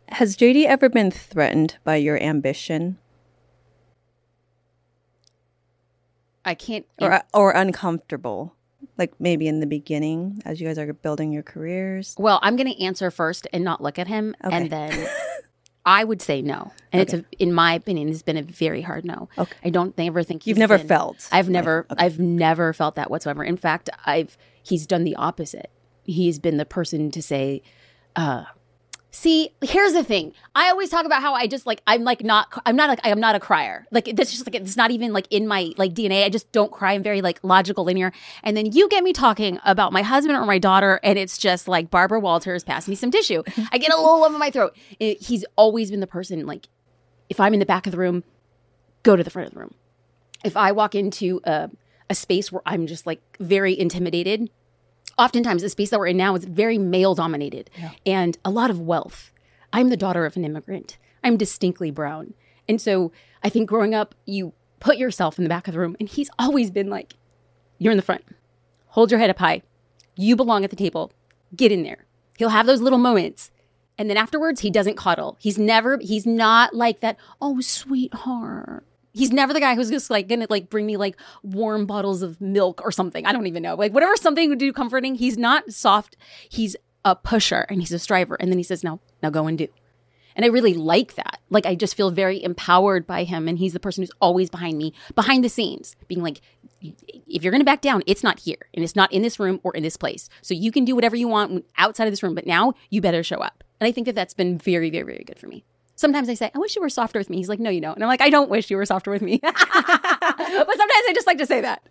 Has 0.09 0.35
JD 0.35 0.65
ever 0.65 0.89
been 0.89 1.09
threatened 1.09 1.77
by 1.85 1.95
your 1.95 2.21
ambition? 2.21 2.97
I 6.43 6.53
can't. 6.53 6.85
Or, 6.99 7.21
or 7.33 7.51
uncomfortable? 7.51 8.55
Like 8.97 9.13
maybe 9.21 9.47
in 9.47 9.61
the 9.61 9.67
beginning 9.67 10.41
as 10.43 10.59
you 10.59 10.67
guys 10.67 10.77
are 10.77 10.91
building 10.91 11.31
your 11.31 11.43
careers? 11.43 12.13
Well, 12.19 12.41
I'm 12.43 12.57
going 12.57 12.67
to 12.67 12.83
answer 12.83 13.09
first 13.09 13.47
and 13.53 13.63
not 13.63 13.81
look 13.81 13.97
at 13.97 14.09
him. 14.09 14.35
Okay. 14.43 14.53
And 14.53 14.69
then 14.69 15.07
I 15.85 16.03
would 16.03 16.21
say 16.21 16.41
no. 16.41 16.71
And 16.91 17.01
okay. 17.01 17.17
it's, 17.17 17.25
a, 17.25 17.43
in 17.43 17.53
my 17.53 17.73
opinion, 17.73 18.09
it's 18.09 18.21
been 18.21 18.37
a 18.37 18.43
very 18.43 18.81
hard 18.81 19.03
no. 19.03 19.29
Okay. 19.37 19.57
I 19.63 19.69
don't 19.69 19.93
ever 19.97 20.23
think 20.23 20.45
you've 20.45 20.57
never 20.57 20.77
been, 20.77 20.87
felt. 20.87 21.27
I've 21.31 21.49
never, 21.49 21.87
okay. 21.91 22.05
I've 22.05 22.19
never 22.19 22.73
felt 22.73 22.95
that 22.95 23.09
whatsoever. 23.09 23.43
In 23.43 23.57
fact, 23.57 23.89
I've, 24.05 24.37
he's 24.61 24.85
done 24.85 25.03
the 25.03 25.15
opposite. 25.15 25.71
He's 26.03 26.37
been 26.37 26.57
the 26.57 26.65
person 26.65 27.09
to 27.11 27.21
say, 27.21 27.63
uh, 28.15 28.43
See, 29.13 29.49
here's 29.61 29.91
the 29.91 30.05
thing. 30.05 30.33
I 30.55 30.69
always 30.69 30.89
talk 30.89 31.05
about 31.05 31.21
how 31.21 31.33
I 31.33 31.45
just 31.45 31.65
like 31.65 31.81
I'm 31.85 32.05
like 32.05 32.23
not 32.23 32.47
I'm 32.65 32.77
not 32.77 32.87
like 32.87 33.01
I'm 33.03 33.19
not 33.19 33.35
a 33.35 33.41
crier. 33.41 33.85
Like 33.91 34.05
that's 34.15 34.31
just 34.31 34.47
like 34.47 34.55
it's 34.55 34.77
not 34.77 34.89
even 34.89 35.11
like 35.11 35.27
in 35.29 35.47
my 35.49 35.73
like 35.77 35.93
DNA. 35.93 36.23
I 36.23 36.29
just 36.29 36.49
don't 36.53 36.71
cry. 36.71 36.93
I'm 36.93 37.03
very 37.03 37.21
like 37.21 37.39
logical, 37.43 37.83
linear. 37.83 38.13
And 38.41 38.55
then 38.55 38.71
you 38.71 38.87
get 38.87 39.03
me 39.03 39.11
talking 39.11 39.59
about 39.65 39.91
my 39.91 40.01
husband 40.01 40.37
or 40.37 40.45
my 40.45 40.59
daughter, 40.59 41.01
and 41.03 41.19
it's 41.19 41.37
just 41.37 41.67
like 41.67 41.89
Barbara 41.89 42.21
Walters, 42.21 42.63
pass 42.63 42.87
me 42.87 42.95
some 42.95 43.11
tissue. 43.11 43.43
I 43.71 43.77
get 43.79 43.93
a 43.93 43.97
little 43.97 44.21
lump 44.21 44.33
in 44.33 44.39
my 44.39 44.49
throat. 44.49 44.77
It, 44.97 45.21
he's 45.21 45.43
always 45.57 45.91
been 45.91 45.99
the 45.99 46.07
person 46.07 46.45
like 46.45 46.67
if 47.29 47.39
I'm 47.39 47.53
in 47.53 47.59
the 47.59 47.65
back 47.65 47.87
of 47.87 47.91
the 47.91 47.97
room, 47.97 48.23
go 49.03 49.17
to 49.17 49.23
the 49.23 49.29
front 49.29 49.49
of 49.49 49.53
the 49.53 49.59
room. 49.59 49.73
If 50.45 50.55
I 50.55 50.71
walk 50.71 50.95
into 50.95 51.41
a, 51.43 51.69
a 52.09 52.15
space 52.15 52.49
where 52.49 52.61
I'm 52.65 52.87
just 52.87 53.05
like 53.05 53.21
very 53.41 53.77
intimidated, 53.77 54.49
oftentimes 55.21 55.61
the 55.61 55.69
space 55.69 55.91
that 55.91 55.99
we're 55.99 56.07
in 56.07 56.17
now 56.17 56.35
is 56.35 56.45
very 56.45 56.77
male 56.77 57.13
dominated 57.15 57.69
yeah. 57.77 57.91
and 58.05 58.37
a 58.43 58.49
lot 58.49 58.69
of 58.69 58.79
wealth. 58.79 59.31
I'm 59.71 59.89
the 59.89 59.97
daughter 59.97 60.25
of 60.25 60.35
an 60.35 60.43
immigrant. 60.43 60.97
I'm 61.23 61.37
distinctly 61.37 61.91
brown. 61.91 62.33
And 62.67 62.81
so 62.81 63.11
I 63.43 63.49
think 63.49 63.69
growing 63.69 63.93
up, 63.93 64.15
you 64.25 64.53
put 64.79 64.97
yourself 64.97 65.37
in 65.37 65.43
the 65.43 65.49
back 65.49 65.67
of 65.67 65.73
the 65.73 65.79
room, 65.79 65.95
and 65.99 66.09
he's 66.09 66.29
always 66.39 66.71
been 66.71 66.89
like, 66.89 67.13
You're 67.77 67.91
in 67.91 67.97
the 67.97 68.03
front. 68.03 68.25
Hold 68.87 69.11
your 69.11 69.19
head 69.19 69.29
up 69.29 69.37
high. 69.37 69.61
You 70.15 70.35
belong 70.35 70.63
at 70.63 70.69
the 70.69 70.75
table. 70.75 71.11
Get 71.55 71.71
in 71.71 71.83
there. 71.83 72.05
He'll 72.37 72.49
have 72.49 72.65
those 72.65 72.81
little 72.81 72.99
moments. 72.99 73.51
And 73.97 74.09
then 74.09 74.17
afterwards, 74.17 74.61
he 74.61 74.71
doesn't 74.71 74.97
coddle. 74.97 75.37
He's 75.39 75.59
never, 75.59 75.99
he's 75.99 76.25
not 76.25 76.73
like 76.73 77.01
that, 77.01 77.17
oh, 77.39 77.61
sweetheart. 77.61 78.83
He's 79.13 79.31
never 79.31 79.53
the 79.53 79.59
guy 79.59 79.75
who's 79.75 79.89
just 79.89 80.09
like 80.09 80.27
gonna 80.27 80.47
like 80.49 80.69
bring 80.69 80.85
me 80.85 80.97
like 80.97 81.17
warm 81.43 81.85
bottles 81.85 82.21
of 82.21 82.39
milk 82.39 82.81
or 82.83 82.91
something. 82.91 83.25
I 83.25 83.31
don't 83.33 83.47
even 83.47 83.63
know. 83.63 83.75
Like 83.75 83.93
whatever 83.93 84.15
something 84.15 84.49
would 84.49 84.59
do 84.59 84.71
comforting. 84.71 85.15
He's 85.15 85.37
not 85.37 85.71
soft. 85.71 86.15
He's 86.49 86.75
a 87.03 87.15
pusher 87.15 87.65
and 87.69 87.81
he's 87.81 87.91
a 87.91 87.99
striver. 87.99 88.35
And 88.39 88.51
then 88.51 88.57
he 88.57 88.63
says, 88.63 88.83
"No, 88.83 88.99
now 89.21 89.29
go 89.29 89.47
and 89.47 89.57
do." 89.57 89.67
And 90.35 90.45
I 90.45 90.47
really 90.47 90.73
like 90.73 91.15
that. 91.15 91.39
Like 91.49 91.65
I 91.65 91.75
just 91.75 91.95
feel 91.95 92.09
very 92.09 92.41
empowered 92.41 93.05
by 93.05 93.25
him, 93.25 93.47
and 93.47 93.57
he's 93.57 93.73
the 93.73 93.79
person 93.81 94.01
who's 94.01 94.11
always 94.21 94.49
behind 94.49 94.77
me, 94.77 94.93
behind 95.13 95.43
the 95.43 95.49
scenes, 95.49 95.97
being 96.07 96.21
like, 96.21 96.39
"If 97.27 97.43
you're 97.43 97.51
gonna 97.51 97.65
back 97.65 97.81
down, 97.81 98.03
it's 98.07 98.23
not 98.23 98.39
here, 98.39 98.67
and 98.73 98.83
it's 98.83 98.95
not 98.95 99.11
in 99.11 99.23
this 99.23 99.39
room 99.39 99.59
or 99.63 99.75
in 99.75 99.83
this 99.83 99.97
place. 99.97 100.29
So 100.41 100.53
you 100.53 100.71
can 100.71 100.85
do 100.85 100.95
whatever 100.95 101.17
you 101.17 101.27
want 101.27 101.65
outside 101.77 102.05
of 102.05 102.13
this 102.13 102.23
room, 102.23 102.35
but 102.35 102.47
now 102.47 102.73
you 102.89 103.01
better 103.01 103.23
show 103.23 103.37
up." 103.37 103.63
And 103.81 103.87
I 103.87 103.91
think 103.91 104.05
that 104.05 104.15
that's 104.15 104.33
been 104.33 104.57
very, 104.57 104.89
very, 104.89 105.03
very 105.03 105.23
good 105.25 105.37
for 105.39 105.47
me. 105.47 105.65
Sometimes 106.01 106.29
I 106.29 106.33
say, 106.33 106.49
I 106.55 106.57
wish 106.57 106.75
you 106.75 106.81
were 106.81 106.89
softer 106.89 107.19
with 107.19 107.29
me. 107.29 107.37
He's 107.37 107.47
like, 107.47 107.59
no, 107.59 107.69
you 107.69 107.79
don't. 107.79 107.93
And 107.93 108.03
I'm 108.03 108.07
like, 108.07 108.21
I 108.21 108.31
don't 108.31 108.49
wish 108.49 108.71
you 108.71 108.77
were 108.77 108.85
softer 108.87 109.11
with 109.11 109.21
me. 109.21 109.39
but 109.43 109.55
sometimes 109.55 109.69
I 109.69 111.11
just 111.13 111.27
like 111.27 111.37
to 111.37 111.45
say 111.45 111.61
that. 111.61 111.83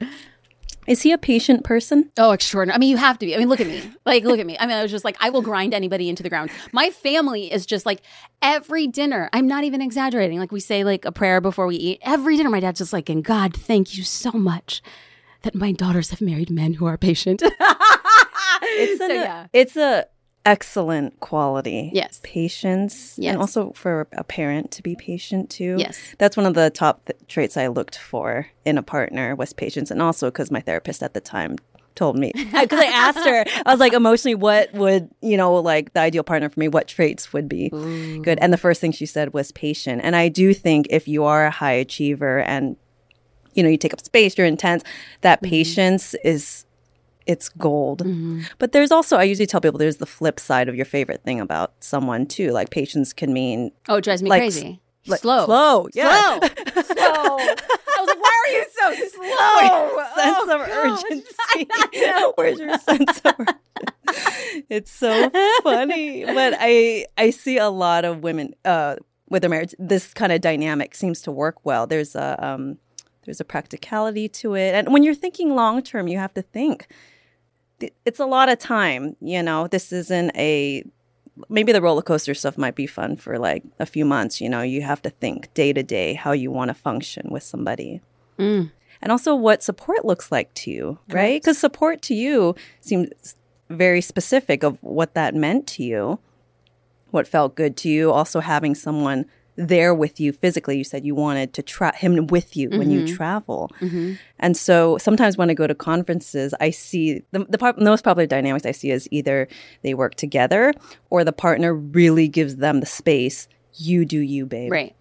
Is 0.89 1.03
he 1.03 1.13
a 1.13 1.19
patient 1.19 1.63
person? 1.63 2.11
Oh, 2.19 2.33
extraordinary. 2.33 2.75
I 2.75 2.79
mean, 2.79 2.91
you 2.91 2.97
have 2.97 3.21
to 3.21 3.27
be. 3.27 3.37
I 3.37 3.39
mean, 3.39 3.49
look 3.49 3.61
at 3.61 3.69
me. 3.69 3.89
Like, 4.05 4.25
look 4.25 4.41
at 4.41 4.47
me. 4.47 4.57
I 4.59 4.67
mean, 4.67 4.77
I 4.77 4.83
was 4.83 4.91
just 4.91 5.05
like, 5.05 5.17
I 5.21 5.31
will 5.31 5.43
grind 5.43 5.73
anybody 5.75 6.09
into 6.09 6.25
the 6.25 6.29
ground. 6.29 6.51
My 6.73 6.91
family 6.91 7.53
is 7.53 7.65
just 7.65 7.87
like 7.87 8.03
every 8.43 8.89
dinner. 8.89 9.31
I'm 9.33 9.47
not 9.47 9.63
even 9.63 9.81
exaggerating. 9.81 10.41
Like, 10.41 10.51
we 10.51 10.59
say 10.59 10.83
like 10.83 11.05
a 11.05 11.13
prayer 11.13 11.41
before 11.41 11.69
we 11.69 11.77
eat. 11.77 12.01
Every 12.03 12.37
dinner, 12.37 12.51
my 12.51 12.59
dad's 12.59 12.79
just 12.81 12.93
like, 12.93 13.09
and 13.09 13.23
God, 13.23 13.55
thank 13.55 13.97
you 13.97 14.03
so 14.03 14.33
much 14.33 14.83
that 15.43 15.55
my 15.55 15.71
daughters 15.71 16.11
have 16.11 16.21
married 16.21 16.51
men 16.51 16.75
who 16.75 16.87
are 16.87 16.99
patient. 16.99 17.43
it's, 18.63 18.99
so, 18.99 19.07
yeah. 19.07 19.47
it's 19.53 19.77
a 19.77 20.07
excellent 20.45 21.21
quality. 21.21 21.91
Yes. 21.93 22.21
Patience. 22.23 23.15
Yes. 23.19 23.33
And 23.33 23.41
also 23.41 23.73
for 23.73 24.09
a 24.13 24.25
parent 24.25 24.71
to 24.73 24.83
be 24.83 24.97
patient 24.97 25.51
too. 25.51 25.77
Yes. 25.79 26.15
That's 26.19 26.37
one 26.37 26.47
of 26.47 26.55
the 26.55 26.71
top 26.71 27.05
th- 27.07 27.19
traits 27.29 27.57
I 27.57 27.67
looked 27.67 27.99
for 27.99 28.47
in 28.65 28.79
a 28.79 28.83
partner 28.83 29.35
was 29.35 29.53
patience. 29.53 29.91
And 29.91 30.01
also 30.01 30.31
because 30.31 30.51
my 30.51 30.61
therapist 30.61 31.03
at 31.03 31.15
the 31.15 31.21
time 31.21 31.57
told 31.95 32.17
me 32.17 32.33
because 32.37 32.81
I 32.81 32.87
asked 32.87 33.27
her, 33.27 33.45
I 33.67 33.71
was 33.71 33.81
like, 33.81 33.93
emotionally, 33.93 34.35
what 34.35 34.73
would 34.73 35.11
you 35.21 35.37
know, 35.37 35.55
like 35.55 35.93
the 35.93 36.01
ideal 36.01 36.23
partner 36.23 36.49
for 36.49 36.59
me? 36.59 36.69
What 36.69 36.89
traits 36.89 37.33
would 37.33 37.49
be 37.49 37.71
Ooh. 37.75 38.23
good? 38.23 38.39
And 38.41 38.53
the 38.53 38.59
first 38.59 38.81
thing 38.81 38.93
she 38.93 39.07
said 39.07 39.35
was 39.35 39.53
patient. 39.53 40.01
And 40.03 40.17
I 40.17 40.29
do 40.29 40.55
think 40.55 40.87
if 40.91 41.07
you 41.07 41.25
are 41.25 41.47
a 41.47 41.51
high 41.51 41.73
achiever 41.73 42.41
and 42.41 42.77
you 43.55 43.63
know 43.63 43.69
you 43.69 43.77
take 43.77 43.93
up 43.93 44.01
space, 44.01 44.39
you're 44.39 44.47
intense, 44.47 44.83
that 45.21 45.43
mm-hmm. 45.43 45.51
patience 45.51 46.15
is 46.25 46.65
it's 47.31 47.49
gold. 47.49 48.01
Mm-hmm. 48.03 48.43
But 48.59 48.73
there's 48.73 48.91
also, 48.91 49.17
I 49.17 49.23
usually 49.23 49.47
tell 49.47 49.61
people 49.61 49.79
there's 49.79 49.99
the 49.99 50.07
flip 50.07 50.41
side 50.41 50.69
of 50.69 50.75
your 50.75 50.85
favorite 50.85 51.23
thing 51.23 51.41
about 51.41 51.73
someone 51.79 52.27
too. 52.27 52.51
Like 52.51 52.71
patience 52.71 53.13
can 53.13 53.33
mean. 53.33 53.71
Oh, 53.89 53.97
it 53.97 54.05
drives 54.05 54.21
me 54.21 54.29
like, 54.29 54.41
crazy. 54.41 54.81
Like, 55.07 55.21
slow. 55.21 55.45
Slow. 55.47 55.89
Yeah. 55.95 56.41
Slow. 56.41 56.49
slow. 56.83 56.97
I 57.07 57.97
was 58.01 58.09
like, 58.09 58.21
why 58.21 58.43
are 58.45 58.53
you 58.53 58.67
so 58.73 58.95
slow? 59.15 60.03
sense 60.17 60.37
oh, 60.41 60.55
of 60.55 60.69
urgency. 60.69 62.35
Where's 62.35 62.59
your 62.59 62.79
sense 62.79 63.21
of 63.21 63.35
urgency? 63.39 64.67
It's 64.69 64.91
so 64.91 65.31
funny. 65.63 66.25
But 66.25 66.55
I 66.59 67.07
I 67.17 67.31
see 67.31 67.59
a 67.59 67.69
lot 67.69 68.05
of 68.05 68.25
women 68.25 68.55
uh, 68.65 68.97
with 69.29 69.43
their 69.43 69.51
marriage, 69.51 69.75
this 69.79 70.13
kind 70.13 70.33
of 70.33 70.41
dynamic 70.41 70.97
seems 70.97 71.23
to 71.23 71.31
work 71.31 71.65
well. 71.65 71.87
There's 71.87 72.17
a 72.17 72.45
um, 72.45 72.79
there's 73.25 73.41
a 73.41 73.45
practicality 73.45 74.29
to 74.29 74.55
it. 74.55 74.75
And 74.75 74.93
when 74.93 75.03
you're 75.05 75.15
thinking 75.15 75.55
long 75.55 75.83
term, 75.83 76.09
you 76.09 76.19
have 76.19 76.35
to 76.35 76.43
think 76.43 76.89
it's 78.05 78.21
a 78.21 78.27
lot 78.27 78.49
of 78.49 78.59
time. 78.59 79.17
You 79.21 79.43
know, 79.43 79.67
this 79.67 79.93
isn't 79.93 80.37
a 80.37 80.85
maybe 81.49 81.73
the 81.73 81.81
roller 81.81 82.03
coaster 82.03 82.35
stuff 82.35 82.59
might 82.59 82.75
be 82.75 82.87
fun 82.87 83.17
for 83.17 83.39
like 83.39 83.63
a 83.79 83.87
few 83.87 84.05
months. 84.05 84.41
You 84.41 84.49
know, 84.49 84.63
you 84.63 84.83
have 84.83 85.03
to 85.03 85.11
think 85.11 85.53
day 85.55 85.73
to 85.73 85.83
day 85.83 86.15
how 86.15 86.33
you 86.33 86.51
want 86.51 86.69
to 86.69 86.75
function 86.75 87.29
with 87.31 87.43
somebody. 87.43 88.01
Mm. 88.39 88.71
And 89.03 89.13
also 89.13 89.35
what 89.35 89.63
support 89.63 90.05
looks 90.05 90.31
like 90.31 90.53
to 90.55 90.71
you, 90.71 90.99
right? 91.09 91.41
Because 91.41 91.59
support 91.59 92.03
to 92.03 92.15
you 92.15 92.55
seems 92.81 93.35
very 93.71 94.01
specific 94.01 94.63
of 94.63 94.83
what 94.83 95.15
that 95.15 95.35
meant 95.35 95.67
to 95.69 95.83
you, 95.83 96.19
what 97.11 97.27
felt 97.27 97.55
good 97.55 97.77
to 97.79 97.89
you. 97.89 98.13
Also 98.13 98.41
having 98.41 98.75
someone 98.75 99.25
there 99.57 99.95
with 99.95 100.21
you 100.21 100.33
physically. 100.33 100.79
You 100.79 100.85
said 100.85 101.05
you 101.05 101.15
wanted 101.15 101.53
to 101.55 101.63
try 101.63 101.95
him 101.95 102.27
with 102.29 102.57
you 102.57 102.69
mm-hmm. 102.69 102.79
when 102.79 102.91
you 102.91 103.05
mm-hmm. 103.05 103.15
travel. 103.15 103.71
Mm-hmm. 103.81 104.15
And 104.39 104.57
so 104.57 104.99
sometimes 104.99 105.37
when 105.37 105.51
I 105.51 105.55
go 105.55 105.67
to 105.67 105.75
conferences, 105.75 106.55
I 106.61 106.71
see 106.71 107.23
the, 107.33 107.45
the 107.45 107.75
most 107.79 108.05
popular 108.05 108.27
dynamics 108.27 108.67
I 108.67 108.73
see 108.73 108.91
is 108.91 109.09
either 109.11 109.49
they 109.83 109.95
work 109.95 110.15
together 110.15 110.73
or 111.11 111.25
the 111.25 111.33
partner 111.33 111.75
really 111.75 112.29
gives 112.29 112.57
them 112.57 112.81
the 112.81 112.87
space. 112.87 113.49
You 113.75 114.05
do 114.05 114.19
you, 114.19 114.47
babe. 114.47 114.73
Right. 114.73 114.95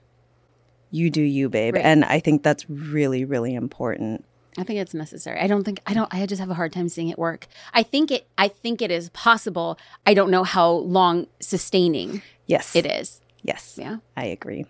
You 0.92 1.10
do 1.10 1.22
you, 1.22 1.50
babe. 1.50 1.76
Right. 1.76 1.86
And 1.86 2.04
I 2.06 2.20
think 2.20 2.44
that's 2.44 2.70
really, 2.70 3.26
really 3.26 3.54
important. 3.54 4.26
I 4.58 4.64
think 4.64 4.80
it's 4.80 4.94
necessary. 4.94 5.40
I 5.40 5.48
don't 5.48 5.64
think 5.64 5.80
I 5.86 5.94
don't 5.94 6.14
I 6.14 6.26
just 6.26 6.40
have 6.40 6.50
a 6.50 6.54
hard 6.54 6.74
time 6.74 6.90
seeing 6.90 7.10
it 7.10 7.18
work. 7.18 7.48
I 7.74 7.84
think 7.84 8.12
it 8.12 8.28
I 8.38 8.48
think 8.50 8.82
it 8.82 8.92
is 8.92 9.10
possible. 9.10 9.78
I 10.06 10.14
don't 10.14 10.32
know 10.32 10.44
how 10.44 10.70
long 10.72 11.28
sustaining 11.40 12.22
yes 12.46 12.76
it 12.76 12.86
is. 12.86 13.22
Yes. 13.44 13.78
Yeah. 13.80 13.98
I 14.16 14.26
agree. 14.26 14.66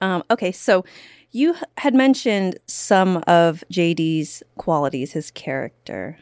Um, 0.00 0.22
okay, 0.30 0.52
so 0.52 0.84
you 1.30 1.56
had 1.76 1.94
mentioned 1.94 2.58
some 2.66 3.22
of 3.26 3.64
JD's 3.72 4.42
qualities, 4.56 5.12
his 5.12 5.30
character. 5.30 6.18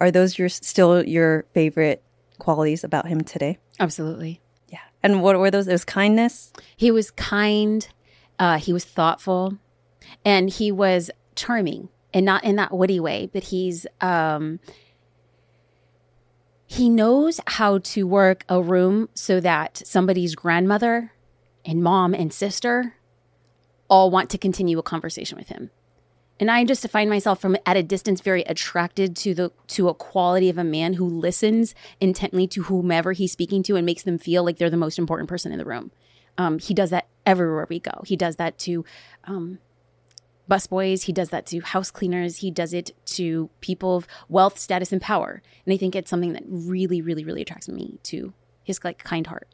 Are 0.00 0.10
those 0.10 0.38
your 0.38 0.48
still 0.48 1.04
your 1.04 1.44
favorite 1.54 2.02
qualities 2.38 2.84
about 2.84 3.08
him 3.08 3.22
today? 3.22 3.58
Absolutely. 3.80 4.40
Yeah. 4.68 4.80
And 5.02 5.22
what 5.22 5.38
were 5.38 5.50
those? 5.50 5.66
It 5.66 5.72
was 5.72 5.84
kindness. 5.84 6.52
He 6.76 6.90
was 6.90 7.10
kind. 7.10 7.88
Uh, 8.38 8.58
he 8.58 8.72
was 8.72 8.84
thoughtful, 8.84 9.58
and 10.24 10.48
he 10.48 10.70
was 10.70 11.10
charming, 11.34 11.88
and 12.14 12.24
not 12.24 12.44
in 12.44 12.56
that 12.56 12.72
witty 12.72 13.00
way, 13.00 13.28
but 13.32 13.44
he's 13.44 13.86
um, 14.00 14.60
he 16.70 16.90
knows 16.90 17.40
how 17.46 17.78
to 17.78 18.06
work 18.06 18.44
a 18.46 18.60
room 18.60 19.08
so 19.14 19.40
that 19.40 19.80
somebody's 19.86 20.34
grandmother 20.34 21.12
and 21.64 21.82
mom 21.82 22.12
and 22.12 22.30
sister 22.30 22.94
all 23.88 24.10
want 24.10 24.28
to 24.28 24.36
continue 24.36 24.78
a 24.78 24.82
conversation 24.82 25.38
with 25.38 25.48
him. 25.48 25.70
And 26.38 26.50
I 26.50 26.64
just 26.64 26.86
find 26.90 27.08
myself 27.08 27.40
from 27.40 27.56
at 27.64 27.78
a 27.78 27.82
distance 27.82 28.20
very 28.20 28.42
attracted 28.42 29.16
to 29.16 29.34
the 29.34 29.50
to 29.68 29.88
a 29.88 29.94
quality 29.94 30.50
of 30.50 30.58
a 30.58 30.62
man 30.62 30.92
who 30.92 31.08
listens 31.08 31.74
intently 32.02 32.46
to 32.48 32.64
whomever 32.64 33.12
he's 33.12 33.32
speaking 33.32 33.62
to 33.64 33.76
and 33.76 33.86
makes 33.86 34.02
them 34.02 34.18
feel 34.18 34.44
like 34.44 34.58
they're 34.58 34.68
the 34.68 34.76
most 34.76 34.98
important 34.98 35.30
person 35.30 35.50
in 35.52 35.58
the 35.58 35.64
room. 35.64 35.90
Um, 36.36 36.58
he 36.58 36.74
does 36.74 36.90
that 36.90 37.08
everywhere 37.24 37.66
we 37.68 37.80
go. 37.80 38.02
He 38.04 38.14
does 38.14 38.36
that 38.36 38.58
to 38.58 38.84
um, 39.24 39.58
busboys. 40.48 41.04
He 41.04 41.12
does 41.12 41.30
that 41.30 41.46
to 41.46 41.60
house 41.60 41.90
cleaners. 41.90 42.38
He 42.38 42.50
does 42.50 42.72
it 42.72 42.90
to 43.06 43.50
people 43.60 43.96
of 43.96 44.06
wealth, 44.28 44.58
status, 44.58 44.92
and 44.92 45.00
power. 45.00 45.42
And 45.64 45.72
I 45.72 45.76
think 45.76 45.94
it's 45.94 46.10
something 46.10 46.32
that 46.32 46.42
really, 46.46 47.00
really, 47.00 47.24
really 47.24 47.42
attracts 47.42 47.68
me 47.68 47.98
to 48.04 48.32
his 48.64 48.82
like 48.84 49.02
kind 49.04 49.26
heart. 49.26 49.48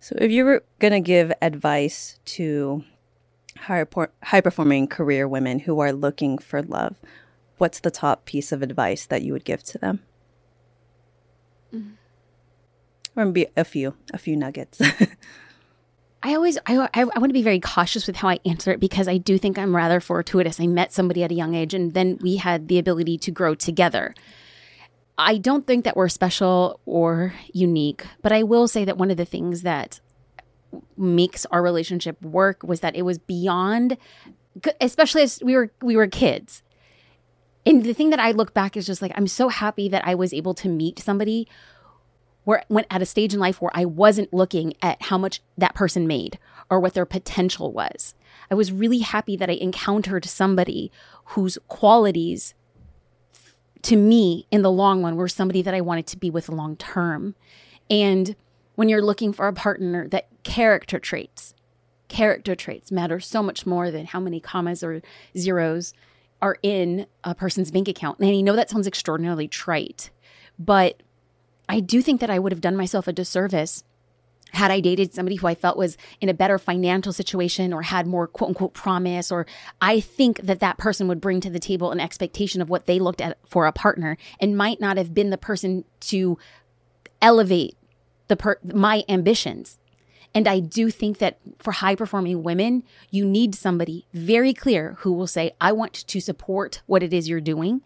So, 0.00 0.16
if 0.20 0.30
you 0.30 0.44
were 0.44 0.62
gonna 0.78 1.00
give 1.00 1.32
advice 1.42 2.18
to 2.26 2.84
high, 3.58 3.84
high 4.22 4.40
performing 4.40 4.86
career 4.86 5.26
women 5.26 5.60
who 5.60 5.80
are 5.80 5.92
looking 5.92 6.38
for 6.38 6.62
love, 6.62 6.96
what's 7.58 7.80
the 7.80 7.90
top 7.90 8.24
piece 8.24 8.52
of 8.52 8.62
advice 8.62 9.06
that 9.06 9.22
you 9.22 9.32
would 9.32 9.44
give 9.44 9.62
to 9.64 9.78
them? 9.78 10.02
Mm. 11.74 11.92
Or 13.16 13.24
maybe 13.24 13.46
a 13.56 13.64
few, 13.64 13.96
a 14.12 14.18
few 14.18 14.36
nuggets. 14.36 14.80
I 16.26 16.34
always 16.34 16.58
I, 16.66 16.88
I, 16.92 17.04
want 17.04 17.28
to 17.28 17.32
be 17.32 17.44
very 17.44 17.60
cautious 17.60 18.08
with 18.08 18.16
how 18.16 18.28
I 18.28 18.40
answer 18.44 18.72
it 18.72 18.80
because 18.80 19.06
I 19.06 19.16
do 19.16 19.38
think 19.38 19.60
I'm 19.60 19.76
rather 19.76 20.00
fortuitous. 20.00 20.58
I 20.58 20.66
met 20.66 20.92
somebody 20.92 21.22
at 21.22 21.30
a 21.30 21.34
young 21.34 21.54
age 21.54 21.72
and 21.72 21.94
then 21.94 22.18
we 22.20 22.38
had 22.38 22.66
the 22.66 22.80
ability 22.80 23.16
to 23.18 23.30
grow 23.30 23.54
together. 23.54 24.12
I 25.16 25.38
don't 25.38 25.68
think 25.68 25.84
that 25.84 25.96
we're 25.96 26.08
special 26.08 26.80
or 26.84 27.32
unique, 27.52 28.04
but 28.22 28.32
I 28.32 28.42
will 28.42 28.66
say 28.66 28.84
that 28.84 28.98
one 28.98 29.12
of 29.12 29.16
the 29.16 29.24
things 29.24 29.62
that 29.62 30.00
makes 30.96 31.46
our 31.46 31.62
relationship 31.62 32.20
work 32.20 32.64
was 32.64 32.80
that 32.80 32.96
it 32.96 33.02
was 33.02 33.18
beyond 33.18 33.96
especially 34.80 35.22
as 35.22 35.40
we 35.44 35.54
were 35.54 35.70
we 35.80 35.94
were 35.94 36.08
kids. 36.08 36.64
And 37.64 37.84
the 37.84 37.94
thing 37.94 38.10
that 38.10 38.18
I 38.18 38.32
look 38.32 38.52
back 38.52 38.76
is 38.76 38.84
just 38.84 39.00
like 39.00 39.12
I'm 39.14 39.28
so 39.28 39.48
happy 39.48 39.88
that 39.90 40.04
I 40.04 40.16
was 40.16 40.34
able 40.34 40.54
to 40.54 40.68
meet 40.68 40.98
somebody 40.98 41.46
where 42.46 42.62
went 42.68 42.86
at 42.90 43.02
a 43.02 43.06
stage 43.06 43.34
in 43.34 43.40
life 43.40 43.60
where 43.60 43.72
I 43.74 43.84
wasn't 43.84 44.32
looking 44.32 44.74
at 44.80 45.02
how 45.02 45.18
much 45.18 45.42
that 45.58 45.74
person 45.74 46.06
made 46.06 46.38
or 46.70 46.78
what 46.78 46.94
their 46.94 47.04
potential 47.04 47.72
was. 47.72 48.14
I 48.48 48.54
was 48.54 48.70
really 48.70 49.00
happy 49.00 49.36
that 49.36 49.50
I 49.50 49.54
encountered 49.54 50.24
somebody 50.24 50.92
whose 51.24 51.58
qualities 51.66 52.54
to 53.82 53.96
me 53.96 54.46
in 54.52 54.62
the 54.62 54.70
long 54.70 55.02
run 55.02 55.16
were 55.16 55.26
somebody 55.26 55.60
that 55.60 55.74
I 55.74 55.80
wanted 55.80 56.06
to 56.06 56.16
be 56.16 56.30
with 56.30 56.48
long 56.48 56.76
term. 56.76 57.34
And 57.90 58.36
when 58.76 58.88
you're 58.88 59.02
looking 59.02 59.32
for 59.32 59.48
a 59.48 59.52
partner 59.52 60.06
that 60.10 60.28
character 60.44 61.00
traits, 61.00 61.52
character 62.06 62.54
traits 62.54 62.92
matter 62.92 63.18
so 63.18 63.42
much 63.42 63.66
more 63.66 63.90
than 63.90 64.06
how 64.06 64.20
many 64.20 64.38
commas 64.38 64.84
or 64.84 65.02
zeros 65.36 65.94
are 66.40 66.58
in 66.62 67.08
a 67.24 67.34
person's 67.34 67.72
bank 67.72 67.88
account. 67.88 68.20
And 68.20 68.28
I 68.28 68.40
know 68.40 68.54
that 68.54 68.70
sounds 68.70 68.86
extraordinarily 68.86 69.48
trite, 69.48 70.10
but 70.60 71.02
I 71.68 71.80
do 71.80 72.02
think 72.02 72.20
that 72.20 72.30
I 72.30 72.38
would 72.38 72.52
have 72.52 72.60
done 72.60 72.76
myself 72.76 73.08
a 73.08 73.12
disservice 73.12 73.82
had 74.52 74.70
I 74.70 74.80
dated 74.80 75.12
somebody 75.12 75.36
who 75.36 75.46
I 75.46 75.54
felt 75.54 75.76
was 75.76 75.96
in 76.20 76.28
a 76.28 76.34
better 76.34 76.58
financial 76.58 77.12
situation 77.12 77.72
or 77.72 77.82
had 77.82 78.06
more 78.06 78.26
quote 78.26 78.48
unquote 78.48 78.74
promise, 78.74 79.30
or 79.30 79.46
I 79.80 80.00
think 80.00 80.40
that 80.42 80.60
that 80.60 80.78
person 80.78 81.08
would 81.08 81.20
bring 81.20 81.40
to 81.40 81.50
the 81.50 81.58
table 81.58 81.90
an 81.90 82.00
expectation 82.00 82.62
of 82.62 82.70
what 82.70 82.86
they 82.86 82.98
looked 82.98 83.20
at 83.20 83.38
for 83.46 83.66
a 83.66 83.72
partner 83.72 84.16
and 84.40 84.56
might 84.56 84.80
not 84.80 84.96
have 84.96 85.12
been 85.12 85.30
the 85.30 85.38
person 85.38 85.84
to 86.00 86.38
elevate 87.20 87.76
the 88.28 88.36
per- 88.36 88.58
my 88.64 89.04
ambitions. 89.08 89.78
And 90.34 90.46
I 90.46 90.60
do 90.60 90.90
think 90.90 91.18
that 91.18 91.38
for 91.58 91.72
high 91.72 91.94
performing 91.94 92.42
women, 92.42 92.82
you 93.10 93.24
need 93.24 93.54
somebody 93.54 94.06
very 94.12 94.52
clear 94.52 94.96
who 95.00 95.12
will 95.12 95.26
say, 95.26 95.52
I 95.60 95.72
want 95.72 95.94
to 95.94 96.20
support 96.20 96.82
what 96.86 97.02
it 97.02 97.12
is 97.12 97.28
you're 97.28 97.40
doing 97.40 97.82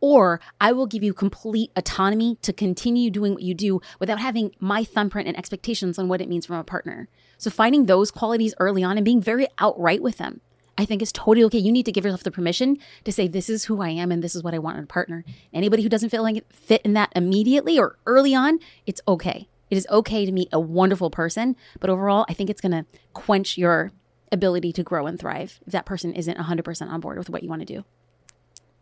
or 0.00 0.40
I 0.60 0.72
will 0.72 0.86
give 0.86 1.02
you 1.02 1.14
complete 1.14 1.70
autonomy 1.76 2.36
to 2.42 2.52
continue 2.52 3.10
doing 3.10 3.32
what 3.34 3.42
you 3.42 3.54
do 3.54 3.80
without 3.98 4.20
having 4.20 4.52
my 4.60 4.84
thumbprint 4.84 5.28
and 5.28 5.36
expectations 5.36 5.98
on 5.98 6.08
what 6.08 6.20
it 6.20 6.28
means 6.28 6.46
from 6.46 6.56
a 6.56 6.64
partner. 6.64 7.08
So 7.38 7.50
finding 7.50 7.86
those 7.86 8.10
qualities 8.10 8.54
early 8.58 8.82
on 8.82 8.96
and 8.98 9.04
being 9.04 9.20
very 9.20 9.46
outright 9.58 10.02
with 10.02 10.18
them, 10.18 10.40
I 10.78 10.84
think 10.84 11.02
is 11.02 11.12
totally 11.12 11.44
okay. 11.44 11.58
You 11.58 11.72
need 11.72 11.86
to 11.86 11.92
give 11.92 12.04
yourself 12.04 12.22
the 12.22 12.30
permission 12.30 12.78
to 13.04 13.12
say, 13.12 13.28
this 13.28 13.48
is 13.48 13.64
who 13.64 13.80
I 13.80 13.90
am 13.90 14.12
and 14.12 14.22
this 14.22 14.34
is 14.34 14.42
what 14.42 14.54
I 14.54 14.58
want 14.58 14.78
in 14.78 14.84
a 14.84 14.86
partner. 14.86 15.24
Anybody 15.52 15.82
who 15.82 15.88
doesn't 15.88 16.10
feel 16.10 16.22
like 16.22 16.36
it 16.36 16.46
fit 16.52 16.82
in 16.82 16.92
that 16.94 17.12
immediately 17.16 17.78
or 17.78 17.98
early 18.06 18.34
on, 18.34 18.58
it's 18.86 19.00
okay. 19.08 19.48
It 19.70 19.76
is 19.76 19.86
okay 19.90 20.26
to 20.26 20.32
meet 20.32 20.48
a 20.52 20.60
wonderful 20.60 21.10
person, 21.10 21.56
but 21.80 21.90
overall, 21.90 22.24
I 22.28 22.34
think 22.34 22.50
it's 22.50 22.60
going 22.60 22.72
to 22.72 22.86
quench 23.14 23.58
your 23.58 23.92
ability 24.30 24.72
to 24.74 24.82
grow 24.82 25.06
and 25.06 25.18
thrive 25.18 25.60
if 25.66 25.72
that 25.72 25.86
person 25.86 26.12
isn't 26.12 26.38
100% 26.38 26.88
on 26.88 27.00
board 27.00 27.18
with 27.18 27.30
what 27.30 27.42
you 27.42 27.48
want 27.48 27.62
to 27.62 27.74
do. 27.74 27.84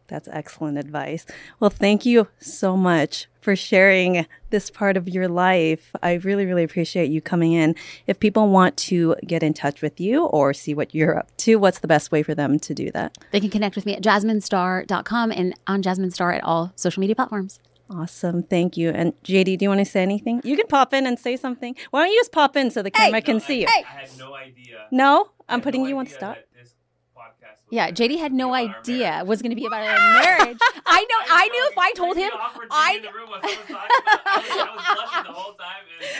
That's 0.08 0.28
excellent 0.28 0.78
advice. 0.78 1.26
Well, 1.60 1.70
thank 1.70 2.04
you 2.04 2.28
so 2.38 2.76
much 2.76 3.26
for 3.40 3.56
sharing 3.56 4.26
this 4.50 4.70
part 4.70 4.96
of 4.96 5.08
your 5.08 5.28
life. 5.28 5.90
I 6.02 6.14
really, 6.14 6.46
really 6.46 6.62
appreciate 6.62 7.10
you 7.10 7.20
coming 7.20 7.52
in. 7.52 7.74
If 8.06 8.20
people 8.20 8.48
want 8.48 8.76
to 8.78 9.16
get 9.26 9.42
in 9.42 9.54
touch 9.54 9.82
with 9.82 10.00
you 10.00 10.26
or 10.26 10.54
see 10.54 10.74
what 10.74 10.94
you're 10.94 11.18
up 11.18 11.34
to, 11.38 11.56
what's 11.56 11.80
the 11.80 11.88
best 11.88 12.12
way 12.12 12.22
for 12.22 12.34
them 12.34 12.58
to 12.60 12.74
do 12.74 12.90
that? 12.92 13.18
They 13.32 13.40
can 13.40 13.50
connect 13.50 13.76
with 13.76 13.86
me 13.86 13.94
at 13.96 14.02
jasminestar.com 14.02 15.32
and 15.32 15.54
on 15.66 15.82
Jasmine 15.82 16.10
Star 16.10 16.32
at 16.32 16.44
all 16.44 16.72
social 16.76 17.00
media 17.00 17.14
platforms. 17.14 17.60
Awesome. 17.90 18.42
Thank 18.42 18.76
you. 18.76 18.90
And 18.90 19.12
JD, 19.24 19.58
do 19.58 19.64
you 19.64 19.68
want 19.68 19.80
to 19.80 19.84
say 19.84 20.02
anything? 20.02 20.40
You 20.42 20.56
can 20.56 20.66
pop 20.66 20.94
in 20.94 21.06
and 21.06 21.18
say 21.18 21.36
something. 21.36 21.76
Why 21.90 22.04
don't 22.04 22.12
you 22.12 22.18
just 22.18 22.32
pop 22.32 22.56
in 22.56 22.70
so 22.70 22.82
the 22.82 22.90
camera 22.90 23.18
hey, 23.18 23.20
can 23.20 23.36
no, 23.36 23.40
see 23.40 23.60
you? 23.60 23.66
I, 23.68 23.84
I 23.86 24.00
had 24.00 24.18
no 24.18 24.34
idea. 24.34 24.86
No? 24.90 25.28
I'm 25.48 25.60
putting 25.60 25.82
no 25.82 25.88
you 25.88 25.98
on 25.98 26.06
stop. 26.06 26.38
Yeah, 27.74 27.90
JD 27.90 28.20
had 28.20 28.32
no 28.32 28.54
idea 28.54 29.18
it 29.18 29.26
was 29.26 29.42
going 29.42 29.50
to 29.50 29.56
be 29.56 29.66
about 29.66 29.82
a 29.82 30.22
marriage. 30.22 30.58
I 30.86 31.00
know. 31.10 31.34
I 31.34 31.48
knew 31.48 31.68
if 31.72 31.76
I 31.76 31.92
told 31.94 32.16
him, 32.16 32.30
I. 32.70 33.00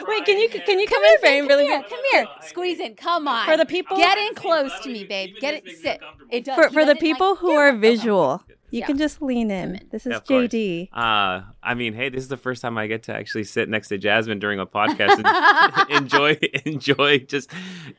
Wait, 0.09 0.25
can 0.25 0.37
you 0.37 0.49
can 0.49 0.81
you 0.81 0.89
come, 0.89 0.97
come 0.97 1.05
in 1.05 1.19
frame 1.21 1.47
really? 1.47 1.67
Here, 1.67 1.85
come 1.89 2.01
here, 2.11 2.27
squeeze 2.41 2.81
in. 2.81 2.97
Come 2.97 3.29
on. 3.29 3.47
For 3.47 3.57
the 3.57 3.67
people, 3.67 3.97
get 3.97 4.19
in 4.19 4.35
close 4.35 4.73
to 4.81 4.89
me, 4.89 5.05
babe. 5.05 5.37
Get 5.39 5.55
it. 5.55 5.79
Sit. 5.79 6.01
It 6.29 6.45
does. 6.45 6.57
For, 6.57 6.71
for 6.71 6.85
the 6.85 6.97
people 6.97 7.31
like, 7.31 7.39
who 7.39 7.53
are 7.53 7.73
visual. 7.77 8.43
You 8.73 8.81
yeah. 8.81 8.87
can 8.87 8.99
just 8.99 9.23
lean 9.23 9.53
in. 9.53 9.87
This 9.93 10.07
is 10.07 10.15
yeah, 10.15 10.19
JD. 10.19 10.89
Uh, 10.93 11.43
I 11.63 11.75
mean, 11.75 11.95
hey, 11.95 12.09
this 12.09 12.25
is 12.25 12.29
the 12.29 12.37
first 12.37 12.63
time 12.63 12.77
I 12.77 12.89
get 12.89 13.05
to 13.05 13.15
actually 13.15 13.45
sit 13.45 13.69
next 13.69 13.87
to 13.89 13.99
Jasmine 13.99 14.41
during 14.41 14.59
a 14.59 14.67
podcast 14.67 15.23
and 15.23 15.91
enjoy, 16.03 16.37
enjoy. 16.65 17.21
Just, 17.21 17.53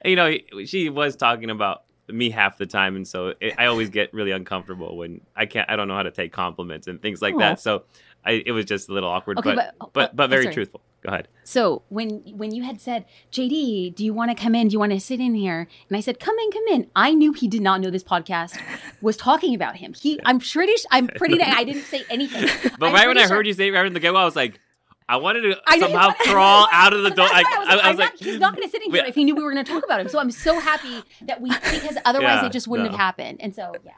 you 0.04 0.18
know, 0.18 0.36
she 0.66 0.90
was 0.90 1.16
talking 1.16 1.50
about 1.50 1.86
me 2.08 2.30
half 2.30 2.58
the 2.58 2.66
time, 2.66 2.96
and 2.96 3.08
so 3.08 3.34
it, 3.40 3.56
I 3.58 3.66
always 3.66 3.90
get 3.90 4.14
really 4.14 4.32
uncomfortable 4.32 4.98
when 4.98 5.22
I 5.36 5.46
can't. 5.46 5.70
I 5.70 5.76
don't 5.76 5.88
know 5.88 5.96
how 5.96 6.04
to 6.04 6.12
take 6.12 6.32
compliments 6.32 6.88
and 6.88 7.02
things 7.02 7.22
like 7.22 7.36
Aww. 7.36 7.40
that. 7.40 7.60
So 7.60 7.84
I, 8.24 8.44
it 8.46 8.52
was 8.52 8.66
just 8.66 8.90
a 8.90 8.94
little 8.94 9.10
awkward, 9.10 9.40
okay, 9.40 9.56
but, 9.56 9.56
but 9.56 9.76
oh, 9.82 9.90
but, 9.94 10.10
oh, 10.10 10.14
but 10.16 10.24
oh, 10.26 10.28
very 10.28 10.54
truthful. 10.54 10.82
Go 11.04 11.10
ahead. 11.10 11.28
So 11.44 11.84
when 11.90 12.22
when 12.36 12.52
you 12.54 12.64
had 12.64 12.82
said, 12.82 13.06
JD, 13.32 13.94
do 13.94 14.04
you 14.04 14.14
want 14.14 14.36
to 14.36 14.42
come 14.42 14.56
in? 14.56 14.70
Do 14.70 14.74
you 14.74 14.80
want 14.80 14.92
to 14.92 15.00
sit 15.00 15.20
in 15.20 15.36
here? 15.36 15.68
And 15.88 15.96
I 15.96 16.00
said, 16.00 16.20
come 16.20 16.36
in, 16.40 16.52
come 16.52 16.68
in. 16.70 16.90
I 16.96 17.14
knew 17.14 17.32
he 17.34 17.48
did 17.48 17.62
not 17.62 17.80
know 17.80 17.92
this 17.92 18.04
podcast 18.04 18.60
was 19.02 19.16
talking 19.16 19.54
about 19.54 19.76
him. 19.76 19.94
He, 19.94 20.20
I'm 20.26 20.40
pretty, 20.40 20.74
I'm 20.90 21.08
pretty. 21.08 21.40
I 21.44 21.64
didn't 21.64 21.84
say 21.84 22.04
anything. 22.10 22.50
But 22.80 22.88
I'm 22.88 22.94
right 22.94 23.08
when 23.08 23.20
I 23.20 23.28
heard 23.28 23.46
you 23.46 23.54
say 23.54 23.70
right 23.70 23.86
in 23.86 23.94
the 23.94 24.00
game, 24.00 24.16
I 24.16 24.26
was 24.26 24.36
like. 24.36 24.60
I 25.08 25.18
wanted 25.18 25.42
to 25.42 25.62
I 25.68 25.80
somehow 25.80 26.12
crawl 26.20 26.68
out 26.72 26.94
of 26.94 27.04
the 27.04 27.12
door. 27.12 27.28
I, 27.30 27.44
I, 27.48 27.60
was, 27.60 27.84
I, 27.84 27.90
was 27.90 28.00
like, 28.00 28.14
not, 28.14 28.20
he's 28.20 28.40
not 28.40 28.56
going 28.56 28.68
to 28.68 28.72
sit 28.72 28.84
in 28.84 28.92
here 28.92 29.06
if 29.06 29.14
he 29.14 29.24
knew 29.24 29.36
we 29.36 29.44
were 29.44 29.54
going 29.54 29.64
to 29.64 29.72
talk 29.72 29.84
about 29.84 30.00
him. 30.00 30.10
So 30.10 30.20
I'm 30.20 30.32
so 30.32 30.60
happy 30.60 31.04
that 31.24 31.42
we, 31.42 31.50
because 31.50 31.98
otherwise 32.06 32.42
yeah, 32.42 32.46
it 32.48 32.52
just 32.52 32.68
wouldn't 32.68 32.92
no. 32.92 32.98
have 32.98 33.00
happened. 33.00 33.38
And 33.42 33.54
so, 33.54 33.76
yeah. 33.84 33.92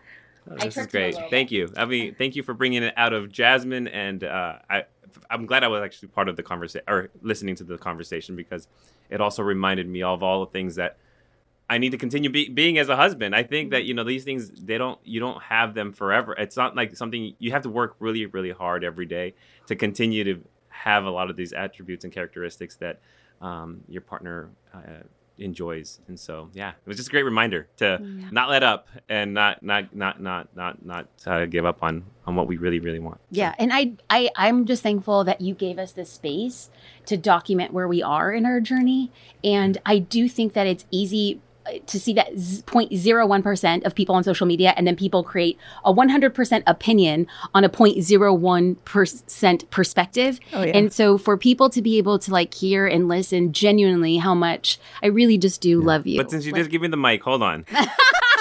Oh, 0.49 0.55
this 0.55 0.77
is 0.77 0.87
great. 0.87 1.15
Thank 1.29 1.51
you. 1.51 1.71
I 1.77 1.85
mean, 1.85 2.15
thank 2.15 2.35
you 2.35 2.43
for 2.43 2.53
bringing 2.53 2.83
it 2.83 2.93
out 2.95 3.13
of 3.13 3.31
Jasmine, 3.31 3.87
and 3.87 4.23
uh, 4.23 4.59
I, 4.69 4.85
I'm 5.29 5.45
glad 5.45 5.63
I 5.63 5.67
was 5.67 5.81
actually 5.81 6.09
part 6.09 6.29
of 6.29 6.35
the 6.35 6.43
conversation 6.43 6.85
or 6.87 7.09
listening 7.21 7.55
to 7.55 7.63
the 7.63 7.77
conversation 7.77 8.35
because 8.35 8.67
it 9.09 9.21
also 9.21 9.43
reminded 9.43 9.87
me 9.87 10.03
of 10.03 10.23
all 10.23 10.45
the 10.45 10.51
things 10.51 10.75
that 10.75 10.97
I 11.69 11.77
need 11.79 11.89
to 11.91 11.97
continue 11.97 12.29
be, 12.29 12.47
being 12.47 12.77
as 12.77 12.87
a 12.87 12.95
husband. 12.95 13.35
I 13.35 13.43
think 13.43 13.71
that 13.71 13.83
you 13.83 13.93
know 13.93 14.05
these 14.05 14.23
things 14.23 14.49
they 14.51 14.77
don't 14.77 14.99
you 15.03 15.19
don't 15.19 15.41
have 15.43 15.73
them 15.73 15.91
forever. 15.91 16.33
It's 16.37 16.55
not 16.55 16.75
like 16.75 16.95
something 16.95 17.33
you 17.39 17.51
have 17.51 17.63
to 17.63 17.69
work 17.69 17.95
really 17.99 18.25
really 18.25 18.51
hard 18.51 18.83
every 18.83 19.05
day 19.05 19.33
to 19.65 19.75
continue 19.75 20.23
to 20.23 20.41
have 20.83 21.05
a 21.05 21.09
lot 21.09 21.29
of 21.29 21.35
these 21.35 21.53
attributes 21.53 22.03
and 22.03 22.13
characteristics 22.13 22.75
that 22.77 22.99
um, 23.41 23.81
your 23.87 24.01
partner 24.01 24.49
uh, 24.73 25.03
enjoys. 25.37 25.99
And 26.07 26.19
so, 26.19 26.49
yeah, 26.53 26.69
it 26.69 26.87
was 26.87 26.97
just 26.97 27.09
a 27.09 27.11
great 27.11 27.23
reminder 27.23 27.67
to 27.77 27.99
yeah. 28.01 28.29
not 28.31 28.49
let 28.49 28.63
up 28.63 28.87
and 29.09 29.33
not 29.33 29.61
not 29.63 29.95
not 29.95 30.21
not 30.21 30.55
not 30.55 30.85
not 30.85 31.07
uh, 31.25 31.45
give 31.45 31.65
up 31.65 31.83
on 31.83 32.03
on 32.25 32.35
what 32.35 32.47
we 32.47 32.57
really 32.57 32.79
really 32.79 32.99
want. 32.99 33.19
Yeah, 33.31 33.53
and 33.59 33.71
I 33.73 33.93
I 34.09 34.29
I'm 34.35 34.65
just 34.65 34.83
thankful 34.83 35.23
that 35.23 35.41
you 35.41 35.53
gave 35.53 35.79
us 35.79 35.91
this 35.91 36.11
space 36.11 36.69
to 37.05 37.17
document 37.17 37.73
where 37.73 37.87
we 37.87 38.01
are 38.01 38.31
in 38.31 38.45
our 38.45 38.59
journey, 38.59 39.11
and 39.43 39.77
I 39.85 39.99
do 39.99 40.27
think 40.27 40.53
that 40.53 40.67
it's 40.67 40.85
easy 40.91 41.41
to 41.85 41.99
see 41.99 42.13
that 42.13 42.33
0.01% 42.33 43.85
of 43.85 43.95
people 43.95 44.15
on 44.15 44.23
social 44.23 44.47
media 44.47 44.73
and 44.77 44.87
then 44.87 44.95
people 44.95 45.23
create 45.23 45.57
a 45.83 45.93
100% 45.93 46.63
opinion 46.65 47.27
on 47.53 47.63
a 47.63 47.69
0.01% 47.69 49.69
perspective. 49.69 50.39
Oh, 50.53 50.63
yeah. 50.63 50.77
And 50.77 50.93
so 50.93 51.17
for 51.17 51.37
people 51.37 51.69
to 51.69 51.81
be 51.81 51.97
able 51.97 52.19
to 52.19 52.31
like 52.31 52.53
hear 52.53 52.87
and 52.87 53.07
listen 53.07 53.53
genuinely 53.53 54.17
how 54.17 54.33
much 54.33 54.79
I 55.01 55.07
really 55.07 55.37
just 55.37 55.61
do 55.61 55.79
yeah. 55.79 55.85
love 55.85 56.07
you. 56.07 56.21
But 56.21 56.31
since 56.31 56.45
you 56.45 56.51
like, 56.51 56.63
did 56.63 56.71
give 56.71 56.81
me 56.81 56.87
the 56.87 56.97
mic, 56.97 57.23
hold 57.23 57.43
on. 57.43 57.65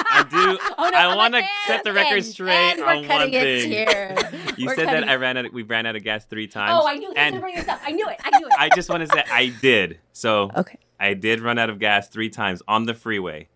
I 0.09 0.23
do. 0.23 0.59
Oh, 0.79 0.89
no, 0.89 0.99
I 0.99 1.17
want 1.17 1.35
to 1.35 1.43
set 1.67 1.85
the 1.85 1.93
record 1.93 2.25
straight 2.25 2.81
on 2.81 3.07
one 3.07 3.31
thing. 3.31 3.33
you 4.57 4.67
we're 4.67 4.75
said 4.75 4.89
that 4.89 5.09
I 5.09 5.17
ran 5.17 5.37
out. 5.37 5.53
We 5.53 5.63
ran 5.63 5.87
out 5.87 5.97
of 5.97 6.03
gas 6.03 6.25
three 6.25 6.47
oh, 6.47 6.51
times. 6.51 6.83
Oh, 6.83 6.89
I 6.89 6.97
knew. 6.97 7.13
And 7.13 7.41
bring 7.41 7.55
this 7.55 7.69
up. 7.69 7.81
I 7.85 7.93
knew 7.93 8.09
it. 8.09 8.19
I 8.25 8.39
knew 8.39 8.47
it. 8.47 8.53
I 8.59 8.69
just 8.71 8.89
want 8.89 9.03
to 9.03 9.15
say 9.15 9.25
I 9.31 9.49
did. 9.61 9.99
So 10.13 10.51
okay. 10.57 10.79
I 10.99 11.15
did 11.15 11.41
run 11.41 11.59
out 11.59 11.71
of 11.71 11.79
gas 11.79 12.09
three 12.09 12.31
times 12.31 12.63
on 12.67 12.85
the 12.87 12.95
freeway, 12.95 13.49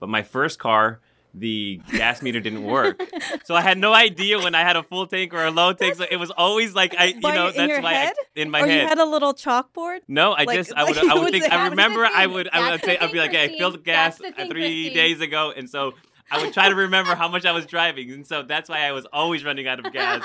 but 0.00 0.08
my 0.08 0.22
first 0.22 0.58
car, 0.58 1.00
the 1.32 1.80
gas 1.90 2.22
meter 2.22 2.40
didn't 2.40 2.64
work, 2.64 3.02
so 3.44 3.54
I 3.54 3.60
had 3.60 3.78
no 3.78 3.92
idea 3.92 4.38
when 4.38 4.54
I 4.54 4.60
had 4.60 4.76
a 4.76 4.82
full 4.82 5.06
tank 5.06 5.34
or 5.34 5.44
a 5.44 5.50
low 5.50 5.72
tank. 5.72 5.96
So 5.96 6.06
it 6.08 6.16
was 6.16 6.30
always 6.30 6.74
like 6.74 6.94
I, 6.96 7.06
you 7.06 7.20
know, 7.20 7.50
that's 7.50 7.82
why 7.82 7.94
I, 7.94 8.12
in 8.36 8.50
my 8.50 8.62
or 8.62 8.66
head. 8.66 8.82
you 8.82 8.88
had 8.88 8.98
a 8.98 9.04
little 9.04 9.34
chalkboard. 9.34 10.00
No, 10.06 10.32
I 10.32 10.44
like, 10.44 10.56
just 10.56 10.72
I 10.72 10.84
would 10.84 10.96
like 10.96 11.08
I 11.08 11.14
would 11.14 11.32
think 11.32 11.50
I 11.50 11.68
remember 11.68 12.06
I 12.06 12.26
would 12.26 12.48
I 12.52 12.70
would 12.70 12.80
say 12.84 12.96
I'd 12.98 13.10
be 13.10 13.18
like, 13.18 13.32
hey, 13.32 13.54
I 13.54 13.58
filled 13.58 13.82
gas 13.82 14.20
uh, 14.20 14.46
three 14.48 14.90
days 14.94 15.20
ago, 15.20 15.52
and 15.56 15.68
so 15.68 15.94
I 16.30 16.42
would 16.42 16.54
try 16.54 16.68
to 16.68 16.74
remember 16.74 17.14
how 17.14 17.28
much 17.28 17.44
I 17.44 17.52
was 17.52 17.66
driving, 17.66 18.10
and 18.10 18.26
so 18.26 18.42
that's 18.42 18.68
why 18.68 18.86
I 18.86 18.92
was 18.92 19.06
always 19.12 19.44
running 19.44 19.68
out 19.68 19.84
of 19.84 19.92
gas. 19.92 20.22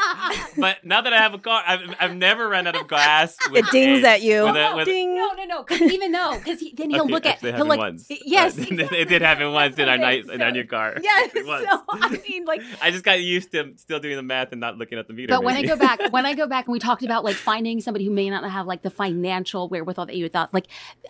but 0.57 0.83
now 0.83 1.01
that 1.01 1.11
I 1.11 1.17
have 1.17 1.33
a 1.33 1.37
car, 1.37 1.61
I've, 1.67 1.81
I've 1.99 2.15
never 2.15 2.47
run 2.47 2.67
out 2.67 2.75
of 2.75 2.87
gas. 2.87 3.37
It 3.51 3.65
dings 3.69 4.03
a, 4.03 4.09
at 4.09 4.21
you. 4.21 4.45
with 4.45 4.55
a- 4.55 4.73
with- 4.75 4.85
Ding. 4.85 5.13
No, 5.15 5.33
no, 5.33 5.43
no. 5.45 5.63
Because 5.63 5.81
even 5.81 6.11
though, 6.11 6.37
because 6.37 6.59
he, 6.61 6.73
then 6.73 6.89
he'll 6.89 7.03
Okay, 7.03 7.11
look 7.11 7.25
at, 7.25 7.33
actually, 7.35 7.49
it 7.49 7.55
he'll 7.57 7.65
like, 7.65 7.77
once. 7.79 8.07
yes, 8.09 8.55
But 8.69 8.93
it 8.93 9.09
did 9.09 9.21
happen 9.21 9.51
once 9.51 9.77
in 9.77 9.89
our 9.89 9.97
night 9.97 10.25
in 10.29 10.41
our 10.41 10.51
new 10.51 10.63
car. 10.65 10.95
yes. 11.01 11.31
So 11.33 11.83
I 11.89 12.19
mean, 12.27 12.45
like, 12.45 12.61
I 12.81 12.91
just 12.91 13.03
got 13.03 13.19
used 13.19 13.51
to 13.51 13.73
still 13.75 13.99
doing 13.99 14.15
the 14.15 14.23
math 14.23 14.51
and 14.51 14.61
not 14.61 14.77
looking 14.77 14.97
at 14.97 15.07
the 15.07 15.13
meter. 15.13 15.27
But 15.35 15.43
when 15.43 15.55
I 15.57 15.63
go 15.63 15.75
back, 15.75 15.99
when 16.11 16.25
I 16.25 16.33
go 16.33 16.47
back 16.47 16.65
and 16.65 16.71
we 16.73 16.79
talked 16.79 17.03
about 17.03 17.23
like 17.23 17.35
finding 17.35 17.81
somebody 17.81 18.05
who 18.05 18.11
may 18.11 18.29
not 18.29 18.49
have 18.49 18.65
like 18.65 18.81
the 18.83 18.89
financial 18.89 19.67
wherewithal 19.67 20.05
that 20.07 20.15
you 20.15 20.29
thought, 20.29 20.53
like 20.53 20.67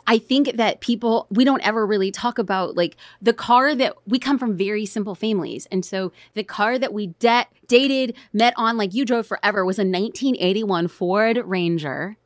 I 0.07 0.17
think 0.17 0.53
that 0.57 0.81
people 0.81 1.27
we 1.29 1.45
don't 1.45 1.61
ever 1.61 1.85
really 1.85 2.11
talk 2.11 2.39
about 2.39 2.75
like 2.75 2.97
the 3.21 3.33
car 3.33 3.75
that 3.75 3.95
we 4.07 4.17
come 4.19 4.37
from 4.39 4.57
very 4.57 4.78
simple 4.85 5.15
families, 5.15 5.67
and 5.71 5.83
so 5.83 6.11
the 6.33 6.43
car 6.43 6.77
that 6.77 6.93
we 6.93 7.07
de- 7.19 7.47
dated, 7.67 8.15
met 8.33 8.53
on, 8.57 8.77
like 8.77 8.93
you 8.93 9.05
drove 9.05 9.27
forever, 9.27 9.65
was 9.65 9.79
a 9.79 9.81
1981 9.81 10.87
Ford 10.87 11.37
Ranger. 11.45 12.17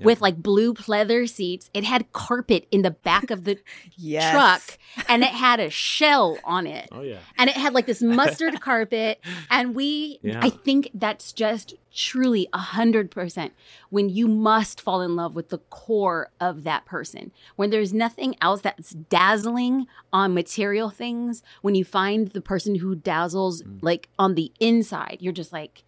With 0.00 0.20
like 0.20 0.36
blue 0.42 0.74
pleather 0.74 1.28
seats, 1.28 1.70
it 1.74 1.84
had 1.84 2.12
carpet 2.12 2.66
in 2.70 2.82
the 2.82 2.90
back 2.90 3.30
of 3.30 3.44
the 3.44 3.58
Yes. 3.96 4.32
truck, 4.32 4.78
and 5.08 5.22
it 5.22 5.30
had 5.30 5.60
a 5.60 5.70
shell 5.70 6.38
on 6.44 6.66
it. 6.66 6.88
Oh 6.92 7.02
yeah, 7.02 7.18
and 7.38 7.50
it 7.50 7.56
had 7.56 7.74
like 7.74 7.86
this 7.86 8.02
mustard 8.20 8.60
carpet. 8.60 9.20
And 9.50 9.74
we 9.74 10.18
Yeah. 10.22 10.40
i 10.42 10.50
think 10.50 10.90
that's 10.94 11.32
just 11.32 11.74
truly 11.92 12.48
a 12.52 12.58
hundred 12.58 13.10
percent 13.10 13.52
when 13.90 14.08
you 14.08 14.28
must 14.28 14.80
fall 14.80 15.00
in 15.02 15.16
love 15.16 15.34
with 15.34 15.48
the 15.48 15.58
core 15.58 16.30
of 16.40 16.62
that 16.64 16.84
person. 16.84 17.32
When 17.56 17.70
there's 17.70 17.92
nothing 17.92 18.36
else 18.40 18.60
that's 18.60 18.90
dazzling 18.90 19.86
on 20.12 20.32
material 20.34 20.90
things 20.90 21.42
when 21.62 21.74
you 21.74 21.84
find 21.84 22.28
the 22.28 22.40
person 22.40 22.76
who 22.76 22.94
dazzles 22.94 23.62
mm. 23.62 23.78
like 23.82 24.08
on 24.18 24.34
the 24.34 24.52
inside 24.60 25.18
you're 25.20 25.32
just 25.32 25.52
like 25.52 25.84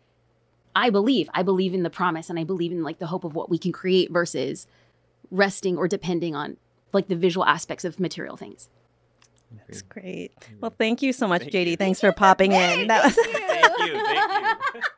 i 0.74 0.90
believe 0.90 1.28
i 1.34 1.42
believe 1.42 1.74
in 1.74 1.82
the 1.82 1.90
promise 1.90 2.30
and 2.30 2.38
i 2.38 2.44
believe 2.44 2.72
in 2.72 2.82
like 2.82 2.98
the 2.98 3.06
hope 3.06 3.24
of 3.24 3.34
what 3.34 3.50
we 3.50 3.58
can 3.58 3.72
create 3.72 4.10
versus 4.10 4.66
resting 5.30 5.76
or 5.76 5.88
depending 5.88 6.34
on 6.34 6.56
like 6.92 7.08
the 7.08 7.16
visual 7.16 7.44
aspects 7.46 7.84
of 7.84 7.98
material 8.00 8.36
things 8.36 8.68
That's 9.66 9.82
great. 9.82 10.32
Mm. 10.40 10.60
Well, 10.60 10.74
thank 10.78 11.02
you 11.02 11.12
so 11.12 11.28
much, 11.28 11.42
Thank 11.42 11.52
JD. 11.52 11.66
you. 11.72 11.76
Thanks 11.76 12.00
for 12.00 12.10
popping 12.12 12.52
in. 12.52 12.86
That 12.88 13.04
was 13.04 13.14
thank 13.14 13.78
you, 13.80 14.04
thank 14.04 14.74
you. 14.74 14.80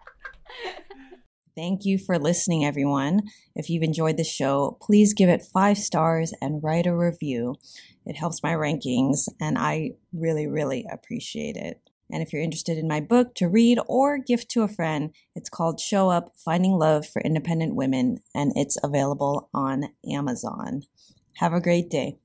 Thank 1.57 1.85
you 1.85 1.99
for 1.99 2.19
listening, 2.19 2.65
everyone. 2.65 3.23
If 3.55 3.71
you've 3.71 3.85
enjoyed 3.85 4.17
the 4.17 4.25
show, 4.25 4.77
please 4.83 5.15
give 5.15 5.29
it 5.29 5.45
five 5.53 5.79
stars 5.79 6.33
and 6.41 6.61
write 6.65 6.85
a 6.85 6.97
review. 6.97 7.55
It 8.05 8.17
helps 8.17 8.43
my 8.43 8.55
rankings, 8.55 9.29
and 9.41 9.57
I 9.57 9.91
really, 10.13 10.49
really 10.49 10.85
appreciate 10.93 11.55
it. 11.57 11.81
And 12.15 12.23
if 12.23 12.33
you're 12.33 12.43
interested 12.43 12.79
in 12.79 12.87
my 12.87 13.01
book 13.01 13.35
to 13.35 13.49
read 13.49 13.81
or 13.89 14.19
gift 14.19 14.49
to 14.51 14.63
a 14.63 14.69
friend, 14.69 15.13
it's 15.35 15.49
called 15.49 15.81
Show 15.81 16.11
Up 16.11 16.33
Finding 16.37 16.75
Love 16.75 17.09
for 17.09 17.21
Independent 17.21 17.75
Women, 17.75 18.19
and 18.33 18.53
it's 18.55 18.79
available 18.85 19.51
on 19.53 19.87
Amazon. 20.09 20.85
Have 21.39 21.53
a 21.53 21.61
great 21.61 21.91
day. 21.91 22.19